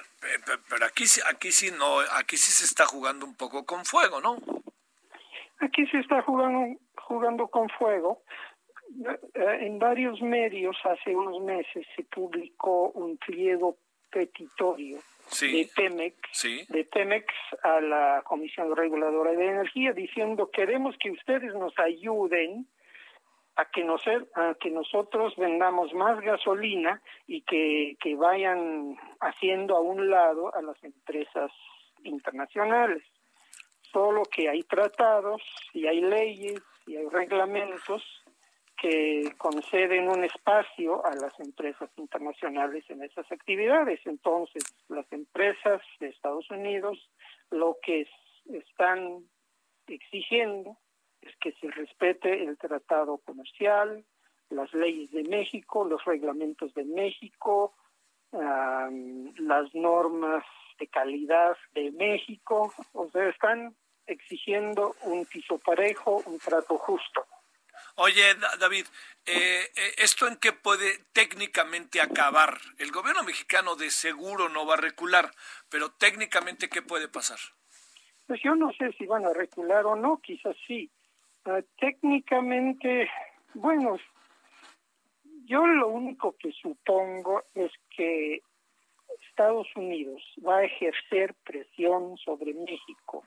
pero 0.69 0.87
aquí 0.87 1.05
aquí 1.27 1.53
sí 1.53 1.71
no, 1.71 2.01
aquí 2.13 2.37
sí 2.37 2.51
se 2.53 2.65
está 2.65 2.87
jugando 2.87 3.27
un 3.27 3.35
poco 3.37 3.65
con 3.67 3.85
fuego, 3.85 4.21
¿no? 4.21 4.37
Aquí 5.61 5.87
se 5.87 5.99
está 5.99 6.23
jugando 6.23 6.79
jugando 7.09 7.49
con 7.49 7.69
fuego. 7.71 8.23
Eh, 9.35 9.67
en 9.67 9.79
varios 9.79 10.21
medios 10.23 10.77
hace 10.85 11.15
unos 11.15 11.43
meses 11.43 11.87
se 11.97 12.05
publicó 12.05 12.91
un 12.91 13.17
pliego 13.19 13.77
petitorio 14.11 14.99
de 15.41 15.69
Pemex, 15.75 16.17
de 16.69 16.85
Pemex 16.85 17.27
a 17.63 17.81
la 17.81 18.23
Comisión 18.25 18.75
Reguladora 18.75 19.33
de 19.33 19.47
Energía 19.47 19.93
diciendo 19.93 20.51
queremos 20.51 20.97
que 20.99 21.11
ustedes 21.11 21.53
nos 21.55 21.79
ayuden 21.79 22.67
a 23.59 23.65
que, 23.65 23.83
nos, 23.83 24.03
a 24.37 24.55
que 24.61 24.71
nosotros 24.71 25.35
vendamos 25.37 25.93
más 25.93 26.21
gasolina 26.21 27.03
y 27.27 27.43
que, 27.43 27.97
que 28.01 28.15
vayan 28.15 28.97
haciendo 29.21 29.77
a 29.77 29.81
un 29.81 30.09
lado 30.09 30.55
a 30.55 30.63
las 30.63 30.83
empresas 30.85 31.51
internacionales. 32.05 33.03
Solo 33.93 34.23
que 34.23 34.49
hay 34.49 34.63
tratados 34.63 35.43
y 35.75 35.89
hay 35.89 36.01
leyes 36.01 36.63
y 36.87 36.99
hay 36.99 37.09
reglamentos 37.09 38.05
que 38.81 39.35
conceden 39.39 40.09
un 40.09 40.23
espacio 40.23 41.05
a 41.05 41.17
las 41.17 41.39
empresas 41.41 41.91
internacionales 41.97 42.85
en 42.89 43.03
esas 43.03 43.31
actividades. 43.33 43.99
Entonces, 44.05 44.63
las 44.89 45.13
empresas 45.13 45.83
de 45.99 46.11
Estados 46.11 46.49
Unidos 46.49 47.11
lo 47.51 47.77
que 47.83 48.07
están 48.45 49.25
exigiendo 49.89 50.77
es 51.23 51.37
que 51.37 51.53
se 51.53 51.71
respete 51.71 52.45
el 52.45 52.57
tratado 52.59 53.19
comercial, 53.19 54.05
las 54.51 54.73
leyes 54.73 55.11
de 55.11 55.25
México, 55.25 55.85
los 55.85 56.05
reglamentos 56.05 56.73
de 56.75 56.85
México, 56.85 57.75
las 58.33 59.75
normas 59.75 60.45
de 60.79 60.87
calidad 60.87 61.57
de 61.73 61.91
México, 61.93 62.73
o 62.93 63.09
sea, 63.11 63.29
están 63.29 63.75
exigiendo 64.07 64.95
un 65.03 65.27
piso 65.27 65.59
parejo, 65.59 66.23
un 66.27 66.39
trato 66.39 66.79
justo. 66.79 67.27
Oye, 67.97 68.23
David, 68.61 68.87
eh, 69.27 69.71
eh, 69.75 69.95
¿esto 69.99 70.27
en 70.29 70.37
qué 70.37 70.53
puede 70.53 71.05
técnicamente 71.13 72.01
acabar? 72.01 72.59
El 72.79 72.93
gobierno 72.93 73.25
mexicano 73.25 73.75
de 73.75 73.91
seguro 73.91 74.49
no 74.49 74.67
va 74.67 74.75
a 74.75 74.79
recular, 74.79 75.31
pero 75.69 75.91
técnicamente, 75.91 76.69
¿qué 76.69 76.81
puede 76.81 77.09
pasar? 77.09 77.39
Pues 78.27 78.41
yo 78.43 78.55
no 78.55 78.73
sé 78.73 78.93
si 78.93 79.07
van 79.07 79.25
a 79.25 79.33
recular 79.33 79.85
o 79.87 79.97
no, 79.97 80.21
quizás 80.21 80.57
sí, 80.67 80.91
Ah, 81.45 81.61
técnicamente, 81.79 83.09
bueno, 83.55 83.97
yo 85.45 85.67
lo 85.67 85.89
único 85.89 86.37
que 86.39 86.53
supongo 86.53 87.43
es 87.55 87.73
que 87.97 88.43
Estados 89.31 89.69
Unidos 89.77 90.23
va 90.47 90.59
a 90.59 90.65
ejercer 90.65 91.35
presión 91.45 92.17
sobre 92.19 92.53
México 92.53 93.25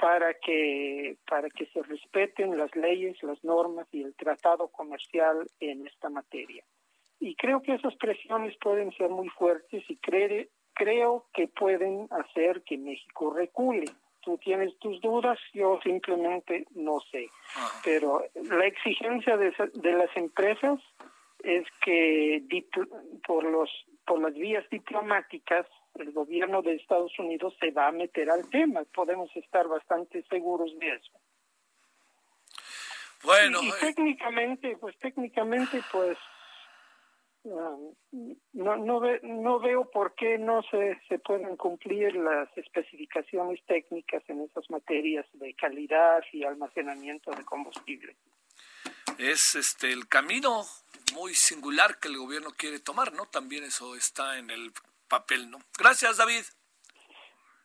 para 0.00 0.34
que 0.34 1.16
para 1.28 1.48
que 1.50 1.66
se 1.66 1.82
respeten 1.82 2.56
las 2.56 2.74
leyes, 2.76 3.20
las 3.22 3.42
normas 3.42 3.86
y 3.92 4.02
el 4.02 4.14
tratado 4.14 4.68
comercial 4.68 5.46
en 5.60 5.86
esta 5.86 6.08
materia. 6.10 6.62
Y 7.20 7.34
creo 7.34 7.62
que 7.62 7.74
esas 7.74 7.96
presiones 7.96 8.56
pueden 8.60 8.92
ser 8.92 9.08
muy 9.08 9.28
fuertes 9.30 9.84
y 9.88 9.96
creo 10.74 11.26
que 11.32 11.48
pueden 11.48 12.06
hacer 12.10 12.62
que 12.62 12.78
México 12.78 13.32
recule 13.32 13.86
tú 14.20 14.38
tienes 14.38 14.76
tus 14.78 15.00
dudas, 15.00 15.38
yo 15.52 15.78
simplemente 15.82 16.66
no 16.74 17.00
sé. 17.10 17.28
Pero 17.84 18.24
la 18.34 18.66
exigencia 18.66 19.36
de, 19.36 19.52
de 19.74 19.92
las 19.92 20.16
empresas 20.16 20.80
es 21.42 21.66
que 21.82 22.42
por 23.26 23.44
los 23.44 23.70
por 24.06 24.20
las 24.22 24.34
vías 24.34 24.64
diplomáticas 24.70 25.66
el 25.94 26.12
gobierno 26.12 26.62
de 26.62 26.74
Estados 26.74 27.16
Unidos 27.18 27.54
se 27.60 27.70
va 27.70 27.88
a 27.88 27.92
meter 27.92 28.30
al 28.30 28.48
tema. 28.48 28.82
Podemos 28.94 29.34
estar 29.36 29.66
bastante 29.68 30.22
seguros 30.24 30.70
de 30.78 30.88
eso. 30.88 31.12
Bueno, 33.24 33.60
y, 33.62 33.68
eh. 33.68 33.72
técnicamente, 33.80 34.76
pues 34.76 34.96
técnicamente, 34.98 35.82
pues 35.90 36.16
no, 37.44 37.94
no, 38.52 39.00
no 39.22 39.60
veo 39.60 39.90
por 39.90 40.14
qué 40.14 40.38
no 40.38 40.62
se, 40.70 41.00
se 41.08 41.18
pueden 41.18 41.56
cumplir 41.56 42.14
las 42.16 42.48
especificaciones 42.56 43.60
técnicas 43.66 44.22
en 44.28 44.42
esas 44.42 44.68
materias 44.70 45.26
de 45.34 45.54
calidad 45.54 46.22
y 46.32 46.44
almacenamiento 46.44 47.30
de 47.30 47.44
combustible. 47.44 48.16
Es 49.18 49.54
este 49.54 49.92
el 49.92 50.06
camino 50.08 50.64
muy 51.14 51.34
singular 51.34 51.98
que 51.98 52.08
el 52.08 52.18
gobierno 52.18 52.50
quiere 52.56 52.78
tomar, 52.78 53.12
¿no? 53.12 53.26
También 53.26 53.64
eso 53.64 53.96
está 53.96 54.38
en 54.38 54.50
el 54.50 54.72
papel, 55.08 55.50
¿no? 55.50 55.58
Gracias, 55.76 56.18
David. 56.18 56.44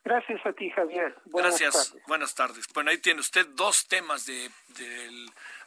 Gracias 0.06 0.46
a 0.46 0.52
ti, 0.52 0.70
Javier. 0.70 1.16
Gracias. 1.26 1.96
Buenas 2.08 2.36
tardes. 2.36 2.68
Bueno, 2.74 2.92
ahí 2.92 2.98
tiene 2.98 3.22
usted 3.22 3.48
dos 3.56 3.88
temas 3.88 4.26
de, 4.26 4.52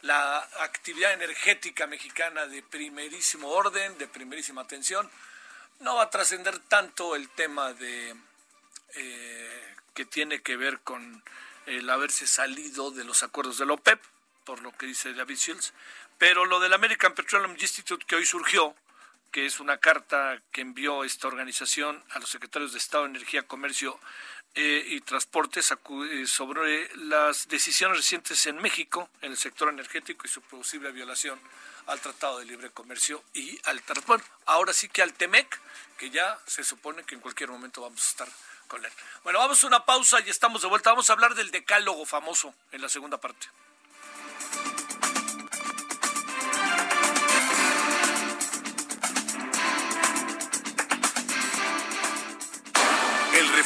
la 0.01 0.37
actividad 0.59 1.13
energética 1.13 1.87
mexicana 1.87 2.45
de 2.45 2.61
primerísimo 2.61 3.49
orden, 3.49 3.97
de 3.97 4.07
primerísima 4.07 4.61
atención. 4.61 5.09
No 5.79 5.95
va 5.95 6.03
a 6.03 6.09
trascender 6.09 6.59
tanto 6.59 7.15
el 7.15 7.29
tema 7.29 7.73
de 7.73 8.15
eh, 8.95 9.75
que 9.95 10.05
tiene 10.05 10.41
que 10.41 10.55
ver 10.55 10.79
con 10.81 11.23
el 11.65 11.89
haberse 11.89 12.27
salido 12.27 12.91
de 12.91 13.03
los 13.03 13.23
acuerdos 13.23 13.57
de 13.57 13.65
la 13.65 13.73
OPEP, 13.73 13.99
por 14.43 14.61
lo 14.61 14.71
que 14.71 14.85
dice 14.85 15.13
David 15.13 15.35
Shields. 15.35 15.73
Pero 16.19 16.45
lo 16.45 16.59
del 16.59 16.73
American 16.73 17.15
Petroleum 17.15 17.55
Institute 17.59 18.05
que 18.07 18.15
hoy 18.15 18.25
surgió, 18.25 18.75
que 19.31 19.45
es 19.45 19.59
una 19.59 19.77
carta 19.77 20.41
que 20.51 20.61
envió 20.61 21.03
esta 21.03 21.27
organización 21.27 22.03
a 22.11 22.19
los 22.19 22.29
secretarios 22.29 22.73
de 22.73 22.79
Estado 22.79 23.03
de 23.03 23.11
Energía, 23.11 23.47
Comercio 23.47 23.99
eh, 24.55 24.83
y 24.87 25.01
Transportes 25.01 25.71
eh, 25.71 26.27
sobre 26.27 26.95
las 26.95 27.47
decisiones 27.47 27.97
recientes 27.97 28.45
en 28.47 28.57
México 28.57 29.09
en 29.21 29.31
el 29.31 29.37
sector 29.37 29.69
energético 29.69 30.25
y 30.25 30.29
su 30.29 30.41
posible 30.41 30.91
violación 30.91 31.39
al 31.87 31.99
Tratado 31.99 32.39
de 32.39 32.45
Libre 32.45 32.69
Comercio 32.71 33.23
y 33.33 33.59
al 33.65 33.81
bueno, 34.05 34.23
ahora 34.45 34.73
sí 34.73 34.89
que 34.89 35.01
al 35.01 35.13
TEMEC, 35.13 35.59
que 35.97 36.09
ya 36.09 36.39
se 36.45 36.63
supone 36.63 37.03
que 37.03 37.15
en 37.15 37.21
cualquier 37.21 37.49
momento 37.49 37.81
vamos 37.81 38.03
a 38.03 38.09
estar 38.09 38.27
con 38.67 38.83
él. 38.83 38.91
Bueno, 39.23 39.39
vamos 39.39 39.63
a 39.63 39.67
una 39.67 39.85
pausa 39.85 40.19
y 40.25 40.29
estamos 40.29 40.61
de 40.61 40.67
vuelta. 40.67 40.91
Vamos 40.91 41.09
a 41.09 41.13
hablar 41.13 41.35
del 41.35 41.51
decálogo 41.51 42.05
famoso 42.05 42.53
en 42.71 42.81
la 42.81 42.89
segunda 42.89 43.17
parte. 43.17 43.47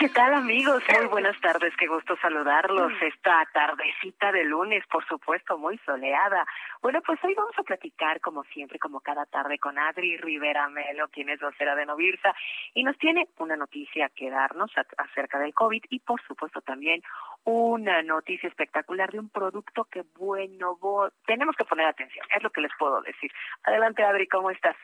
¿Qué 0.00 0.08
tal 0.08 0.32
amigos? 0.32 0.82
Muy 0.96 1.08
buenas 1.08 1.38
tardes, 1.42 1.76
qué 1.76 1.86
gusto 1.86 2.16
saludarlos. 2.22 2.90
Mm. 2.90 3.04
Esta 3.04 3.46
tardecita 3.52 4.32
de 4.32 4.44
lunes, 4.44 4.82
por 4.86 5.06
supuesto, 5.06 5.58
muy 5.58 5.76
soleada. 5.84 6.46
Bueno, 6.80 7.02
pues 7.04 7.22
hoy 7.22 7.34
vamos 7.34 7.52
a 7.58 7.62
platicar, 7.62 8.18
como 8.22 8.42
siempre, 8.44 8.78
como 8.78 9.00
cada 9.00 9.26
tarde, 9.26 9.58
con 9.58 9.78
Adri 9.78 10.16
Rivera 10.16 10.70
Melo, 10.70 11.08
quien 11.08 11.28
es 11.28 11.38
vocera 11.38 11.74
de 11.74 11.84
Novirsa, 11.84 12.34
y 12.72 12.82
nos 12.82 12.96
tiene 12.96 13.28
una 13.36 13.56
noticia 13.56 14.08
que 14.08 14.30
darnos 14.30 14.70
acerca 14.96 15.38
del 15.38 15.52
COVID 15.52 15.84
y, 15.90 16.00
por 16.00 16.22
supuesto, 16.22 16.62
también 16.62 17.02
una 17.44 18.02
noticia 18.02 18.48
espectacular 18.48 19.12
de 19.12 19.18
un 19.18 19.28
producto 19.28 19.84
que, 19.84 20.04
bueno, 20.16 20.78
tenemos 21.26 21.54
que 21.56 21.66
poner 21.66 21.84
atención, 21.84 22.24
es 22.34 22.42
lo 22.42 22.48
que 22.48 22.62
les 22.62 22.72
puedo 22.78 23.02
decir. 23.02 23.30
Adelante, 23.64 24.02
Adri, 24.02 24.26
¿cómo 24.28 24.50
estás? 24.50 24.76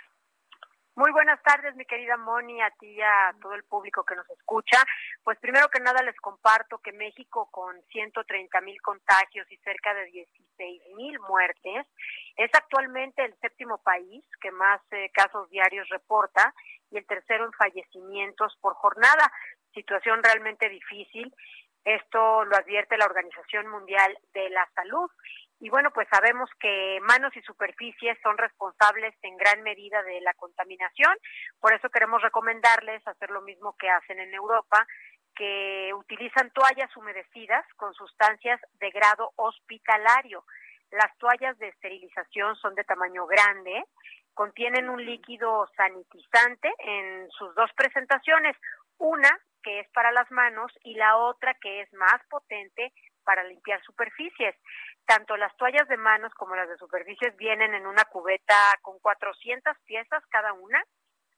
Muy 0.97 1.13
buenas 1.13 1.43
tardes, 1.43 1.77
mi 1.77 1.85
querida 1.85 2.17
Moni, 2.17 2.63
a 2.63 2.71
ti 2.71 2.87
y 2.87 3.03
a 3.03 3.35
todo 3.43 3.53
el 3.53 3.65
público 3.65 4.03
que 4.03 4.17
nos 4.17 4.29
escucha. 4.31 4.83
Pues 5.23 5.39
primero 5.41 5.69
que 5.69 5.79
nada 5.79 6.03
les 6.03 6.17
comparto 6.17 6.79
que 6.79 6.93
México 6.93 7.51
con 7.51 7.77
130 7.93 8.59
mil 8.63 8.81
contagios 8.81 9.47
y 9.53 9.59
cerca 9.59 9.93
de 9.93 10.07
16 10.07 10.83
mil 10.97 11.21
muertes 11.21 11.87
es 12.37 12.51
actualmente 12.55 13.23
el 13.23 13.37
séptimo 13.41 13.77
país 13.77 14.25
que 14.41 14.51
más 14.51 14.81
eh, 14.93 15.11
casos 15.13 15.51
diarios 15.51 15.87
reporta 15.91 16.55
y 16.91 16.97
el 16.97 17.07
tercero 17.07 17.45
en 17.45 17.53
fallecimientos 17.53 18.57
por 18.63 18.73
jornada. 18.73 19.31
Situación 19.75 20.23
realmente 20.23 20.67
difícil. 20.71 21.31
Esto 21.85 22.47
lo 22.47 22.57
advierte 22.57 22.97
la 22.97 23.05
Organización 23.05 23.69
Mundial 23.69 24.19
de 24.33 24.49
la 24.49 24.67
Salud 24.75 25.11
y 25.59 25.71
bueno, 25.71 25.91
pues 25.93 26.07
sabemos 26.11 26.51
que 26.61 26.99
manos 27.03 27.35
y 27.37 27.41
superficies 27.43 28.19
son 28.23 28.37
responsables 28.37 29.15
en 29.23 29.37
gran 29.37 29.63
medida 29.63 30.03
de 30.03 30.21
la 30.21 30.35
contaminación, 30.35 31.17
por 31.61 31.73
eso 31.73 31.89
queremos 31.89 32.21
recomendarles 32.23 33.07
hacer 33.07 33.31
lo 33.31 33.41
mismo 33.41 33.75
que 33.79 33.89
hacen 33.89 34.21
en 34.21 34.35
Europa, 34.35 34.87
que 35.35 35.93
utilizan 35.95 36.51
toallas 36.51 36.95
humedecidas 36.97 37.65
con 37.77 37.95
sustancias 37.95 38.61
de 38.81 38.91
grado 38.91 39.33
hospitalario. 39.37 40.45
Las 40.91 41.17
toallas 41.19 41.59
de 41.59 41.69
esterilización 41.69 42.57
son 42.57 42.75
de 42.75 42.85
tamaño 42.85 43.27
grande, 43.27 43.85
contienen 44.35 44.89
un 44.89 45.05
líquido 45.05 45.69
sanitizante 45.77 46.73
en 46.79 47.31
sus 47.31 47.55
dos 47.55 47.71
presentaciones, 47.75 48.57
una 48.99 49.31
que 49.63 49.81
es 49.81 49.89
para 49.91 50.13
las 50.13 50.31
manos 50.31 50.73
y 50.85 50.95
la 50.95 51.17
otra 51.17 51.55
que 51.55 51.81
es 51.81 51.93
más 51.95 52.25
potente 52.31 52.93
para 53.27 53.45
limpiar 53.45 53.83
superficies. 53.83 54.55
Tanto 55.05 55.37
las 55.37 55.55
toallas 55.57 55.89
de 55.89 55.97
manos 55.97 56.33
como 56.35 56.57
las 56.57 56.69
de 56.69 56.79
superficies 56.79 57.37
vienen 57.37 57.75
en 57.75 57.87
una 57.87 58.05
cubeta 58.05 58.55
con 58.81 58.99
400 59.01 59.77
piezas 59.85 60.23
cada 60.31 60.53
una. 60.53 60.83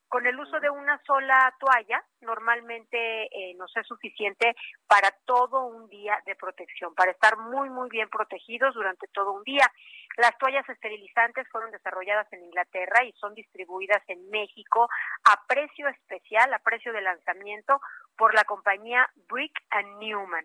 Con 0.08 0.26
el 0.26 0.40
uso 0.40 0.58
de 0.58 0.70
una 0.70 0.98
sola 1.04 1.54
toalla, 1.60 2.02
normalmente 2.22 3.28
eh, 3.30 3.54
nos 3.56 3.76
es 3.76 3.86
suficiente 3.86 4.56
para 4.86 5.10
todo 5.26 5.66
un 5.66 5.86
día 5.90 6.18
de 6.24 6.34
protección, 6.34 6.94
para 6.94 7.10
estar 7.10 7.36
muy, 7.36 7.68
muy 7.68 7.90
bien 7.90 8.08
protegidos 8.08 8.74
durante 8.74 9.06
todo 9.08 9.32
un 9.32 9.44
día. 9.44 9.70
Las 10.16 10.36
toallas 10.38 10.66
esterilizantes 10.66 11.46
fueron 11.50 11.70
desarrolladas 11.72 12.26
en 12.32 12.42
Inglaterra 12.42 13.04
y 13.04 13.12
son 13.12 13.34
distribuidas 13.34 14.02
en 14.08 14.30
México 14.30 14.88
a 15.24 15.46
precio 15.46 15.86
especial, 15.88 16.54
a 16.54 16.58
precio 16.60 16.90
de 16.94 17.02
lanzamiento, 17.02 17.78
por 18.18 18.34
la 18.34 18.44
compañía 18.44 19.08
Brick 19.28 19.58
and 19.70 19.98
Newman. 19.98 20.44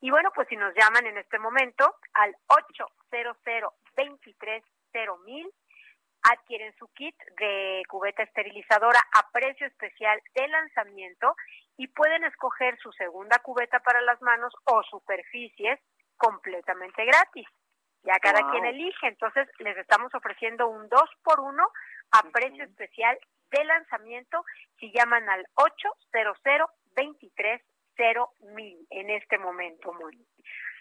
Y 0.00 0.10
bueno, 0.10 0.32
pues 0.34 0.48
si 0.48 0.56
nos 0.56 0.74
llaman 0.74 1.06
en 1.06 1.18
este 1.18 1.38
momento 1.38 1.94
al 2.14 2.34
800 2.48 3.36
mil 5.24 5.48
adquieren 6.22 6.74
su 6.78 6.88
kit 6.94 7.16
de 7.38 7.82
cubeta 7.88 8.22
esterilizadora 8.22 9.00
a 9.12 9.30
precio 9.30 9.66
especial 9.66 10.20
de 10.34 10.48
lanzamiento 10.48 11.36
y 11.76 11.88
pueden 11.88 12.24
escoger 12.24 12.78
su 12.78 12.92
segunda 12.92 13.38
cubeta 13.40 13.80
para 13.80 14.00
las 14.00 14.20
manos 14.22 14.52
o 14.64 14.82
superficies 14.84 15.80
completamente 16.16 17.04
gratis. 17.04 17.46
Ya 18.04 18.18
cada 18.20 18.50
quien 18.50 18.64
elige, 18.64 19.06
entonces 19.06 19.48
les 19.58 19.76
estamos 19.78 20.12
ofreciendo 20.14 20.68
un 20.68 20.88
2 20.88 21.00
por 21.22 21.40
1 21.40 21.68
a 22.12 22.22
precio 22.32 22.64
especial 22.64 23.18
de 23.50 23.64
lanzamiento 23.64 24.44
si 24.78 24.90
llaman 24.92 25.28
al 25.28 25.46
800 25.54 26.42
23 26.94 27.62
cero 27.96 28.30
mil 28.54 28.86
en 28.90 29.10
este 29.10 29.38
momento, 29.38 29.92
Moni. 29.92 30.26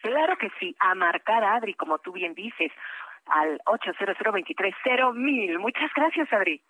Claro 0.02 0.38
que 0.38 0.50
sí, 0.60 0.76
a 0.80 0.96
marcar 0.96 1.44
Adri, 1.44 1.74
como 1.76 2.00
tú 2.00 2.12
bien 2.12 2.34
dices, 2.34 2.72
al 3.26 3.60
800 3.66 4.18
cero 4.84 5.14
mil. 5.14 5.60
Muchas 5.60 5.92
gracias, 5.96 6.32
Adri. 6.34 6.64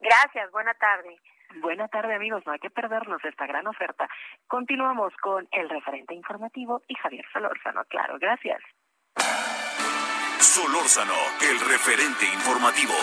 Gracias, 0.00 0.50
buena 0.50 0.74
tarde. 0.74 1.18
Buena 1.56 1.88
tarde, 1.88 2.14
amigos. 2.14 2.42
No 2.46 2.52
hay 2.52 2.58
que 2.58 2.70
perdernos 2.70 3.24
esta 3.24 3.46
gran 3.46 3.66
oferta. 3.66 4.08
Continuamos 4.46 5.14
con 5.16 5.48
el 5.50 5.68
referente 5.68 6.14
informativo 6.14 6.82
y 6.88 6.94
Javier 6.94 7.24
Solórzano. 7.32 7.84
Claro, 7.86 8.18
gracias. 8.18 8.60
Solórzano, 10.38 11.14
el 11.40 11.58
referente 11.60 12.26
informativo. 12.26 12.94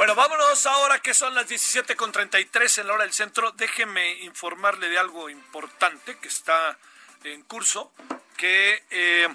Bueno, 0.00 0.14
vámonos 0.14 0.64
ahora 0.64 0.98
que 1.00 1.12
son 1.12 1.34
las 1.34 1.46
17.33 1.46 2.78
en 2.78 2.86
la 2.86 2.94
hora 2.94 3.04
del 3.04 3.12
centro. 3.12 3.52
Déjeme 3.52 4.12
informarle 4.20 4.88
de 4.88 4.98
algo 4.98 5.28
importante 5.28 6.16
que 6.16 6.28
está 6.28 6.78
en 7.22 7.42
curso, 7.42 7.92
que 8.38 8.82
eh, 8.88 9.28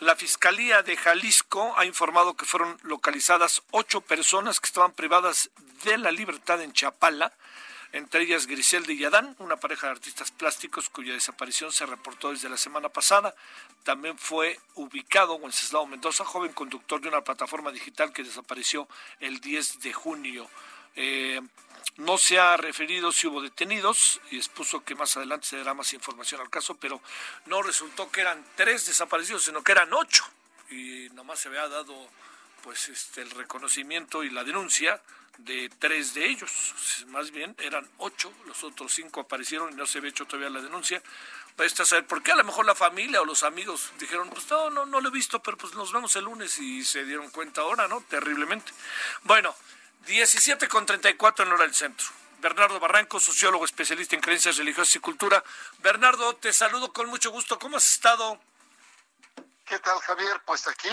la 0.00 0.14
Fiscalía 0.14 0.82
de 0.82 0.98
Jalisco 0.98 1.72
ha 1.78 1.86
informado 1.86 2.36
que 2.36 2.44
fueron 2.44 2.78
localizadas 2.82 3.62
ocho 3.70 4.02
personas 4.02 4.60
que 4.60 4.66
estaban 4.66 4.92
privadas 4.92 5.48
de 5.82 5.96
la 5.96 6.12
libertad 6.12 6.60
en 6.60 6.74
Chapala 6.74 7.32
entre 7.92 8.22
ellas 8.22 8.46
Griselda 8.46 8.92
y 8.92 9.04
Adán, 9.04 9.36
una 9.38 9.56
pareja 9.56 9.86
de 9.86 9.92
artistas 9.92 10.30
plásticos 10.30 10.88
cuya 10.88 11.12
desaparición 11.12 11.72
se 11.72 11.84
reportó 11.84 12.30
desde 12.30 12.48
la 12.48 12.56
semana 12.56 12.88
pasada. 12.88 13.34
También 13.84 14.18
fue 14.18 14.58
ubicado 14.74 15.34
Wenceslao 15.34 15.86
Mendoza, 15.86 16.24
joven 16.24 16.52
conductor 16.54 17.00
de 17.02 17.08
una 17.08 17.22
plataforma 17.22 17.70
digital 17.70 18.12
que 18.12 18.24
desapareció 18.24 18.88
el 19.20 19.40
10 19.40 19.80
de 19.80 19.92
junio. 19.92 20.48
Eh, 20.96 21.40
no 21.96 22.16
se 22.16 22.38
ha 22.38 22.56
referido 22.56 23.12
si 23.12 23.26
hubo 23.26 23.42
detenidos 23.42 24.20
y 24.30 24.38
expuso 24.38 24.82
que 24.82 24.94
más 24.94 25.14
adelante 25.18 25.48
se 25.48 25.58
dará 25.58 25.74
más 25.74 25.92
información 25.92 26.40
al 26.40 26.48
caso, 26.48 26.74
pero 26.76 27.02
no 27.46 27.62
resultó 27.62 28.10
que 28.10 28.22
eran 28.22 28.42
tres 28.56 28.86
desaparecidos, 28.86 29.44
sino 29.44 29.62
que 29.62 29.72
eran 29.72 29.92
ocho. 29.92 30.24
Y 30.70 31.08
nomás 31.12 31.40
se 31.40 31.48
había 31.48 31.68
dado 31.68 31.94
pues 32.62 32.88
este 32.88 33.20
el 33.20 33.30
reconocimiento 33.30 34.24
y 34.24 34.30
la 34.30 34.44
denuncia 34.44 35.02
de 35.38 35.70
tres 35.78 36.14
de 36.14 36.26
ellos, 36.26 37.04
más 37.08 37.30
bien 37.30 37.54
eran 37.58 37.88
ocho, 37.98 38.32
los 38.46 38.62
otros 38.64 38.92
cinco 38.92 39.20
aparecieron 39.20 39.72
y 39.72 39.76
no 39.76 39.86
se 39.86 39.98
había 39.98 40.10
hecho 40.10 40.26
todavía 40.26 40.50
la 40.50 40.60
denuncia. 40.60 41.02
Para 41.56 41.68
saber 41.68 42.06
por 42.06 42.22
qué 42.22 42.32
a 42.32 42.36
lo 42.36 42.44
mejor 42.44 42.64
la 42.64 42.74
familia 42.74 43.20
o 43.20 43.24
los 43.24 43.42
amigos 43.42 43.92
dijeron, 43.98 44.30
pues 44.30 44.48
no, 44.50 44.70
no, 44.70 44.86
no 44.86 45.00
lo 45.00 45.08
he 45.08 45.12
visto, 45.12 45.42
pero 45.42 45.56
pues 45.58 45.74
nos 45.74 45.92
vemos 45.92 46.16
el 46.16 46.24
lunes 46.24 46.58
y 46.58 46.84
se 46.84 47.04
dieron 47.04 47.30
cuenta 47.30 47.60
ahora, 47.60 47.88
¿no? 47.88 48.00
Terriblemente. 48.02 48.72
Bueno, 49.24 49.54
17 50.06 50.66
con 50.68 50.86
34 50.86 51.44
en 51.44 51.52
hora 51.52 51.64
del 51.64 51.74
centro. 51.74 52.06
Bernardo 52.40 52.80
Barranco, 52.80 53.20
sociólogo 53.20 53.64
especialista 53.64 54.16
en 54.16 54.22
creencias 54.22 54.56
religiosas 54.56 54.96
y 54.96 54.98
cultura. 54.98 55.44
Bernardo, 55.78 56.34
te 56.36 56.52
saludo 56.52 56.92
con 56.92 57.08
mucho 57.08 57.30
gusto. 57.30 57.58
¿Cómo 57.58 57.76
has 57.76 57.92
estado? 57.92 58.40
¿Qué 59.64 59.78
tal, 59.78 59.98
Javier? 60.00 60.40
Pues 60.44 60.66
aquí 60.66 60.88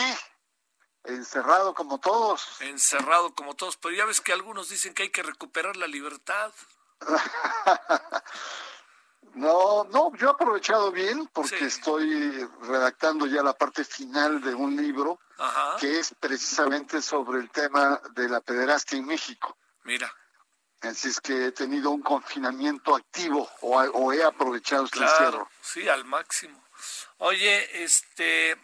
Encerrado 1.04 1.74
como 1.74 2.00
todos. 2.00 2.62
Encerrado 2.62 3.34
como 3.34 3.56
todos, 3.56 3.78
pero 3.78 3.96
ya 3.96 4.06
ves 4.06 4.22
que 4.22 4.34
algunos 4.34 4.70
dicen 4.70 4.94
que 4.94 5.04
hay 5.04 5.10
que 5.10 5.24
recuperar 5.24 5.78
la 5.78 5.88
libertad. 5.88 6.52
no, 9.34 9.86
no, 9.86 10.16
yo 10.16 10.30
aprovechado 10.30 10.92
bien 10.92 11.28
porque 11.34 11.66
estoy 11.66 12.46
redactando 12.62 13.26
ya 13.28 13.42
la 13.42 13.54
parte 13.54 13.84
final 13.84 14.42
de 14.42 14.54
un 14.54 14.76
libro 14.76 15.20
que 15.80 16.00
es 16.00 16.14
precisamente 16.20 17.02
sobre 17.02 17.40
el 17.40 17.50
tema 17.50 18.02
de 18.12 18.28
la 18.28 18.42
pederastia 18.42 18.98
en 18.98 19.06
México. 19.06 19.58
Mira. 19.84 20.14
Así 20.82 21.10
es 21.10 21.20
que 21.20 21.48
he 21.48 21.52
tenido 21.52 21.92
un 21.92 22.02
confinamiento 22.02 22.96
activo 22.96 23.50
o, 23.62 24.14
he 24.14 24.24
aprovechado 24.24 24.86
este 24.86 25.00
encierro. 25.00 25.50
Sí, 25.62 25.88
al 25.90 26.06
máximo. 26.06 26.64
Oye, 27.18 27.84
este, 27.84 28.58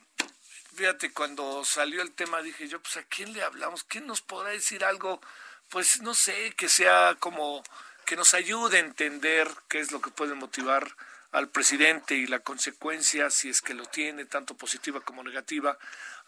fíjate, 0.75 1.11
cuando 1.11 1.63
salió 1.65 2.01
el 2.01 2.11
tema 2.11 2.41
dije 2.41 2.67
yo, 2.67 2.81
pues 2.81 2.97
a 2.97 3.03
quién 3.03 3.33
le 3.33 3.43
hablamos, 3.43 3.83
quién 3.83 4.05
nos 4.05 4.21
podrá 4.21 4.51
decir 4.51 4.83
algo, 4.83 5.21
pues 5.69 6.01
no 6.01 6.13
sé, 6.13 6.53
que 6.55 6.69
sea 6.69 7.15
como 7.19 7.63
que 8.05 8.15
nos 8.15 8.33
ayude 8.33 8.77
a 8.77 8.81
entender 8.81 9.49
qué 9.67 9.79
es 9.79 9.91
lo 9.91 10.01
que 10.01 10.11
puede 10.11 10.35
motivar 10.35 10.95
al 11.31 11.49
presidente 11.49 12.15
y 12.15 12.27
la 12.27 12.39
consecuencia, 12.39 13.29
si 13.29 13.49
es 13.49 13.61
que 13.61 13.73
lo 13.73 13.85
tiene, 13.85 14.25
tanto 14.25 14.55
positiva 14.55 15.01
como 15.01 15.23
negativa, 15.23 15.77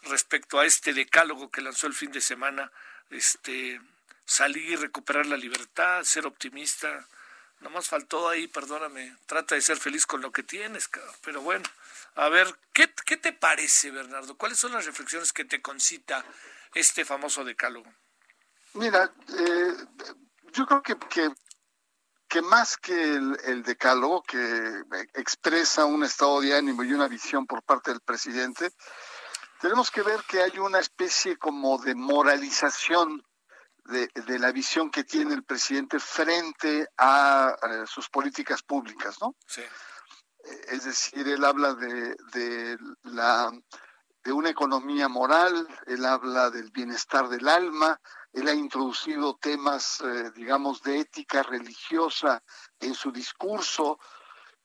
respecto 0.02 0.58
a 0.58 0.66
este 0.66 0.92
decálogo 0.92 1.50
que 1.50 1.62
lanzó 1.62 1.86
el 1.86 1.94
fin 1.94 2.12
de 2.12 2.20
semana, 2.20 2.70
este 3.10 3.80
salir, 4.26 4.80
recuperar 4.80 5.26
la 5.26 5.36
libertad, 5.36 6.04
ser 6.04 6.26
optimista. 6.26 7.06
Nomás 7.60 7.88
faltó 7.88 8.28
ahí, 8.28 8.46
perdóname, 8.46 9.16
trata 9.26 9.54
de 9.54 9.62
ser 9.62 9.78
feliz 9.78 10.04
con 10.04 10.20
lo 10.20 10.30
que 10.30 10.42
tienes, 10.42 10.90
pero 11.22 11.40
bueno, 11.40 11.64
a 12.18 12.28
ver, 12.28 12.46
¿qué, 12.72 12.92
¿qué 13.06 13.16
te 13.16 13.32
parece, 13.32 13.90
Bernardo? 13.90 14.36
¿Cuáles 14.36 14.58
son 14.58 14.72
las 14.72 14.84
reflexiones 14.84 15.32
que 15.32 15.44
te 15.44 15.62
concita 15.62 16.24
este 16.74 17.04
famoso 17.04 17.44
decálogo? 17.44 17.90
Mira, 18.74 19.12
eh, 19.38 19.74
yo 20.52 20.66
creo 20.66 20.82
que, 20.82 20.96
que 21.08 21.30
que 22.28 22.42
más 22.42 22.76
que 22.76 23.14
el, 23.14 23.62
decálogo 23.62 24.22
que 24.22 24.82
expresa 25.14 25.86
un 25.86 26.04
estado 26.04 26.42
de 26.42 26.54
ánimo 26.54 26.84
y 26.84 26.92
una 26.92 27.08
visión 27.08 27.46
por 27.46 27.62
parte 27.62 27.90
del 27.90 28.02
presidente, 28.02 28.70
tenemos 29.60 29.90
que 29.90 30.02
ver 30.02 30.20
que 30.28 30.42
hay 30.42 30.58
una 30.58 30.78
especie 30.78 31.38
como 31.38 31.78
de 31.78 31.94
moralización 31.94 33.24
de, 33.86 34.38
la 34.38 34.52
visión 34.52 34.90
que 34.90 35.04
tiene 35.04 35.32
el 35.32 35.42
presidente 35.42 35.98
frente 35.98 36.86
a, 36.98 37.56
sus 37.86 38.10
políticas 38.10 38.62
públicas, 38.62 39.16
¿no? 39.22 39.34
Sí. 39.46 39.62
Es 40.68 40.84
decir, 40.84 41.26
él 41.28 41.44
habla 41.44 41.74
de, 41.74 42.16
de, 42.32 42.78
la, 43.04 43.50
de 44.22 44.32
una 44.32 44.50
economía 44.50 45.08
moral, 45.08 45.66
él 45.86 46.04
habla 46.04 46.50
del 46.50 46.70
bienestar 46.70 47.28
del 47.28 47.48
alma, 47.48 48.00
él 48.32 48.48
ha 48.48 48.54
introducido 48.54 49.36
temas, 49.36 50.00
eh, 50.00 50.30
digamos, 50.34 50.82
de 50.82 51.00
ética 51.00 51.42
religiosa 51.42 52.42
en 52.78 52.94
su 52.94 53.10
discurso. 53.10 53.98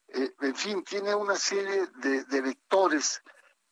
Eh, 0.08 0.34
en 0.42 0.56
fin, 0.56 0.84
tiene 0.84 1.16
una 1.16 1.36
serie 1.36 1.88
de, 1.96 2.42
vectores 2.42 3.22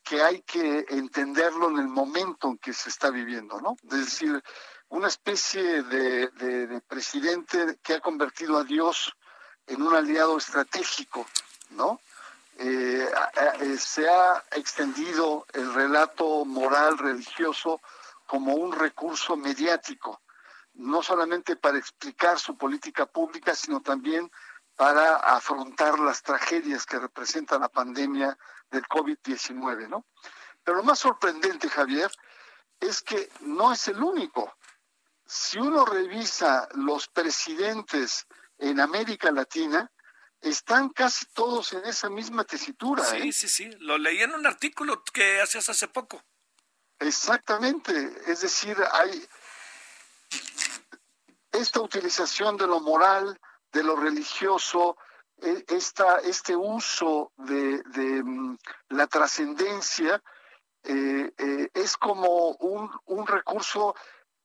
que 0.02 0.22
hay 0.22 0.42
que 0.42 0.86
entenderlo 0.88 1.68
en 1.68 1.78
el 1.78 1.88
momento 1.88 2.48
en 2.48 2.58
que 2.58 2.72
se 2.72 2.88
está 2.88 3.10
viviendo, 3.10 3.60
¿no? 3.60 3.76
Es 3.84 4.06
decir, 4.06 4.42
una 4.88 5.08
especie 5.08 5.82
de, 5.84 6.82
presidente 6.88 7.78
que 7.82 7.94
ha 7.94 8.00
convertido 8.00 8.58
a 8.58 8.64
Dios 8.64 9.12
en 9.66 9.82
un 9.82 9.94
aliado 9.94 10.36
estratégico, 10.36 11.26
¿no? 11.72 12.00
Eh, 12.58 13.08
se 13.78 14.08
ha 14.08 14.42
extendido 14.52 15.46
el 15.52 15.72
relato 15.72 16.44
moral 16.44 16.98
religioso 16.98 17.80
como 18.26 18.54
un 18.54 18.72
recurso 18.72 19.36
mediático, 19.36 20.22
no 20.74 21.02
solamente 21.02 21.56
para 21.56 21.78
explicar 21.78 22.38
su 22.38 22.56
política 22.56 23.06
pública, 23.06 23.54
sino 23.54 23.80
también 23.80 24.30
para 24.76 25.16
afrontar 25.16 25.98
las 25.98 26.22
tragedias 26.22 26.86
que 26.86 26.98
representa 26.98 27.58
la 27.58 27.68
pandemia 27.68 28.36
del 28.70 28.84
COVID-19, 28.84 29.88
¿no? 29.88 30.06
Pero 30.64 30.78
lo 30.78 30.82
más 30.82 30.98
sorprendente, 30.98 31.68
Javier, 31.68 32.10
es 32.80 33.02
que 33.02 33.30
no 33.40 33.72
es 33.72 33.88
el 33.88 34.02
único. 34.02 34.54
Si 35.26 35.58
uno 35.58 35.84
revisa 35.84 36.68
los 36.74 37.08
presidentes 37.08 38.26
en 38.58 38.80
América 38.80 39.30
Latina, 39.30 39.90
están 40.42 40.90
casi 40.90 41.24
todos 41.32 41.72
en 41.72 41.84
esa 41.86 42.10
misma 42.10 42.44
tesitura. 42.44 43.04
Sí, 43.04 43.28
¿eh? 43.28 43.32
sí, 43.32 43.48
sí. 43.48 43.70
Lo 43.78 43.96
leí 43.96 44.20
en 44.20 44.34
un 44.34 44.46
artículo 44.46 45.02
que 45.04 45.40
hacías 45.40 45.68
hace 45.68 45.88
poco. 45.88 46.22
Exactamente, 46.98 47.92
es 48.26 48.42
decir, 48.42 48.76
hay 48.92 49.26
esta 51.50 51.80
utilización 51.80 52.56
de 52.56 52.66
lo 52.66 52.80
moral, 52.80 53.38
de 53.72 53.82
lo 53.82 53.96
religioso, 53.96 54.96
e, 55.36 55.64
esta, 55.68 56.18
este 56.18 56.54
uso 56.54 57.32
de, 57.36 57.82
mm, 58.22 58.56
la 58.90 59.06
trascendencia 59.08 60.22
eh, 60.84 61.32
eh, 61.36 61.70
es 61.74 61.96
como 61.96 62.50
un, 62.56 62.90
un, 63.06 63.26
recurso 63.26 63.94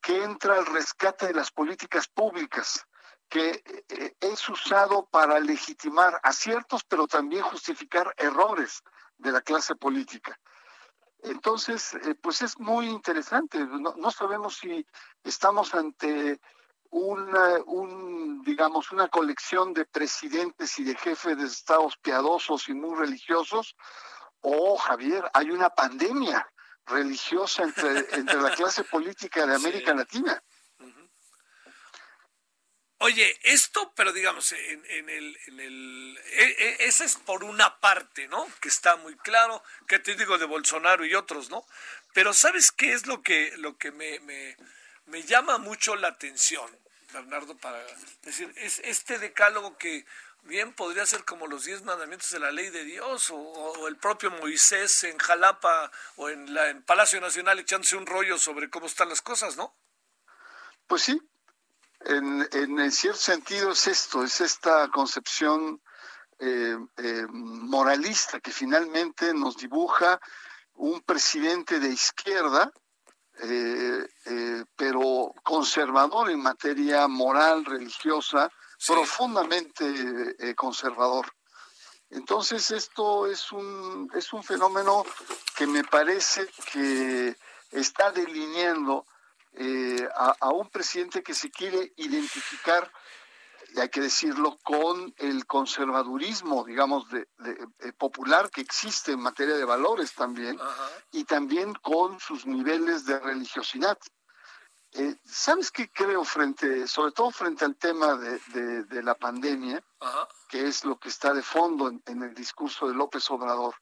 que 0.01 0.23
entra 0.23 0.55
al 0.55 0.65
rescate 0.65 1.27
de 1.27 1.33
las 1.33 1.51
políticas 1.51 2.07
públicas, 2.07 2.85
que 3.29 3.63
eh, 3.89 4.15
es 4.19 4.49
usado 4.49 5.07
para 5.09 5.39
legitimar 5.39 6.19
aciertos, 6.23 6.83
pero 6.83 7.07
también 7.07 7.43
justificar 7.43 8.13
errores 8.17 8.81
de 9.17 9.31
la 9.31 9.41
clase 9.41 9.75
política. 9.75 10.39
Entonces, 11.19 11.93
eh, 11.95 12.15
pues 12.15 12.41
es 12.41 12.59
muy 12.59 12.87
interesante. 12.87 13.59
No, 13.65 14.11
sabemos 14.11 14.57
si 14.57 14.85
estamos 15.23 15.73
ante 15.73 16.39
una, 16.89 17.57
un, 17.65 18.41
digamos, 18.43 18.91
una 18.91 19.09
colección 19.09 19.73
de 19.73 19.85
presidentes 19.85 20.77
y 20.79 20.83
de 20.83 20.95
jefes 20.95 21.37
de 21.37 21.45
estados 21.45 21.97
piadosos 21.97 22.69
y 22.69 22.73
muy 22.73 22.95
religiosos, 22.95 23.75
o, 24.41 24.77
Javier, 24.77 25.29
hay 25.33 25.51
una 25.51 25.69
pandemia 25.69 26.47
religiosa 26.85 27.63
entre, 27.63 28.15
entre 28.15 28.39
la 28.39 28.51
clase 28.51 28.83
política 28.83 29.45
de 29.45 29.55
América 29.55 29.93
Latina. 29.93 30.41
Oye, 32.99 33.39
esto, 33.43 33.93
pero 33.95 34.11
digamos, 34.11 34.51
en, 34.53 34.83
en 34.89 35.09
el, 35.09 35.37
en 35.45 35.59
el 35.59 36.19
e, 36.25 36.43
e, 36.43 36.85
ese 36.85 37.05
es 37.05 37.15
por 37.15 37.43
una 37.43 37.79
parte, 37.79 38.27
¿no? 38.27 38.47
Que 38.59 38.69
está 38.69 38.95
muy 38.95 39.15
claro, 39.17 39.63
que 39.87 39.99
te 39.99 40.15
digo 40.15 40.39
de 40.39 40.45
Bolsonaro 40.45 41.05
y 41.05 41.13
otros, 41.13 41.51
¿no? 41.51 41.63
Pero 42.13 42.33
¿sabes 42.33 42.71
qué 42.71 42.93
es 42.93 43.05
lo 43.05 43.21
que, 43.21 43.53
lo 43.57 43.77
que 43.77 43.91
me, 43.91 44.19
me, 44.21 44.57
me 45.05 45.21
llama 45.21 45.59
mucho 45.59 45.95
la 45.95 46.07
atención, 46.07 46.75
Bernardo, 47.13 47.55
para 47.57 47.85
decir, 48.23 48.51
es 48.57 48.79
este 48.79 49.19
decálogo 49.19 49.77
que 49.77 50.03
bien 50.43 50.73
podría 50.73 51.05
ser 51.05 51.23
como 51.23 51.45
los 51.45 51.65
diez 51.65 51.83
mandamientos 51.83 52.31
de 52.31 52.39
la 52.39 52.51
ley 52.51 52.71
de 52.71 52.83
Dios, 52.83 53.29
o, 53.29 53.37
o 53.37 53.87
el 53.87 53.97
propio 53.97 54.31
Moisés 54.31 55.03
en 55.03 55.17
Jalapa 55.19 55.91
o 56.15 56.29
en, 56.29 56.51
la, 56.53 56.69
en 56.69 56.81
Palacio 56.81 57.21
Nacional 57.21 57.59
echándose 57.59 57.95
un 57.95 58.07
rollo 58.07 58.39
sobre 58.39 58.71
cómo 58.71 58.87
están 58.87 59.09
las 59.09 59.21
cosas, 59.21 59.55
¿no? 59.55 59.75
Pues 60.87 61.03
sí, 61.03 61.21
en, 62.01 62.47
en, 62.51 62.91
cierto 62.91 63.19
sentido 63.19 63.71
es 63.71 63.87
esto, 63.87 64.23
es 64.23 64.41
esta 64.41 64.87
concepción 64.89 65.81
eh, 66.39 66.77
eh, 66.97 67.25
moralista 67.29 68.39
que 68.39 68.51
finalmente 68.51 69.33
nos 69.33 69.57
dibuja 69.57 70.19
un 70.75 71.01
presidente 71.01 71.79
de 71.79 71.89
izquierda, 71.89 72.71
eh, 73.39 74.05
pero 74.75 75.33
conservador 75.43 76.29
en 76.29 76.41
materia 76.41 77.07
moral, 77.07 77.65
religiosa, 77.65 78.51
profundamente 78.85 80.53
conservador. 80.55 81.25
Entonces 82.11 82.69
esto 82.71 83.25
es 83.25 83.51
un, 83.51 84.09
es 84.13 84.31
un 84.31 84.43
fenómeno 84.43 85.03
que 85.55 85.65
me 85.65 85.83
parece 85.83 86.47
que 86.71 87.35
está 87.71 88.11
delineando 88.11 89.05
eh, 89.59 90.07
a, 90.15 90.49
un 90.51 90.69
presidente 90.69 91.23
que 91.23 91.33
se 91.33 91.49
quiere 91.49 91.93
identificar, 91.97 92.91
y 93.73 93.79
hay 93.79 93.89
que 93.89 94.01
decirlo, 94.01 94.57
con 94.63 95.13
el 95.17 95.45
conservadurismo, 95.45 96.63
digamos, 96.63 97.09
de, 97.09 97.27
popular 97.97 98.49
que 98.49 98.61
existe 98.61 99.11
en 99.11 99.19
materia 99.19 99.55
de 99.55 99.65
valores 99.65 100.13
también, 100.13 100.59
y 101.11 101.23
también 101.23 101.73
con 101.73 102.19
sus 102.19 102.45
niveles 102.45 103.05
de 103.05 103.19
religiosidad. 103.19 103.97
Eh, 104.93 105.15
¿Sabes 105.25 105.71
qué 105.71 105.89
creo 105.91 106.23
frente, 106.23 106.87
sobre 106.87 107.11
todo 107.11 107.31
frente 107.31 107.65
al 107.65 107.75
tema 107.75 108.15
de, 108.15 109.03
la 109.03 109.15
pandemia, 109.15 109.83
que 110.47 110.67
es 110.67 110.85
lo 110.85 110.97
que 110.99 111.09
está 111.09 111.33
de 111.33 111.41
fondo 111.41 111.91
en 112.05 112.23
el 112.23 112.33
discurso 112.33 112.87
de 112.87 112.93
López 112.93 113.29
Obrador? 113.31 113.75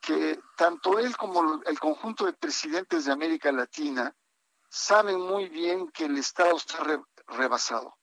que 0.00 0.40
tanto 0.56 0.98
él 0.98 1.16
como 1.16 1.60
el 1.64 1.78
conjunto 1.80 2.24
de 2.24 2.32
presidentes 2.32 3.04
de 3.04 3.12
América 3.12 3.50
Latina 3.52 4.14
saben 4.68 5.20
muy 5.20 5.48
bien 5.48 5.88
que 5.90 6.04
el 6.04 6.18
Estado 6.18 6.56
está 6.56 6.78
rebasado, 7.26 7.96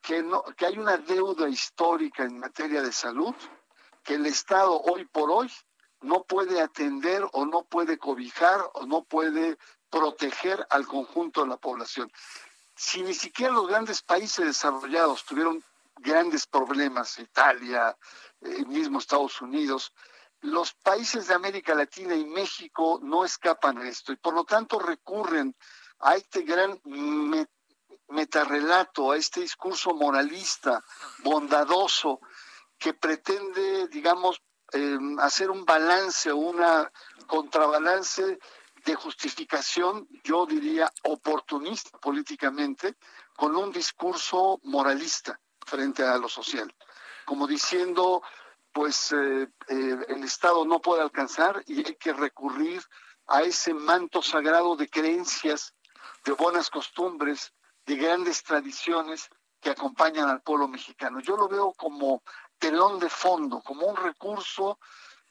que, 0.00 0.22
no, 0.22 0.42
que 0.56 0.66
hay 0.66 0.78
una 0.78 0.96
deuda 0.96 1.48
histórica 1.48 2.24
en 2.24 2.38
materia 2.38 2.82
de 2.82 2.92
salud, 2.92 3.34
que 4.02 4.14
el 4.14 4.26
Estado 4.26 4.80
hoy 4.80 5.04
por 5.06 5.30
hoy 5.30 5.50
no 6.00 6.24
puede 6.24 6.60
atender 6.60 7.26
o 7.32 7.46
no 7.46 7.64
puede 7.64 7.98
cobijar 7.98 8.60
o 8.74 8.86
no 8.86 9.04
puede 9.04 9.58
proteger 9.90 10.66
al 10.70 10.86
conjunto 10.86 11.42
de 11.42 11.48
la 11.48 11.56
población. 11.56 12.10
Si 12.74 13.02
ni 13.02 13.14
siquiera 13.14 13.52
los 13.52 13.68
grandes 13.68 14.02
países 14.02 14.44
desarrollados 14.44 15.24
tuvieron 15.24 15.64
grandes 15.96 16.46
problemas, 16.46 17.18
Italia, 17.18 17.96
el 18.40 18.62
eh, 18.62 18.66
mismo 18.66 18.98
Estados 18.98 19.40
Unidos, 19.40 19.92
los 20.46 20.74
países 20.74 21.26
de 21.26 21.34
América 21.34 21.74
Latina 21.74 22.14
y 22.14 22.24
México 22.24 23.00
no 23.02 23.24
escapan 23.24 23.78
a 23.78 23.88
esto 23.88 24.12
y 24.12 24.16
por 24.16 24.34
lo 24.34 24.44
tanto 24.44 24.78
recurren 24.78 25.54
a 26.00 26.16
este 26.16 26.42
gran 26.42 26.80
metarrelato, 28.08 29.10
a 29.10 29.16
este 29.16 29.40
discurso 29.40 29.94
moralista, 29.94 30.82
bondadoso, 31.18 32.20
que 32.78 32.94
pretende, 32.94 33.88
digamos, 33.88 34.40
em, 34.72 35.18
hacer 35.18 35.50
un 35.50 35.64
balance 35.64 36.30
o 36.30 36.36
una 36.36 36.90
contrabalance 37.26 38.38
de 38.84 38.94
justificación, 38.94 40.06
yo 40.22 40.46
diría 40.46 40.92
oportunista 41.04 41.98
políticamente, 41.98 42.96
con 43.34 43.56
un 43.56 43.72
discurso 43.72 44.60
moralista 44.64 45.40
frente 45.64 46.04
a 46.04 46.18
lo 46.18 46.28
social, 46.28 46.72
como 47.24 47.46
diciendo, 47.46 48.22
pues 48.76 49.10
eh, 49.12 49.48
eh, 49.68 49.98
el 50.08 50.22
Estado 50.22 50.66
no 50.66 50.82
puede 50.82 51.00
alcanzar 51.00 51.62
y 51.66 51.78
hay 51.78 51.94
que 51.94 52.12
recurrir 52.12 52.82
a 53.26 53.40
ese 53.40 53.72
manto 53.72 54.20
sagrado 54.20 54.76
de 54.76 54.86
creencias, 54.90 55.72
de 56.26 56.32
buenas 56.32 56.68
costumbres, 56.68 57.54
de 57.86 57.96
grandes 57.96 58.42
tradiciones 58.42 59.30
que 59.62 59.70
acompañan 59.70 60.28
al 60.28 60.42
pueblo 60.42 60.68
mexicano. 60.68 61.20
Yo 61.20 61.38
lo 61.38 61.48
veo 61.48 61.72
como 61.72 62.22
telón 62.58 62.98
de 62.98 63.08
fondo, 63.08 63.62
como 63.62 63.86
un 63.86 63.96
recurso 63.96 64.78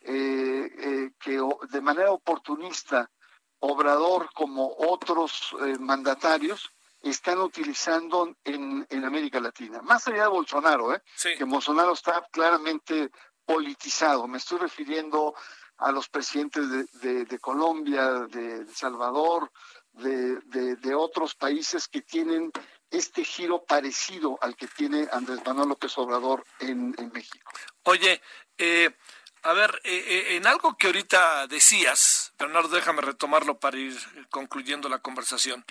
eh, 0.02 0.68
eh, 0.80 1.12
que 1.20 1.40
de 1.70 1.82
manera 1.82 2.14
oportunista, 2.14 3.12
Obrador 3.60 4.32
como 4.34 4.76
otros 4.76 5.56
eh, 5.62 5.78
mandatarios 5.80 6.72
están 7.10 7.40
utilizando 7.40 8.36
en, 8.44 8.86
en, 8.90 9.06
América 9.06 9.40
Latina. 9.40 9.82
Más 9.84 10.08
allá 10.08 10.24
de 10.24 10.30
Bolsonaro, 10.30 10.94
¿eh? 10.94 11.02
que 11.38 11.44
Bolsonaro 11.44 11.94
está 11.94 12.28
claramente 12.32 13.12
politizado. 13.46 14.28
Me 14.28 14.38
estoy 14.38 14.60
refiriendo 14.60 15.36
a 15.78 15.92
los 15.92 16.10
presidentes 16.10 16.64
de, 17.02 17.40
Colombia, 17.40 18.12
de 18.30 18.62
El 18.62 18.76
Salvador, 18.76 19.52
de, 19.92 20.38
de, 20.76 20.96
otros 20.96 21.36
países 21.36 21.88
que 21.88 22.02
tienen 22.02 22.52
este 22.90 23.24
giro 23.24 23.64
parecido 23.66 24.38
al 24.42 24.56
que 24.56 24.68
tiene 24.68 25.08
Andrés 25.12 25.40
Manuel 25.46 25.70
López 25.70 25.98
Obrador 25.98 26.46
en, 26.60 26.96
México. 27.14 27.52
Oye, 27.84 28.22
eh, 28.58 28.96
a 29.44 29.54
ver, 29.54 29.82
eh, 29.84 30.04
eh, 30.08 30.36
en 30.38 30.48
algo 30.48 30.78
que 30.78 30.88
ahorita 30.88 31.48
decías, 31.48 32.34
Bernardo, 32.38 32.70
déjame 32.70 33.02
retomarlo 33.02 33.60
para 33.60 33.78
ir 33.78 33.98
concluyendo 34.30 34.90
la 34.90 35.00
conversación. 35.00 35.66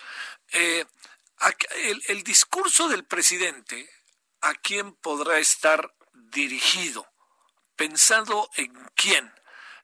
el, 0.52 2.02
el 2.08 2.22
discurso 2.22 2.88
del 2.88 3.04
presidente, 3.04 3.88
¿a 4.42 4.54
quién 4.54 4.92
podrá 4.92 5.38
estar 5.38 5.94
dirigido? 6.12 7.06
¿Pensado 7.76 8.48
en 8.56 8.72
quién? 8.94 9.32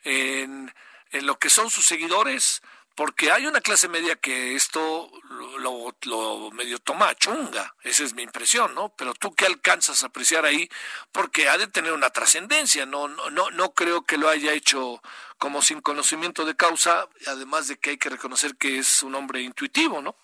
¿En, 0.05 0.75
en 1.11 1.27
lo 1.27 1.39
que 1.39 1.51
son 1.51 1.71
sus 1.71 1.87
seguidores? 1.87 2.63
porque 3.01 3.31
hay 3.31 3.47
una 3.47 3.63
clase 3.63 3.89
media 3.89 4.17
que 4.17 4.55
esto 4.55 5.11
lo, 5.59 6.51
medio 6.51 6.79
toma 6.81 7.15
chunga, 7.15 7.75
esa 7.83 8.05
es 8.05 8.13
mi 8.13 8.23
impresión, 8.23 8.75
¿no? 8.75 8.91
Pero 8.91 9.15
tú 9.15 9.35
qué 9.35 9.47
alcanzas 9.47 10.03
a 10.03 10.09
apreciar 10.09 10.45
ahí, 10.45 10.69
porque 11.11 11.49
ha 11.49 11.57
de 11.57 11.67
tener 11.67 11.93
una 11.93 12.11
trascendencia, 12.11 12.85
no, 12.85 13.09
no, 13.09 13.51
no 13.51 13.73
creo 13.73 14.03
que 14.03 14.19
lo 14.19 14.29
haya 14.29 14.53
hecho 14.53 15.01
como 15.39 15.63
sin 15.63 15.81
conocimiento 15.81 16.45
de 16.45 16.57
causa, 16.57 17.09
además 17.27 17.69
de 17.69 17.79
que 17.79 17.89
hay 17.89 17.97
que 17.97 18.11
reconocer 18.11 18.57
que 18.57 18.79
es 18.79 19.03
un 19.03 19.15
hombre 19.15 19.41
intuitivo, 19.41 20.03
¿no? 20.03 20.15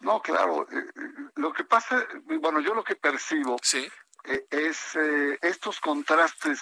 No, 0.00 0.20
claro, 0.20 0.68
eh, 0.70 0.76
eh, 0.76 1.30
lo 1.36 1.54
que 1.54 1.64
pasa, 1.64 2.06
bueno, 2.24 2.60
yo 2.60 2.74
lo 2.74 2.84
que 2.84 2.96
percibo 2.96 3.56
sí. 3.62 3.90
Eh, 4.26 4.46
es 4.50 4.96
estos 5.42 5.80
contrastes 5.80 6.60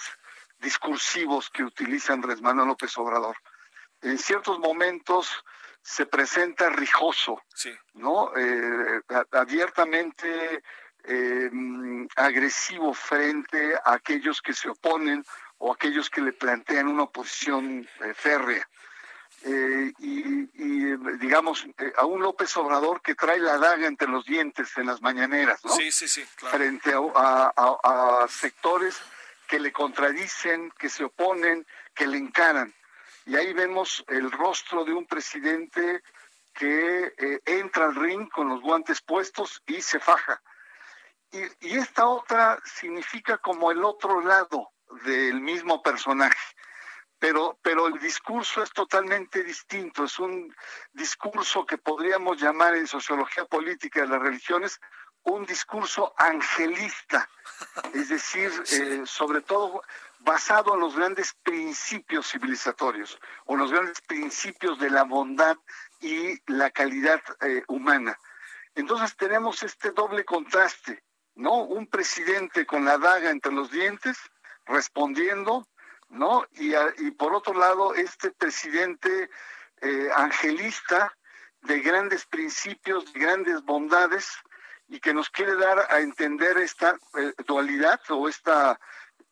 discursivos 0.59 1.49
que 1.49 1.63
utiliza 1.63 2.13
Andrés 2.13 2.41
Manuel 2.41 2.69
López 2.69 2.97
Obrador. 2.97 3.35
En 4.01 4.17
ciertos 4.17 4.59
momentos 4.59 5.43
se 5.81 6.05
presenta 6.07 6.69
rijoso, 6.69 7.41
¿no? 7.93 8.31
Eh, 8.35 9.01
abiertamente 9.31 10.63
eh, 11.03 11.51
agresivo 12.15 12.93
frente 12.93 13.75
a 13.75 13.93
aquellos 13.93 14.41
que 14.41 14.53
se 14.53 14.69
oponen 14.69 15.23
o 15.59 15.71
aquellos 15.71 16.09
que 16.09 16.21
le 16.21 16.33
plantean 16.33 16.87
una 16.87 17.03
oposición 17.03 17.87
eh, 19.47 19.93
y, 19.99 20.45
digamos, 21.17 21.65
a 21.97 22.05
un 22.05 22.21
López 22.21 22.55
Obrador 22.57 23.01
que 23.01 23.15
trae 23.15 23.39
la 23.39 23.57
daga 23.57 23.87
entre 23.87 24.07
los 24.07 24.25
dientes 24.25 24.75
en 24.77 24.87
las 24.87 25.01
mañaneras, 25.01 25.63
¿no? 25.63 25.71
Sí, 25.71 25.91
sí, 25.91 26.07
sí. 26.07 26.23
Frente 26.37 26.93
a 26.93 28.25
sectores 28.27 28.99
que 29.47 29.59
le 29.59 29.71
contradicen, 29.71 30.71
que 30.77 30.89
se 30.89 31.03
oponen, 31.03 31.65
que 31.93 32.07
le 32.07 32.17
encaran 32.17 32.73
y 33.25 33.35
ahí 33.35 33.53
vemos 33.53 34.03
el 34.07 34.31
rostro 34.31 34.85
de 34.85 34.93
un 34.93 35.05
presidente 35.05 36.03
que 36.53 37.13
eh, 37.17 37.41
entra 37.45 37.85
al 37.85 37.95
ring 37.95 38.29
con 38.29 38.47
los 38.47 38.61
guantes 38.61 39.01
puestos 39.01 39.61
y 39.65 39.81
se 39.81 39.99
faja. 39.99 40.41
Y, 41.31 41.39
y, 41.67 41.77
esta 41.77 42.07
otra 42.07 42.59
significa 42.63 43.39
como 43.39 43.71
el 43.71 43.83
otro 43.83 44.21
lado 44.21 44.69
del 45.03 45.41
mismo 45.41 45.81
personaje. 45.81 46.37
Pero, 47.17 47.57
pero 47.61 47.87
el 47.87 47.97
discurso 47.99 48.61
es 48.61 48.71
totalmente 48.71 49.43
distinto, 49.43 50.03
es 50.03 50.19
un 50.19 50.53
discurso 50.93 51.65
que 51.65 51.77
podríamos 51.77 52.41
llamar 52.41 52.75
en 52.75 52.87
sociología 52.87 53.45
política 53.45 54.01
de 54.01 54.07
las 54.07 54.21
religiones 54.21 54.79
un 55.25 55.45
discurso 55.45 56.13
angelista, 56.17 57.27
es 57.93 58.09
decir, 58.09 58.51
eh, 58.71 59.01
sobre 59.05 59.41
todo 59.41 59.81
basado 60.19 60.75
en 60.75 60.79
los 60.79 60.95
grandes 60.95 61.33
principios 61.43 62.31
civilizatorios 62.31 63.19
o 63.45 63.53
en 63.53 63.59
los 63.59 63.71
grandes 63.71 64.01
principios 64.01 64.79
de 64.79 64.89
la 64.89 65.03
bondad 65.03 65.57
y 65.99 66.39
la 66.51 66.69
calidad 66.71 67.21
eh, 67.41 67.63
humana. 67.67 68.17
Entonces 68.75 69.15
tenemos 69.15 69.63
este 69.63 69.91
doble 69.91 70.25
contraste, 70.25 71.03
¿no? 71.35 71.63
Un 71.63 71.87
presidente 71.87 72.65
con 72.65 72.85
la 72.85 72.97
daga 72.97 73.29
entre 73.29 73.51
los 73.51 73.71
dientes, 73.71 74.17
respondiendo, 74.65 75.67
¿no? 76.15 76.47
Y, 76.53 76.73
y 77.05 77.11
por 77.11 77.33
otro 77.33 77.53
lado, 77.53 77.93
este 77.93 78.31
presidente 78.31 79.29
eh, 79.81 80.09
angelista 80.15 81.15
de 81.61 81.79
grandes 81.81 82.25
principios, 82.25 83.11
de 83.13 83.19
grandes 83.19 83.63
bondades, 83.63 84.27
y 84.87 84.99
que 84.99 85.13
nos 85.13 85.29
quiere 85.29 85.55
dar 85.55 85.87
a 85.91 85.99
entender 85.99 86.57
esta 86.57 86.95
eh, 87.17 87.33
dualidad 87.45 87.99
o 88.09 88.29
esta 88.29 88.79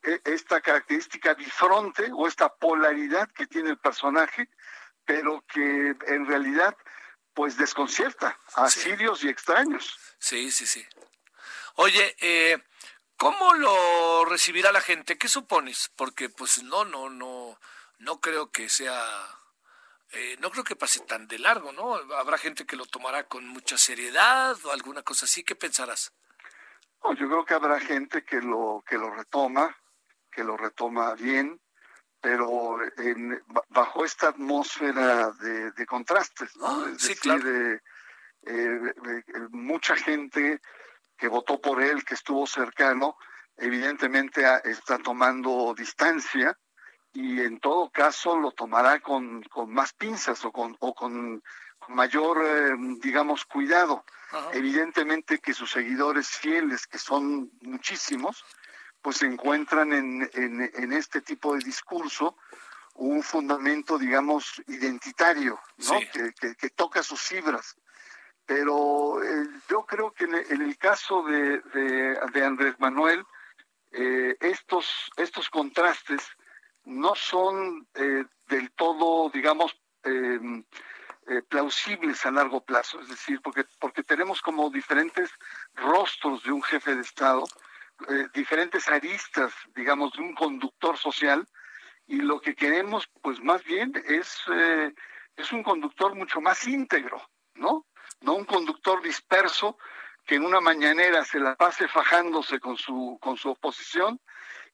e, 0.03 0.19
esta 0.25 0.59
característica 0.61 1.33
bifronte 1.33 2.11
o 2.13 2.27
esta 2.27 2.49
polaridad 2.49 3.29
que 3.31 3.47
tiene 3.47 3.69
el 3.71 3.77
personaje, 3.77 4.49
pero 5.05 5.43
que 5.47 5.95
en 6.07 6.25
realidad 6.27 6.75
pues 7.33 7.57
desconcierta 7.57 8.37
a 8.55 8.69
sirios 8.69 9.23
y 9.23 9.29
extraños. 9.29 9.97
Sí, 10.19 10.51
sí, 10.51 10.67
sí. 10.67 10.85
Oye, 11.75 12.15
eh, 12.19 12.63
¿cómo 13.23 13.53
lo 13.53 14.25
recibirá 14.25 14.73
la 14.73 14.81
gente? 14.81 15.17
¿Qué 15.17 15.29
supones? 15.29 15.89
Porque 15.95 16.29
pues 16.29 16.61
no, 16.63 16.83
no, 16.83 17.09
no, 17.09 17.57
no 17.99 18.19
creo 18.19 18.51
que 18.51 18.67
sea, 18.67 19.01
eh, 20.11 20.35
no 20.41 20.51
creo 20.51 20.65
que 20.65 20.75
pase 20.75 20.99
tan 20.99 21.27
de 21.27 21.39
largo, 21.39 21.71
¿no? 21.71 21.95
Habrá 22.17 22.37
gente 22.37 22.65
que 22.65 22.75
lo 22.75 22.85
tomará 22.85 23.23
con 23.23 23.47
mucha 23.47 23.77
seriedad 23.77 24.57
o 24.65 24.71
alguna 24.71 25.03
cosa 25.03 25.25
así. 25.25 25.43
¿Qué 25.43 25.55
pensarás? 25.55 26.11
yo 27.17 27.27
creo 27.27 27.45
que 27.45 27.53
habrá 27.53 27.79
gente 27.79 28.23
que 28.23 28.41
lo 28.41 28.83
que 28.87 28.97
lo 28.97 29.09
retoma 29.13 29.75
que 30.31 30.43
lo 30.43 30.57
retoma 30.57 31.13
bien, 31.15 31.61
pero 32.19 32.77
bajo 33.69 34.03
esta 34.03 34.29
atmósfera 34.29 35.31
de, 35.31 35.85
contrastes, 35.85 36.55
¿no? 36.57 36.65
Ah, 36.65 36.93
sí, 36.97 37.15
claro. 37.15 37.43
de, 37.43 37.81
eh, 38.45 38.93
mucha 39.51 39.95
gente 39.95 40.59
que 41.23 41.29
votó 41.29 41.61
por 41.61 41.81
él, 41.81 42.03
que 42.03 42.15
estuvo 42.15 42.45
cercano, 42.45 43.15
evidentemente 43.55 44.43
está 44.65 44.97
tomando 44.97 45.73
distancia 45.73 46.59
y 47.13 47.39
en 47.39 47.61
todo 47.61 47.89
caso 47.91 48.37
lo 48.37 48.51
tomará 48.51 48.99
con, 48.99 49.41
con 49.43 49.71
más 49.71 49.93
pinzas 49.93 50.43
o 50.43 50.51
con, 50.51 50.75
o 50.81 50.93
con, 50.93 51.41
mayor, 51.87 52.43
eh, 52.45 52.75
digamos, 52.99 53.45
cuidado. 53.45 54.03
Evidentemente 54.51 55.39
que 55.39 55.53
sus 55.53 55.71
seguidores 55.71 56.27
fieles, 56.27 56.87
que 56.87 56.97
son 56.97 57.49
muchísimos, 57.61 58.43
pues 59.01 59.15
se 59.15 59.25
encuentran 59.25 59.93
en, 59.93 60.29
en, 60.33 60.91
este 60.91 61.21
tipo 61.21 61.53
de 61.53 61.63
discurso 61.63 62.35
un 62.95 63.23
fundamento, 63.23 63.97
digamos, 63.97 64.61
identitario, 64.67 65.57
¿no? 65.77 65.99
Que, 66.59 66.69
toca 66.71 67.01
sus 67.01 67.21
fibras. 67.21 67.77
Pero 68.45 69.23
eh, 69.23 69.47
yo 69.69 69.85
creo 69.85 70.11
que 70.11 70.25
en 70.25 70.61
el, 70.61 70.77
caso 70.77 71.23
de, 71.23 71.59
de, 71.73 72.45
Andrés 72.45 72.75
Manuel, 72.77 73.23
eh, 73.91 74.35
estos, 74.41 75.11
estos 75.15 75.49
contrastes 75.49 76.27
no 76.83 77.15
son 77.15 77.87
eh, 77.93 78.25
del 78.47 78.71
todo, 78.71 79.29
digamos, 79.29 79.79
em, 80.03 80.63
plausibles 81.47 82.25
a 82.25 82.31
largo 82.31 82.65
plazo, 82.65 82.99
es 82.99 83.07
decir, 83.07 83.39
porque, 83.41 83.63
porque 83.79 84.03
tenemos 84.03 84.41
como 84.41 84.69
diferentes 84.69 85.31
rostros 85.73 86.43
de 86.43 86.51
un 86.51 86.61
jefe 86.61 86.95
de 86.95 87.01
Estado 87.01 87.45
diferentes 88.33 88.89
aristas, 88.89 89.53
digamos, 89.73 90.11
de 90.11 90.21
un 90.21 90.33
conductor 90.35 90.97
social 90.97 91.47
y 92.07 92.17
lo 92.17 92.41
que 92.41 92.55
queremos, 92.55 93.07
pues 93.21 93.39
más 93.41 93.63
bien 93.63 93.93
es, 94.05 94.43
es 95.37 95.51
un 95.53 95.63
conductor 95.63 96.13
mucho 96.13 96.41
más 96.41 96.67
íntegro, 96.67 97.21
¿no? 97.53 97.85
No 98.23 98.33
un 98.33 98.45
conductor 98.45 99.01
disperso 99.01 99.77
que 100.25 100.35
en 100.35 100.45
una 100.45 100.61
mañanera 100.61 101.23
se 101.25 101.39
la 101.39 101.55
pase 101.55 101.87
fajándose 101.87 102.59
con 102.59 102.77
su, 102.77 103.17
con 103.21 103.37
su 103.37 103.49
oposición 103.49 104.19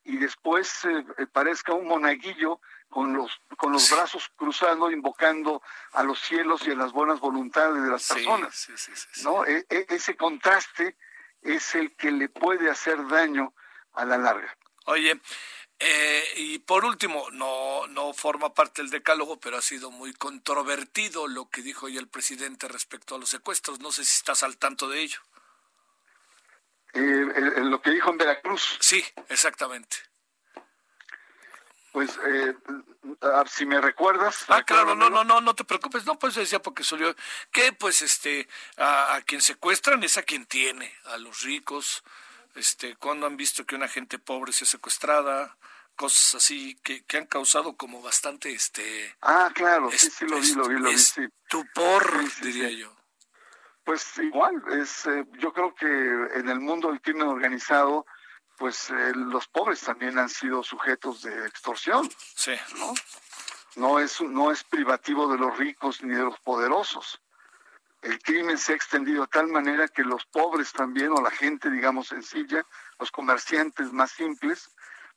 y 0.04 0.18
después 0.18 0.86
eh, 0.86 1.28
parezca 1.32 1.74
un 1.74 1.88
monaguillo 1.88 2.62
con 2.90 3.14
los, 3.14 3.42
con 3.58 3.72
los 3.72 3.90
brazos 3.92 4.32
cruzando, 4.36 4.92
invocando 4.92 5.62
a 5.94 6.04
los 6.04 6.20
cielos 6.20 6.68
y 6.68 6.72
a 6.72 6.76
las 6.76 6.92
buenas 6.92 7.20
voluntades 7.20 7.82
de 7.84 7.90
las 7.90 8.08
personas. 8.08 8.68
¿no? 9.24 9.46
E, 9.46 9.66
e, 9.70 9.86
ese 9.90 10.16
contraste 10.16 10.98
es 11.42 11.76
el 11.76 11.96
que 11.96 12.12
le 12.12 12.30
puede 12.30 12.70
hacer 12.70 13.08
daño 13.08 13.54
a 13.94 14.06
la 14.06 14.18
larga. 14.18 14.56
Oye, 14.86 15.20
eh, 15.80 16.24
y 16.36 16.60
por 16.60 16.84
último, 16.84 17.30
no, 17.32 17.88
no 17.88 18.14
forma 18.14 18.54
parte 18.54 18.82
del 18.82 18.92
decálogo, 18.92 19.40
pero 19.40 19.58
ha 19.58 19.62
sido 19.62 19.92
muy 19.92 20.14
controvertido 20.14 21.28
lo 21.28 21.50
que 21.50 21.62
dijo 21.62 21.86
hoy 21.86 21.98
el 21.98 22.10
presidente 22.10 22.68
respecto 22.68 23.16
a 23.16 23.18
los 23.18 23.30
secuestros. 23.30 23.80
No 23.80 23.92
sé 23.92 24.04
si 24.04 24.18
estás 24.18 24.44
al 24.44 24.58
tanto 24.58 24.90
de 24.90 25.00
ello. 25.00 25.20
Eh, 26.94 27.62
lo 27.64 27.82
que 27.82 27.92
dijo 27.92 28.10
en 28.10 28.18
Veracruz. 28.18 28.78
Sí, 28.82 29.04
exactamente. 29.30 29.96
Pues, 31.94 32.20
eh, 32.28 32.56
si 33.48 33.66
me 33.66 33.80
recuerdas. 33.80 34.46
Ah, 34.50 34.64
claro, 34.64 34.96
no, 34.96 35.10
no, 35.10 35.24
no, 35.24 35.40
no 35.40 35.56
te 35.56 35.64
preocupes. 35.64 36.06
No, 36.06 36.20
pues 36.20 36.36
decía 36.36 36.62
porque 36.62 36.84
salió 36.84 37.16
que, 37.52 37.72
pues, 37.72 38.02
este, 38.02 38.50
a, 38.76 39.16
a, 39.16 39.22
quien 39.22 39.42
secuestran 39.42 40.04
es 40.04 40.18
a 40.18 40.24
quien 40.24 40.46
tiene, 40.46 40.94
a 41.06 41.18
los 41.18 41.42
ricos. 41.42 42.04
Este, 42.56 42.96
cuando 42.96 43.28
han 43.28 43.38
visto 43.38 43.66
que 43.66 43.76
una 43.76 43.88
gente 43.88 44.20
pobre 44.20 44.52
sea 44.52 44.68
secuestrada, 44.68 45.58
cosas 45.96 46.36
así 46.36 46.76
que, 46.84 47.04
que 47.04 47.18
han 47.18 47.28
causado 47.28 47.76
como 47.76 48.02
bastante, 48.02 48.52
este. 48.52 49.16
Ah, 49.22 49.52
claro, 49.54 49.90
sí, 49.92 50.10
sí, 50.10 50.26
lo 50.26 50.40
vi, 50.40 50.54
lo 50.54 50.68
vi, 50.68 50.80
lo 50.80 50.90
vi. 50.90 50.98
Sí. 50.98 51.28
Tupor, 51.48 52.42
diría 52.42 52.70
yo. 52.70 52.96
Pues 53.84 54.18
igual, 54.20 54.62
es, 54.80 55.06
eh, 55.08 55.26
yo 55.40 55.52
creo 55.54 55.74
que 55.74 55.88
en 55.88 56.50
el 56.50 56.60
mundo 56.60 56.90
del 56.90 57.02
crimen 57.02 57.28
organizado 57.28 58.06
pues 58.60 58.90
eh, 58.90 59.14
los 59.16 59.48
pobres 59.48 59.80
también 59.80 60.20
han 60.20 60.30
sido 60.30 60.62
sujetos 60.62 61.22
de 61.24 61.48
extorsión. 61.48 62.08
Sí. 62.36 62.52
¿no? 62.78 62.94
No 63.78 64.00
es, 64.00 64.22
no 64.22 64.52
es 64.52 64.66
privativo 64.66 65.32
de 65.32 65.38
los 65.38 65.58
ricos 65.58 66.04
ni 66.04 66.14
de 66.14 66.24
los 66.24 66.38
poderosos. 66.42 67.22
El 68.02 68.20
crimen 68.20 68.58
se 68.58 68.74
ha 68.74 68.76
extendido 68.76 69.22
de 69.24 69.28
tal 69.28 69.48
manera 69.48 69.88
que 69.88 70.04
los 70.04 70.26
pobres 70.26 70.72
también, 70.72 71.12
o 71.12 71.22
la 71.22 71.32
gente, 71.32 71.70
digamos, 71.70 72.08
sencilla, 72.08 72.66
los 72.98 73.12
comerciantes 73.12 73.92
más 73.92 74.12
simples, 74.12 74.70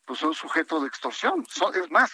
pues 0.04 0.18
son 0.18 0.34
sujetos 0.34 0.82
de 0.82 0.88
extorsión. 0.88 1.46
Son, 1.48 1.74
es 1.74 1.90
más, 1.90 2.10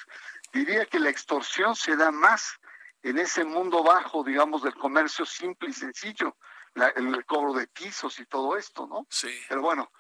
diría 0.53 0.85
que 0.87 1.01
la 1.01 1.09
extorsión 1.09 1.75
se 1.75 1.97
da 1.97 2.11
más 2.11 2.59
en 3.03 3.19
ese 3.19 3.45
mundo 3.45 3.83
bajo, 3.83 4.23
digamos, 4.23 4.63
del 4.63 4.75
comercio 4.75 5.25
simple 5.25 5.71
y 5.71 5.73
sencillo, 5.73 6.37
la, 6.75 6.89
el 6.89 7.25
cobro 7.25 7.55
de 7.55 7.67
pisos 7.69 8.19
y 8.19 8.27
todo 8.27 8.57
esto, 8.57 8.87
¿no? 8.87 9.07
Sí. 9.09 9.35
Pero 9.49 9.63
bueno, 9.63 9.91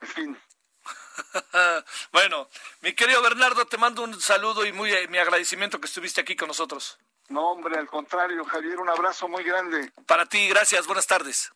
en 0.00 0.08
fin, 0.08 0.38
bueno, 2.12 2.48
mi 2.80 2.94
querido 2.94 3.22
Bernardo, 3.22 3.66
te 3.66 3.78
mando 3.78 4.02
un 4.02 4.20
saludo 4.20 4.64
y 4.64 4.72
muy, 4.72 4.90
mi 5.08 5.18
agradecimiento 5.18 5.80
que 5.80 5.86
estuviste 5.86 6.20
aquí 6.20 6.36
con 6.36 6.48
nosotros. 6.48 6.98
No, 7.30 7.52
hombre, 7.52 7.78
al 7.78 7.86
contrario, 7.86 8.44
Javier, 8.44 8.80
un 8.80 8.88
abrazo 8.88 9.28
muy 9.28 9.44
grande. 9.44 9.92
Para 10.04 10.26
ti, 10.26 10.48
gracias, 10.48 10.84
buenas 10.88 11.06
tardes. 11.06 11.52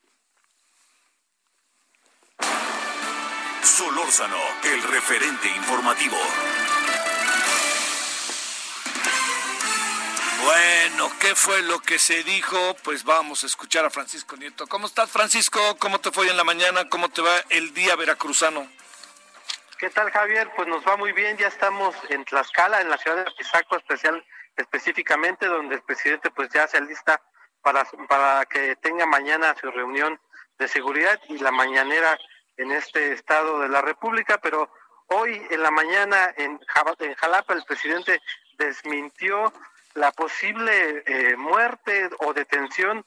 Solórzano, 3.61 4.39
el 4.63 4.83
referente 4.85 5.49
informativo. 5.49 6.17
Bueno, 10.45 11.11
¿qué 11.19 11.35
fue 11.35 11.61
lo 11.63 11.81
que 11.81 11.99
se 11.99 12.23
dijo? 12.23 12.77
Pues 12.85 13.03
vamos 13.03 13.43
a 13.43 13.47
escuchar 13.47 13.85
a 13.85 13.91
Francisco 13.91 14.37
Nieto. 14.37 14.69
¿Cómo 14.69 14.87
estás, 14.87 15.11
Francisco? 15.11 15.59
¿Cómo 15.81 15.99
te 15.99 16.13
fue 16.13 16.29
en 16.29 16.37
la 16.37 16.45
mañana? 16.45 16.89
¿Cómo 16.89 17.09
te 17.09 17.21
va 17.21 17.37
el 17.49 17.75
día 17.75 17.97
veracruzano? 17.97 18.69
¿Qué 19.79 19.91
tal, 19.91 20.09
Javier? 20.13 20.49
Pues 20.55 20.69
nos 20.69 20.87
va 20.87 20.97
muy 20.97 21.11
bien. 21.11 21.37
Ya 21.37 21.49
estamos 21.49 21.97
en 22.11 22.25
Tlaxcala, 22.27 22.81
en 22.81 22.91
la 22.91 22.99
ciudad 22.99 23.25
de 23.25 23.31
Pisaco, 23.33 23.77
especial, 23.77 24.25
específicamente, 24.57 25.47
donde 25.47 25.77
el 25.77 25.83
presidente 25.83 26.31
pues 26.31 26.51
ya 26.51 26.67
se 26.67 26.79
alista 26.79 27.21
para, 27.63 27.85
para 28.09 28.45
que 28.47 28.77
tenga 28.77 29.07
mañana 29.07 29.55
su 29.61 29.71
reunión 29.71 30.21
de 30.59 30.69
seguridad 30.69 31.21
y 31.29 31.39
la 31.39 31.51
mañanera 31.51 32.19
en 32.57 32.71
este 32.71 33.13
estado 33.13 33.61
de 33.61 33.69
la 33.69 33.83
República. 33.83 34.39
Pero 34.39 34.71
hoy 35.09 35.41
en 35.51 35.63
la 35.63 35.71
mañana 35.71 36.33
en, 36.37 36.59
Jalapa 37.17 37.55
el 37.55 37.65
presidente 37.65 38.21
desmintió 38.59 39.53
la 39.95 40.13
posible 40.13 41.03
eh, 41.07 41.37
muerte 41.37 42.11
o 42.19 42.33
detención 42.33 43.05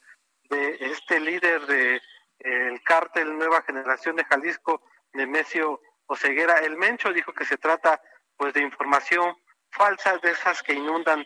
de 0.49 0.77
este 0.79 1.19
líder 1.19 1.65
de 1.67 1.95
eh, 1.95 2.01
el 2.39 2.81
cártel 2.83 3.37
Nueva 3.37 3.61
Generación 3.63 4.15
de 4.15 4.25
Jalisco, 4.25 4.81
Nemesio 5.13 5.81
Oseguera 6.07 6.59
El 6.59 6.77
Mencho 6.77 7.11
dijo 7.11 7.33
que 7.33 7.45
se 7.45 7.57
trata 7.57 8.01
pues 8.37 8.53
de 8.53 8.61
información 8.61 9.35
falsa 9.71 10.17
de 10.19 10.31
esas 10.31 10.63
que 10.63 10.73
inundan 10.73 11.25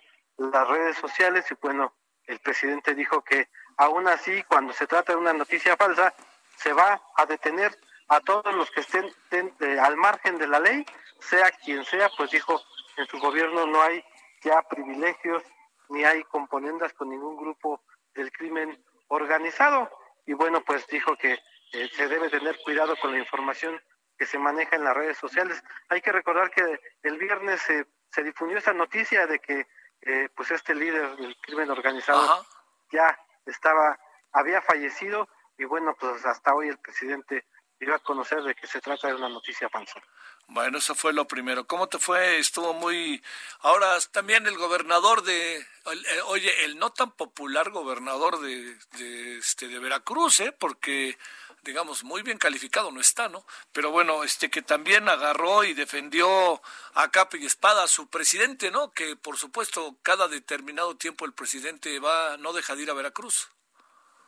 las 0.49 0.67
redes 0.67 0.97
sociales 0.97 1.45
y 1.51 1.55
bueno, 1.61 1.93
el 2.25 2.39
presidente 2.39 2.95
dijo 2.95 3.23
que 3.23 3.49
aún 3.77 4.07
así 4.07 4.43
cuando 4.43 4.73
se 4.73 4.87
trata 4.87 5.13
de 5.13 5.19
una 5.19 5.33
noticia 5.33 5.77
falsa 5.77 6.13
se 6.57 6.73
va 6.73 7.01
a 7.15 7.25
detener 7.25 7.77
a 8.07 8.19
todos 8.21 8.53
los 8.55 8.69
que 8.71 8.81
estén, 8.81 9.13
eh, 9.59 9.79
al 9.79 9.95
margen 9.97 10.37
de 10.37 10.47
la 10.47 10.59
ley, 10.59 10.85
sea 11.19 11.51
quien 11.51 11.85
sea, 11.85 12.09
pues 12.17 12.31
dijo 12.31 12.61
en 12.97 13.07
su 13.07 13.19
gobierno 13.19 13.65
no 13.67 13.81
hay 13.81 14.03
ya 14.41 14.61
privilegios 14.63 15.43
ni 15.89 16.03
hay 16.03 16.23
componendas 16.23 16.93
con 16.93 17.09
ningún 17.09 17.37
grupo 17.37 17.81
del 18.15 18.31
crimen 18.31 18.83
organizado 19.07 19.89
y 20.25 20.33
bueno, 20.33 20.61
pues 20.61 20.87
dijo 20.87 21.15
que 21.17 21.33
eh, 21.73 21.89
se 21.93 22.07
debe 22.07 22.29
tener 22.29 22.57
cuidado 22.63 22.95
con 22.97 23.11
la 23.11 23.19
información 23.19 23.79
que 24.17 24.25
se 24.25 24.37
maneja 24.37 24.75
en 24.75 24.83
las 24.83 24.95
redes 24.95 25.17
sociales. 25.17 25.63
Hay 25.89 26.01
que 26.01 26.11
recordar 26.11 26.51
que 26.51 26.79
el 27.03 27.17
viernes 27.17 27.61
se, 27.61 27.85
se 28.11 28.23
difundió 28.23 28.57
esa 28.57 28.73
noticia 28.73 29.25
de 29.25 29.39
que 29.39 29.67
eh, 30.01 30.29
pues 30.35 30.51
este 30.51 30.75
líder 30.75 31.15
del 31.17 31.35
crimen 31.37 31.69
organizado 31.69 32.45
ya 32.91 33.17
estaba, 33.45 33.99
había 34.31 34.61
fallecido 34.61 35.27
y 35.57 35.65
bueno, 35.65 35.95
pues 35.99 36.25
hasta 36.25 36.53
hoy 36.53 36.69
el 36.69 36.77
presidente 36.79 37.45
dio 37.79 37.95
a 37.95 37.99
conocer 37.99 38.43
de 38.43 38.55
que 38.55 38.67
se 38.67 38.81
trata 38.81 39.07
de 39.07 39.15
una 39.15 39.29
noticia 39.29 39.69
falsa. 39.69 40.01
Bueno, 40.47 40.79
eso 40.79 40.95
fue 40.95 41.13
lo 41.13 41.27
primero. 41.27 41.65
¿Cómo 41.65 41.87
te 41.87 41.97
fue? 41.97 42.37
Estuvo 42.37 42.73
muy... 42.73 43.23
Ahora 43.61 43.97
también 44.11 44.45
el 44.45 44.57
gobernador 44.57 45.23
de... 45.23 45.57
Eh, 45.57 46.21
oye, 46.25 46.65
el 46.65 46.77
no 46.77 46.91
tan 46.91 47.11
popular 47.11 47.69
gobernador 47.71 48.39
de, 48.39 48.75
de, 48.97 49.37
este, 49.37 49.67
de 49.67 49.79
Veracruz, 49.79 50.41
¿eh? 50.41 50.51
Porque 50.51 51.17
digamos, 51.63 52.03
muy 52.03 52.23
bien 52.23 52.37
calificado, 52.37 52.91
no 52.91 52.99
está, 52.99 53.29
¿no? 53.29 53.45
Pero 53.71 53.91
bueno, 53.91 54.23
este 54.23 54.49
que 54.49 54.61
también 54.61 55.07
agarró 55.07 55.63
y 55.63 55.73
defendió 55.73 56.61
a 56.95 57.11
capa 57.11 57.37
y 57.37 57.45
espada 57.45 57.83
a 57.83 57.87
su 57.87 58.09
presidente, 58.09 58.71
¿no? 58.71 58.91
Que 58.91 59.15
por 59.15 59.37
supuesto 59.37 59.95
cada 60.01 60.27
determinado 60.27 60.95
tiempo 60.97 61.25
el 61.25 61.33
presidente 61.33 61.99
va, 61.99 62.37
no 62.37 62.53
deja 62.53 62.75
de 62.75 62.83
ir 62.83 62.89
a 62.89 62.95
Veracruz. 62.95 63.49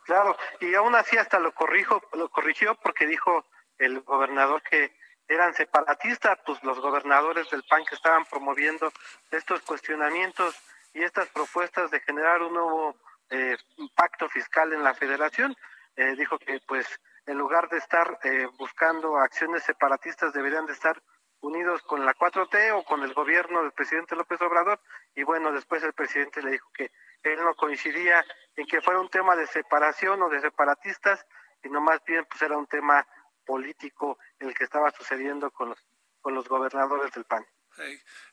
Claro, 0.04 0.36
y 0.60 0.74
aún 0.74 0.94
así 0.94 1.16
hasta 1.16 1.38
lo 1.38 1.52
corrijo, 1.54 2.02
lo 2.12 2.28
corrigió 2.28 2.74
porque 2.76 3.06
dijo 3.06 3.46
el 3.78 4.00
gobernador 4.02 4.62
que 4.62 4.94
eran 5.26 5.54
separatistas, 5.54 6.38
pues 6.44 6.62
los 6.62 6.78
gobernadores 6.80 7.48
del 7.50 7.64
PAN 7.64 7.84
que 7.86 7.94
estaban 7.94 8.26
promoviendo 8.26 8.92
estos 9.30 9.62
cuestionamientos 9.62 10.54
y 10.92 11.02
estas 11.02 11.28
propuestas 11.28 11.90
de 11.90 12.00
generar 12.00 12.42
un 12.42 12.52
nuevo 12.52 12.96
eh, 13.30 13.56
pacto 13.94 14.28
fiscal 14.28 14.72
en 14.72 14.84
la 14.84 14.94
federación. 14.94 15.56
Eh, 15.96 16.14
dijo 16.16 16.38
que 16.38 16.60
pues 16.66 16.86
en 17.26 17.38
lugar 17.38 17.68
de 17.68 17.78
estar 17.78 18.18
eh, 18.22 18.46
buscando 18.58 19.16
acciones 19.18 19.62
separatistas, 19.62 20.32
deberían 20.32 20.66
de 20.66 20.72
estar 20.72 21.02
unidos 21.40 21.82
con 21.82 22.04
la 22.04 22.14
4T 22.14 22.72
o 22.74 22.84
con 22.84 23.02
el 23.02 23.12
gobierno 23.14 23.62
del 23.62 23.72
presidente 23.72 24.16
López 24.16 24.40
Obrador. 24.40 24.80
Y 25.14 25.22
bueno, 25.22 25.52
después 25.52 25.82
el 25.82 25.92
presidente 25.92 26.42
le 26.42 26.52
dijo 26.52 26.70
que 26.74 26.90
él 27.22 27.42
no 27.42 27.54
coincidía 27.54 28.24
en 28.56 28.66
que 28.66 28.80
fuera 28.80 29.00
un 29.00 29.08
tema 29.08 29.36
de 29.36 29.46
separación 29.46 30.22
o 30.22 30.28
de 30.28 30.40
separatistas, 30.40 31.24
sino 31.62 31.80
más 31.80 32.02
bien 32.04 32.26
pues 32.26 32.42
era 32.42 32.56
un 32.56 32.66
tema 32.66 33.06
político 33.44 34.18
el 34.38 34.54
que 34.54 34.64
estaba 34.64 34.90
sucediendo 34.90 35.50
con 35.50 35.70
los, 35.70 35.78
con 36.20 36.34
los 36.34 36.48
gobernadores 36.48 37.12
del 37.12 37.24
PAN. 37.24 37.46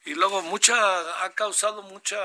Y 0.05 0.13
luego 0.13 0.41
mucha 0.43 1.25
ha 1.25 1.29
causado 1.31 1.81
mucha 1.81 2.17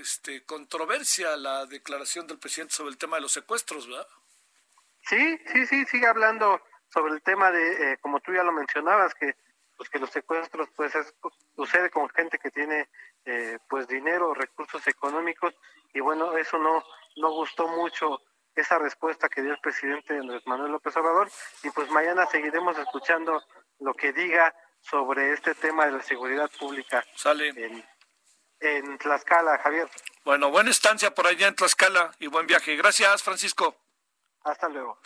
este, 0.00 0.42
controversia 0.44 1.36
la 1.36 1.66
declaración 1.66 2.26
del 2.26 2.38
presidente 2.38 2.74
sobre 2.74 2.90
el 2.90 2.98
tema 2.98 3.16
de 3.16 3.22
los 3.22 3.32
secuestros, 3.32 3.86
¿verdad? 3.86 4.08
Sí, 5.10 5.40
sí, 5.52 5.66
sí, 5.66 5.84
sigue 5.86 6.06
hablando 6.06 6.62
sobre 6.88 7.14
el 7.14 7.22
tema 7.22 7.50
de, 7.50 7.94
eh, 7.94 7.98
como 8.00 8.20
tú 8.20 8.32
ya 8.32 8.44
lo 8.44 8.52
mencionabas, 8.52 9.12
que 9.14 9.34
pues 9.76 9.90
que 9.90 9.98
los 9.98 10.10
secuestros 10.10 10.68
pues 10.76 10.92
sucede 11.56 11.90
con 11.90 12.08
gente 12.10 12.38
que 12.38 12.50
tiene 12.52 12.88
eh, 13.24 13.58
pues 13.68 13.88
dinero, 13.88 14.34
recursos 14.34 14.86
económicos 14.86 15.52
y 15.92 15.98
bueno, 15.98 16.36
eso 16.36 16.58
no 16.58 16.84
no 17.16 17.32
gustó 17.32 17.66
mucho 17.66 18.20
esa 18.54 18.78
respuesta 18.78 19.28
que 19.28 19.42
dio 19.42 19.52
el 19.52 19.58
presidente 19.58 20.16
Andrés 20.16 20.46
Manuel 20.46 20.70
López 20.70 20.96
Obrador 20.96 21.28
y 21.64 21.70
pues 21.70 21.90
mañana 21.90 22.26
seguiremos 22.26 22.78
escuchando 22.78 23.42
lo 23.80 23.94
que 23.94 24.12
diga 24.12 24.54
sobre 24.80 25.32
este 25.32 25.56
tema 25.56 25.86
de 25.86 25.92
la 25.92 26.02
seguridad 26.02 26.48
pública. 26.56 27.04
Sale. 27.16 27.48
En, 27.48 27.84
en 28.60 28.98
Tlaxcala, 28.98 29.58
Javier. 29.58 29.90
Bueno, 30.24 30.50
buena 30.50 30.70
estancia 30.70 31.12
por 31.12 31.26
allá 31.26 31.48
en 31.48 31.56
Tlaxcala 31.56 32.12
y 32.20 32.28
buen 32.28 32.46
viaje. 32.46 32.76
Gracias, 32.76 33.24
Francisco. 33.24 33.74
Hasta 34.44 34.68
luego. 34.68 34.98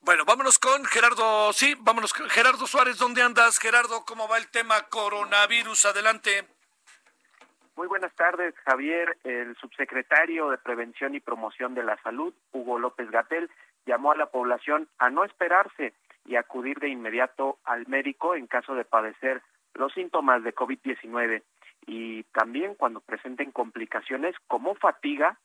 Bueno, 0.00 0.24
vámonos 0.24 0.58
con 0.58 0.84
Gerardo. 0.84 1.52
Sí, 1.52 1.74
vámonos 1.80 2.14
con 2.14 2.28
Gerardo 2.28 2.66
Suárez. 2.66 2.98
¿Dónde 2.98 3.22
andas, 3.22 3.58
Gerardo? 3.58 4.04
¿Cómo 4.04 4.28
va 4.28 4.38
el 4.38 4.48
tema 4.48 4.82
coronavirus? 4.88 5.86
Adelante. 5.86 6.46
Muy 7.74 7.88
buenas 7.88 8.14
tardes, 8.14 8.54
Javier. 8.64 9.18
El 9.24 9.56
subsecretario 9.56 10.50
de 10.50 10.58
Prevención 10.58 11.14
y 11.14 11.20
Promoción 11.20 11.74
de 11.74 11.82
la 11.82 12.00
Salud, 12.02 12.32
Hugo 12.52 12.78
López 12.78 13.10
Gatel, 13.10 13.50
llamó 13.84 14.12
a 14.12 14.16
la 14.16 14.26
población 14.26 14.88
a 14.98 15.10
no 15.10 15.24
esperarse 15.24 15.92
y 16.24 16.36
acudir 16.36 16.78
de 16.78 16.88
inmediato 16.88 17.58
al 17.64 17.86
médico 17.88 18.34
en 18.34 18.46
caso 18.46 18.74
de 18.74 18.84
padecer 18.84 19.42
los 19.74 19.92
síntomas 19.92 20.42
de 20.42 20.54
COVID-19 20.54 21.42
y 21.86 22.22
también 22.32 22.74
cuando 22.74 23.00
presenten 23.00 23.52
complicaciones 23.52 24.34
como 24.46 24.74
fatiga 24.74 25.38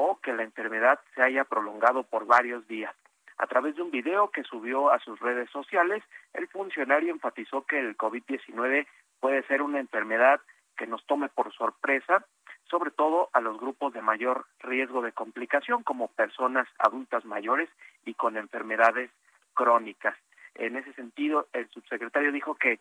o 0.00 0.20
que 0.20 0.32
la 0.32 0.44
enfermedad 0.44 1.00
se 1.16 1.22
haya 1.22 1.42
prolongado 1.42 2.04
por 2.04 2.24
varios 2.24 2.64
días. 2.68 2.94
A 3.36 3.48
través 3.48 3.74
de 3.74 3.82
un 3.82 3.90
video 3.90 4.30
que 4.30 4.44
subió 4.44 4.92
a 4.92 5.00
sus 5.00 5.18
redes 5.18 5.50
sociales, 5.50 6.04
el 6.34 6.46
funcionario 6.46 7.12
enfatizó 7.12 7.66
que 7.66 7.80
el 7.80 7.96
COVID-19 7.96 8.86
puede 9.18 9.42
ser 9.48 9.60
una 9.60 9.80
enfermedad 9.80 10.40
que 10.76 10.86
nos 10.86 11.04
tome 11.06 11.28
por 11.28 11.52
sorpresa, 11.52 12.24
sobre 12.70 12.92
todo 12.92 13.28
a 13.32 13.40
los 13.40 13.58
grupos 13.58 13.92
de 13.92 14.00
mayor 14.00 14.46
riesgo 14.60 15.02
de 15.02 15.10
complicación, 15.10 15.82
como 15.82 16.06
personas 16.06 16.68
adultas 16.78 17.24
mayores 17.24 17.68
y 18.04 18.14
con 18.14 18.36
enfermedades 18.36 19.10
crónicas. 19.52 20.14
En 20.54 20.76
ese 20.76 20.92
sentido, 20.92 21.48
el 21.52 21.68
subsecretario 21.70 22.30
dijo 22.30 22.54
que 22.54 22.78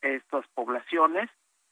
estas 0.00 0.46
poblaciones, 0.54 1.28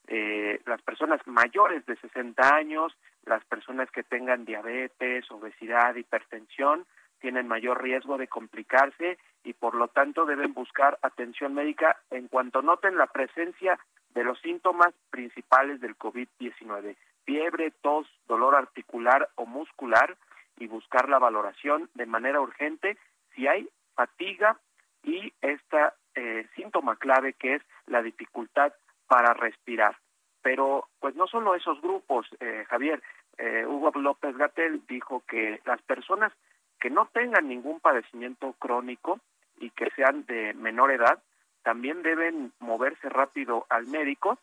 eh, 0.09 0.61
las 0.67 0.83
personas 0.83 1.27
mayores 1.27 1.87
de 1.87 1.97
60 1.97 2.55
años, 2.55 2.95
las 3.25 3.45
personas 3.45 3.91
que 3.91 4.03
tengan 4.03 4.45
diabetes, 4.45 5.31
obesidad, 5.31 5.95
hipertensión, 5.95 6.87
tienen 7.21 7.47
mayor 7.47 7.83
riesgo 7.83 8.19
de 8.19 8.27
complicarse 8.27 9.17
y 9.45 9.53
por 9.53 9.75
lo 9.75 9.89
tanto 9.89 10.27
deben 10.27 10.55
buscar 10.55 10.99
atención 11.03 11.55
médica 11.55 11.97
en 12.11 12.29
cuanto 12.29 12.63
noten 12.63 12.97
la 12.97 13.07
presencia 13.07 13.79
de 14.15 14.25
los 14.25 14.41
síntomas 14.41 14.93
principales 15.11 15.81
del 15.81 15.97
COVID-19, 15.97 16.97
fiebre, 17.25 17.73
tos, 17.81 18.07
dolor 18.27 18.57
articular 18.57 19.29
o 19.37 19.47
muscular 19.47 20.17
y 20.59 20.67
buscar 20.67 21.09
la 21.09 21.19
valoración 21.19 21.89
de 21.95 22.07
manera 22.07 22.41
urgente 22.41 22.99
si 23.35 23.47
hay 23.47 23.69
fatiga 23.95 24.59
y 25.03 25.33
esta 25.41 25.95
eh, 26.15 26.47
síntoma 26.57 26.97
clave 26.97 27.33
que 27.35 27.55
es 27.55 27.63
la 27.87 28.03
dificultad 28.03 28.73
para 29.07 29.33
respirar. 29.35 29.97
Pero 30.43 30.89
pues 31.01 31.15
no 31.15 31.27
solo 31.27 31.55
esos 31.55 31.81
grupos, 31.81 32.27
eh, 32.41 32.65
Javier, 32.69 33.03
eh, 33.39 33.65
Hugo 33.67 33.93
López 33.95 34.37
Gatel 34.37 34.83
dijo 34.87 35.23
que 35.29 35.61
las 35.65 35.81
personas 35.83 36.33
que 36.81 36.91
no 36.91 37.07
tengan 37.07 37.49
ningún 37.49 37.81
padecimiento 37.81 38.55
crónico 38.59 39.21
y 39.59 39.71
que 39.71 39.91
sean 39.95 40.27
de 40.27 40.53
menor 40.55 40.91
edad, 40.91 41.23
también 41.63 42.03
deben 42.03 42.53
moverse 42.59 43.09
rápido 43.09 43.67
al 43.69 43.87
médico 43.87 44.39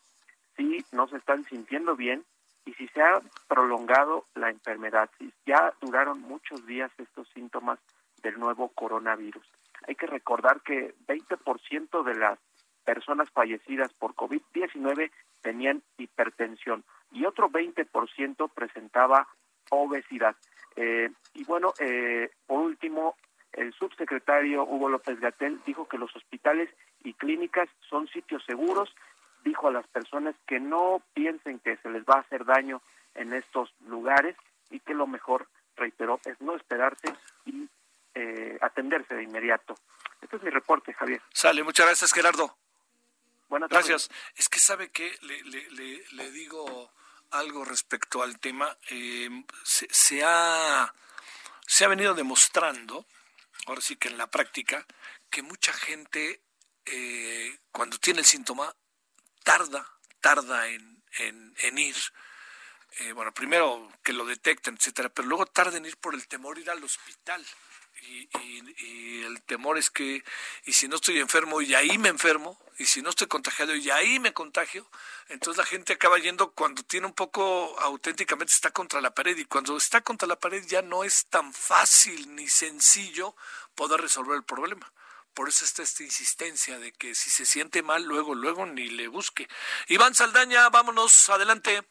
si 0.56 0.84
no 0.92 1.06
se 1.08 1.18
están 1.18 1.44
sintiendo 1.44 1.96
bien 1.96 2.24
y 2.64 2.72
si 2.74 2.88
se 2.88 3.02
ha 3.02 3.20
prolongado 3.48 4.26
la 4.34 4.50
enfermedad, 4.50 5.10
si 5.18 5.32
ya 5.46 5.72
duraron 5.80 6.20
muchos 6.20 6.66
días 6.66 6.90
estos 6.98 7.28
síntomas 7.30 7.78
del 8.22 8.38
nuevo 8.38 8.68
coronavirus. 8.68 9.46
Hay 9.86 9.94
que 9.94 10.06
recordar 10.06 10.60
que 10.62 10.94
20% 11.06 12.02
de 12.04 12.14
las 12.14 12.38
personas 12.84 13.30
fallecidas 13.30 13.92
por 13.94 14.14
COVID-19 14.14 15.10
tenían 15.42 15.82
hipertensión 15.98 16.84
y 17.12 17.24
otro 17.24 17.50
20% 17.50 18.50
presentaba 18.54 19.28
obesidad. 19.70 20.36
Eh, 20.76 21.10
y 21.34 21.44
bueno, 21.44 21.72
eh, 21.78 22.30
por 22.46 22.60
último, 22.60 23.16
el 23.52 23.72
subsecretario 23.74 24.64
Hugo 24.64 24.88
López 24.88 25.18
Gatel 25.20 25.60
dijo 25.66 25.88
que 25.88 25.98
los 25.98 26.14
hospitales 26.14 26.70
y 27.02 27.14
clínicas 27.14 27.68
son 27.88 28.08
sitios 28.08 28.44
seguros, 28.44 28.94
dijo 29.44 29.68
a 29.68 29.72
las 29.72 29.86
personas 29.88 30.34
que 30.46 30.60
no 30.60 31.02
piensen 31.14 31.58
que 31.58 31.76
se 31.78 31.90
les 31.90 32.04
va 32.04 32.16
a 32.16 32.20
hacer 32.20 32.44
daño 32.44 32.82
en 33.14 33.32
estos 33.32 33.72
lugares 33.86 34.36
y 34.70 34.80
que 34.80 34.94
lo 34.94 35.06
mejor, 35.06 35.48
reiteró, 35.76 36.20
es 36.24 36.40
no 36.40 36.54
esperarse 36.54 37.12
y 37.46 37.68
eh, 38.14 38.58
atenderse 38.60 39.14
de 39.14 39.22
inmediato. 39.22 39.74
Este 40.20 40.36
es 40.36 40.42
mi 40.42 40.50
reporte, 40.50 40.92
Javier. 40.92 41.22
Sale, 41.32 41.62
muchas 41.64 41.86
gracias, 41.86 42.12
Gerardo. 42.12 42.59
Buenas 43.50 43.68
tardes. 43.68 43.88
Gracias. 43.88 44.10
Es 44.36 44.48
que 44.48 44.60
sabe 44.60 44.90
que 44.90 45.18
le, 45.22 45.42
le, 45.42 46.04
le 46.12 46.30
digo 46.30 46.92
algo 47.30 47.64
respecto 47.64 48.22
al 48.22 48.38
tema. 48.38 48.76
Eh, 48.90 49.28
se, 49.64 50.22
ha, 50.24 50.94
se 51.66 51.84
ha 51.84 51.88
venido 51.88 52.14
demostrando, 52.14 53.06
ahora 53.66 53.80
sí 53.80 53.96
que 53.96 54.08
en 54.08 54.18
la 54.18 54.30
práctica, 54.30 54.86
que 55.28 55.42
mucha 55.42 55.72
gente 55.72 56.42
eh, 56.86 57.58
cuando 57.72 57.98
tiene 57.98 58.20
el 58.20 58.26
síntoma 58.26 58.74
tarda, 59.42 59.86
tarda 60.20 60.68
en, 60.68 61.02
en, 61.18 61.78
ir. 61.78 61.96
Eh, 63.00 63.12
bueno, 63.12 63.32
primero 63.32 63.92
que 64.02 64.12
lo 64.12 64.24
detecten, 64.24 64.76
etcétera, 64.76 65.08
pero 65.08 65.28
luego 65.28 65.46
tarda 65.46 65.76
en 65.76 65.86
ir 65.86 65.96
por 65.96 66.14
el 66.14 66.26
temor 66.28 66.58
ir 66.58 66.70
al 66.70 66.82
hospital. 66.82 67.44
Y, 68.02 68.28
y, 68.38 69.22
el 69.24 69.42
temor 69.42 69.78
es 69.78 69.90
que, 69.90 70.24
y 70.64 70.72
si 70.72 70.88
no 70.88 70.96
estoy 70.96 71.18
enfermo 71.18 71.60
y 71.60 71.74
ahí 71.74 71.98
me 71.98 72.08
enfermo, 72.08 72.58
y 72.78 72.86
si 72.86 73.02
no 73.02 73.10
estoy 73.10 73.26
contagiado 73.26 73.76
y 73.76 73.90
ahí 73.90 74.18
me 74.18 74.32
contagio, 74.32 74.88
entonces 75.28 75.58
la 75.58 75.66
gente 75.66 75.92
acaba 75.92 76.18
yendo 76.18 76.52
cuando 76.52 76.82
tiene 76.82 77.06
un 77.06 77.12
poco 77.12 77.78
auténticamente 77.80 78.54
está 78.54 78.70
contra 78.70 79.02
la 79.02 79.14
pared 79.14 79.36
y 79.36 79.44
cuando 79.44 79.76
está 79.76 80.00
contra 80.00 80.26
la 80.26 80.38
pared 80.38 80.64
ya 80.66 80.80
no 80.80 81.04
es 81.04 81.26
tan 81.26 81.52
fácil 81.52 82.34
ni 82.34 82.48
sencillo 82.48 83.36
poder 83.74 84.00
resolver 84.00 84.34
el 84.36 84.44
problema. 84.44 84.90
Por 85.34 85.48
eso 85.48 85.64
está 85.64 85.82
esta 85.82 86.02
insistencia 86.02 86.78
de 86.78 86.92
que 86.92 87.14
si 87.14 87.30
se 87.30 87.44
siente 87.44 87.82
mal, 87.82 88.04
luego, 88.04 88.34
luego 88.34 88.66
ni 88.66 88.88
le 88.88 89.08
busque. 89.08 89.46
Iván 89.88 90.14
Saldaña, 90.14 90.68
vámonos, 90.70 91.28
adelante. 91.28 91.86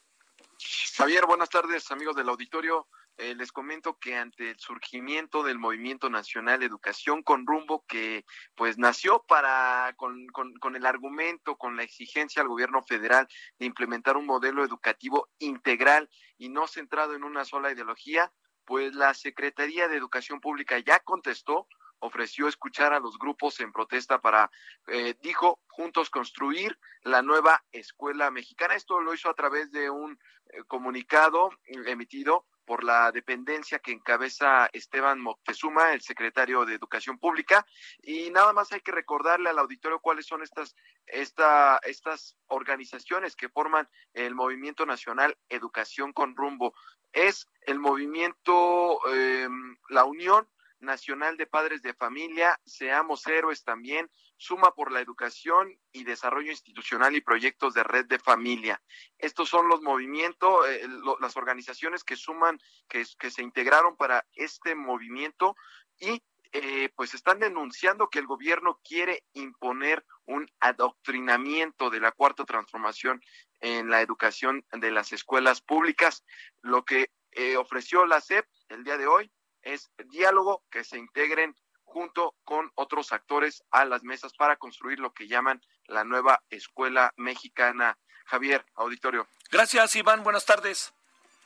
Javier, 0.95 1.25
buenas 1.25 1.49
tardes, 1.49 1.89
amigos 1.91 2.15
del 2.15 2.29
auditorio. 2.29 2.87
Eh, 3.21 3.35
les 3.35 3.51
comento 3.51 3.99
que 3.99 4.15
ante 4.15 4.51
el 4.51 4.59
surgimiento 4.59 5.43
del 5.43 5.59
Movimiento 5.59 6.09
Nacional 6.09 6.63
Educación 6.63 7.21
con 7.21 7.45
Rumbo, 7.45 7.83
que 7.85 8.23
pues 8.55 8.77
nació 8.77 9.25
para, 9.27 9.93
con, 9.97 10.25
con, 10.27 10.75
el 10.77 10.85
argumento, 10.85 11.57
con 11.57 11.75
la 11.75 11.83
exigencia 11.83 12.41
al 12.41 12.47
gobierno 12.47 12.81
federal 12.81 13.27
de 13.57 13.65
implementar 13.65 14.15
un 14.15 14.25
modelo 14.25 14.63
educativo 14.63 15.27
integral 15.37 16.09
y 16.37 16.47
no 16.47 16.65
centrado 16.65 17.13
en 17.13 17.25
una 17.25 17.43
sola 17.43 17.73
ideología, 17.73 18.31
pues 18.63 18.95
la 18.95 19.13
Secretaría 19.13 19.89
de 19.89 19.97
Educación 19.97 20.39
Pública 20.39 20.79
ya 20.79 21.01
contestó 21.01 21.67
ofreció 21.99 22.47
escuchar 22.47 22.93
a 22.93 23.01
los 23.01 23.17
grupos 23.19 23.59
en 23.59 23.73
protesta 23.73 24.21
para, 24.21 24.49
eh, 24.87 25.15
dijo, 25.21 25.59
juntos 25.67 26.09
construir 26.09 26.79
la 27.01 27.21
nueva 27.21 27.65
escuela 27.73 28.31
mexicana. 28.31 28.75
Esto 28.75 29.01
lo 29.01 29.13
hizo 29.13 29.29
a 29.29 29.33
través 29.33 29.71
de 29.71 29.89
un 29.89 30.17
eh, 30.51 30.63
comunicado 30.67 31.49
emitido 31.65 32.45
por 32.69 32.83
la 32.83 33.11
dependencia 33.11 33.79
que 33.79 33.91
encabeza 33.91 34.69
Esteban 34.71 35.19
Moctezuma, 35.19 35.91
el 35.91 36.01
secretario 36.01 36.65
de 36.65 36.75
Educación 36.75 37.17
Pública. 37.17 37.65
Y 38.03 38.29
nada 38.29 38.53
más 38.53 38.71
hay 38.71 38.81
que 38.81 38.91
recordarle 38.91 39.49
al 39.49 39.57
auditorio 39.57 39.97
cuáles 39.97 40.27
son 40.27 40.43
estas, 40.43 40.75
esta, 41.07 41.79
estas 41.81 42.37
organizaciones 42.45 43.35
que 43.35 43.49
forman 43.49 43.89
el 44.13 44.35
Movimiento 44.35 44.85
Nacional 44.85 45.35
Educación 45.49 46.13
con 46.13 46.35
Rumbo. 46.35 46.75
Es 47.11 47.47
el 47.61 47.79
movimiento, 47.79 48.99
eh, 49.11 49.49
la 49.89 50.05
Unión 50.05 50.47
Nacional 50.79 51.37
de 51.37 51.47
Padres 51.47 51.81
de 51.81 51.93
Familia, 51.93 52.59
Seamos 52.65 53.25
Héroes 53.27 53.63
también, 53.63 54.09
Suma 54.37 54.73
por 54.73 54.91
la 54.91 55.01
Educación 55.01 55.77
y 55.91 56.03
Desarrollo 56.03 56.51
Institucional 56.51 57.15
y 57.15 57.21
Proyectos 57.21 57.73
de 57.73 57.83
Red 57.83 58.05
de 58.05 58.19
Familia. 58.19 58.81
Estos 59.17 59.49
son 59.49 59.67
los 59.67 59.81
movimientos, 59.81 60.67
eh, 60.67 60.87
las 61.19 61.35
organizaciones 61.35 62.03
que 62.03 62.15
suman, 62.15 62.59
que, 62.87 63.05
se 63.05 63.43
integraron 63.43 63.95
para 63.97 64.25
este 64.33 64.75
movimiento 64.75 65.55
y 65.99 66.23
eh, 66.51 66.89
pues 66.95 67.13
están 67.13 67.39
denunciando 67.39 68.09
que 68.09 68.19
el 68.19 68.25
gobierno 68.25 68.79
quiere 68.83 69.23
imponer 69.33 70.03
un 70.25 70.49
adoctrinamiento 70.59 71.89
de 71.89 71.99
la 71.99 72.11
cuarta 72.11 72.43
transformación 72.45 73.21
en 73.59 73.89
la 73.89 74.01
educación 74.01 74.65
de 74.71 74.89
las 74.89 75.11
escuelas 75.11 75.61
públicas. 75.61 76.23
Lo 76.61 76.85
que 76.85 77.11
eh, 77.31 77.57
ofreció 77.57 78.05
la 78.05 78.21
SEP 78.21 78.47
el 78.69 78.83
día 78.83 78.97
de 78.97 79.05
hoy 79.05 79.31
es 79.63 79.89
diálogo, 80.09 80.63
que 80.69 80.83
se 80.83 80.97
integren 80.97 81.55
junto 81.83 82.35
con 82.43 82.71
otros 82.75 83.11
actores 83.11 83.63
a 83.71 83.85
las 83.85 84.03
mesas 84.03 84.33
para 84.33 84.57
construir 84.57 84.99
lo 84.99 85.13
que 85.13 85.27
llaman 85.27 85.61
la 85.85 86.03
nueva 86.03 86.41
escuela 86.49 87.13
mexicana. 87.17 87.97
Javier, 88.25 88.63
auditorio. 88.75 89.27
Gracias, 89.51 89.95
Iván. 89.95 90.23
Buenas 90.23 90.45
tardes. 90.45 90.93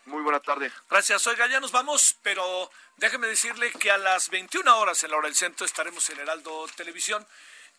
Muy 0.06 0.22
buena 0.22 0.42
tarde. 0.42 0.70
Gracias. 0.90 1.26
Oiga, 1.28 1.48
ya 1.48 1.62
nos 1.62 1.72
vamos, 1.72 2.18
pero 2.22 2.70
déjeme 2.98 3.28
decirle 3.28 3.72
que 3.72 3.90
a 3.90 3.98
las 3.98 4.30
21 4.30 4.78
horas 4.78 5.02
en 5.04 5.12
la 5.12 5.18
hora 5.18 5.28
del 5.28 5.36
centro 5.36 5.66
estaremos 5.66 6.10
en 6.10 6.20
Heraldo 6.20 6.66
Televisión. 6.76 7.26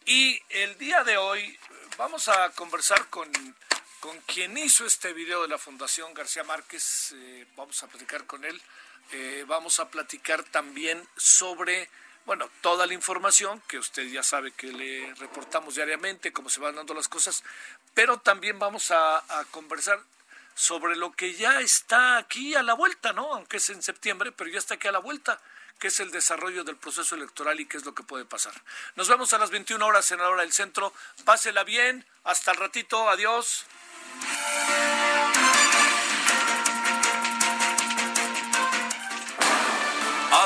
Y 0.07 0.41
el 0.49 0.79
día 0.79 1.05
de 1.05 1.19
hoy 1.19 1.59
vamos 1.99 2.29
a 2.29 2.51
conversar 2.53 3.09
con, 3.11 3.31
con 4.01 4.19
quien 4.23 4.57
hizo 4.57 4.87
este 4.87 5.13
video 5.13 5.43
de 5.43 5.49
la 5.49 5.59
Fundación 5.59 6.15
García 6.15 6.45
Márquez. 6.45 7.13
Eh, 7.15 7.47
vamos 7.57 7.83
a 7.83 7.89
platicar 7.89 8.27
con 8.27 8.43
él. 8.45 8.61
Eh, 9.13 9.45
vamos 9.47 9.81
a 9.81 9.89
platicar 9.89 10.43
también 10.45 11.07
sobre 11.17 11.89
bueno, 12.27 12.49
toda 12.63 12.87
la 12.87 12.95
información 12.95 13.63
que 13.69 13.79
usted 13.79 14.05
ya 14.05 14.23
sabe 14.23 14.53
que 14.53 14.69
le 14.69 15.15
reportamos 15.17 15.75
diariamente, 15.75 16.33
cómo 16.33 16.49
se 16.49 16.61
van 16.61 16.75
dando 16.75 16.95
las 16.95 17.09
cosas, 17.09 17.45
pero 17.93 18.19
también 18.19 18.59
vamos 18.59 18.91
a, 18.91 19.23
conversar 19.51 20.01
sobre 20.55 20.97
lo 20.97 21.13
que 21.13 21.35
ya 21.35 21.61
está 21.61 22.17
aquí 22.17 22.55
a 22.55 22.63
la 22.63 22.75
vuelta, 22.75 23.13
¿no? 23.13 23.35
Aunque 23.35 23.59
es 23.59 23.69
en 23.71 23.83
septiembre, 23.83 24.33
pero 24.33 24.49
ya 24.49 24.59
está 24.59 24.75
aquí 24.75 24.89
a 24.89 24.93
la 24.93 25.01
vuelta, 25.01 25.41
que 25.79 25.89
es 25.89 26.01
el 26.01 26.11
desarrollo 26.11 26.65
del 26.65 26.77
proceso 26.77 27.15
electoral 27.15 27.61
y 27.61 27.67
qué 27.67 27.77
es 27.77 27.85
lo 27.85 27.95
que 27.95 28.05
puede 28.05 28.25
pasar. 28.25 28.55
Nos 28.95 29.09
vemos 29.09 29.33
a 29.33 29.39
las 29.39 29.51
21 29.51 29.85
horas 29.85 30.11
en 30.13 30.19
la 30.19 30.29
hora 30.29 30.43
del 30.43 30.53
centro. 30.53 30.95
Pásela 31.25 31.65
bien. 31.65 32.07
Hasta 32.23 32.53
el 32.53 32.57
ratito. 32.59 33.09
Adiós. 33.11 33.67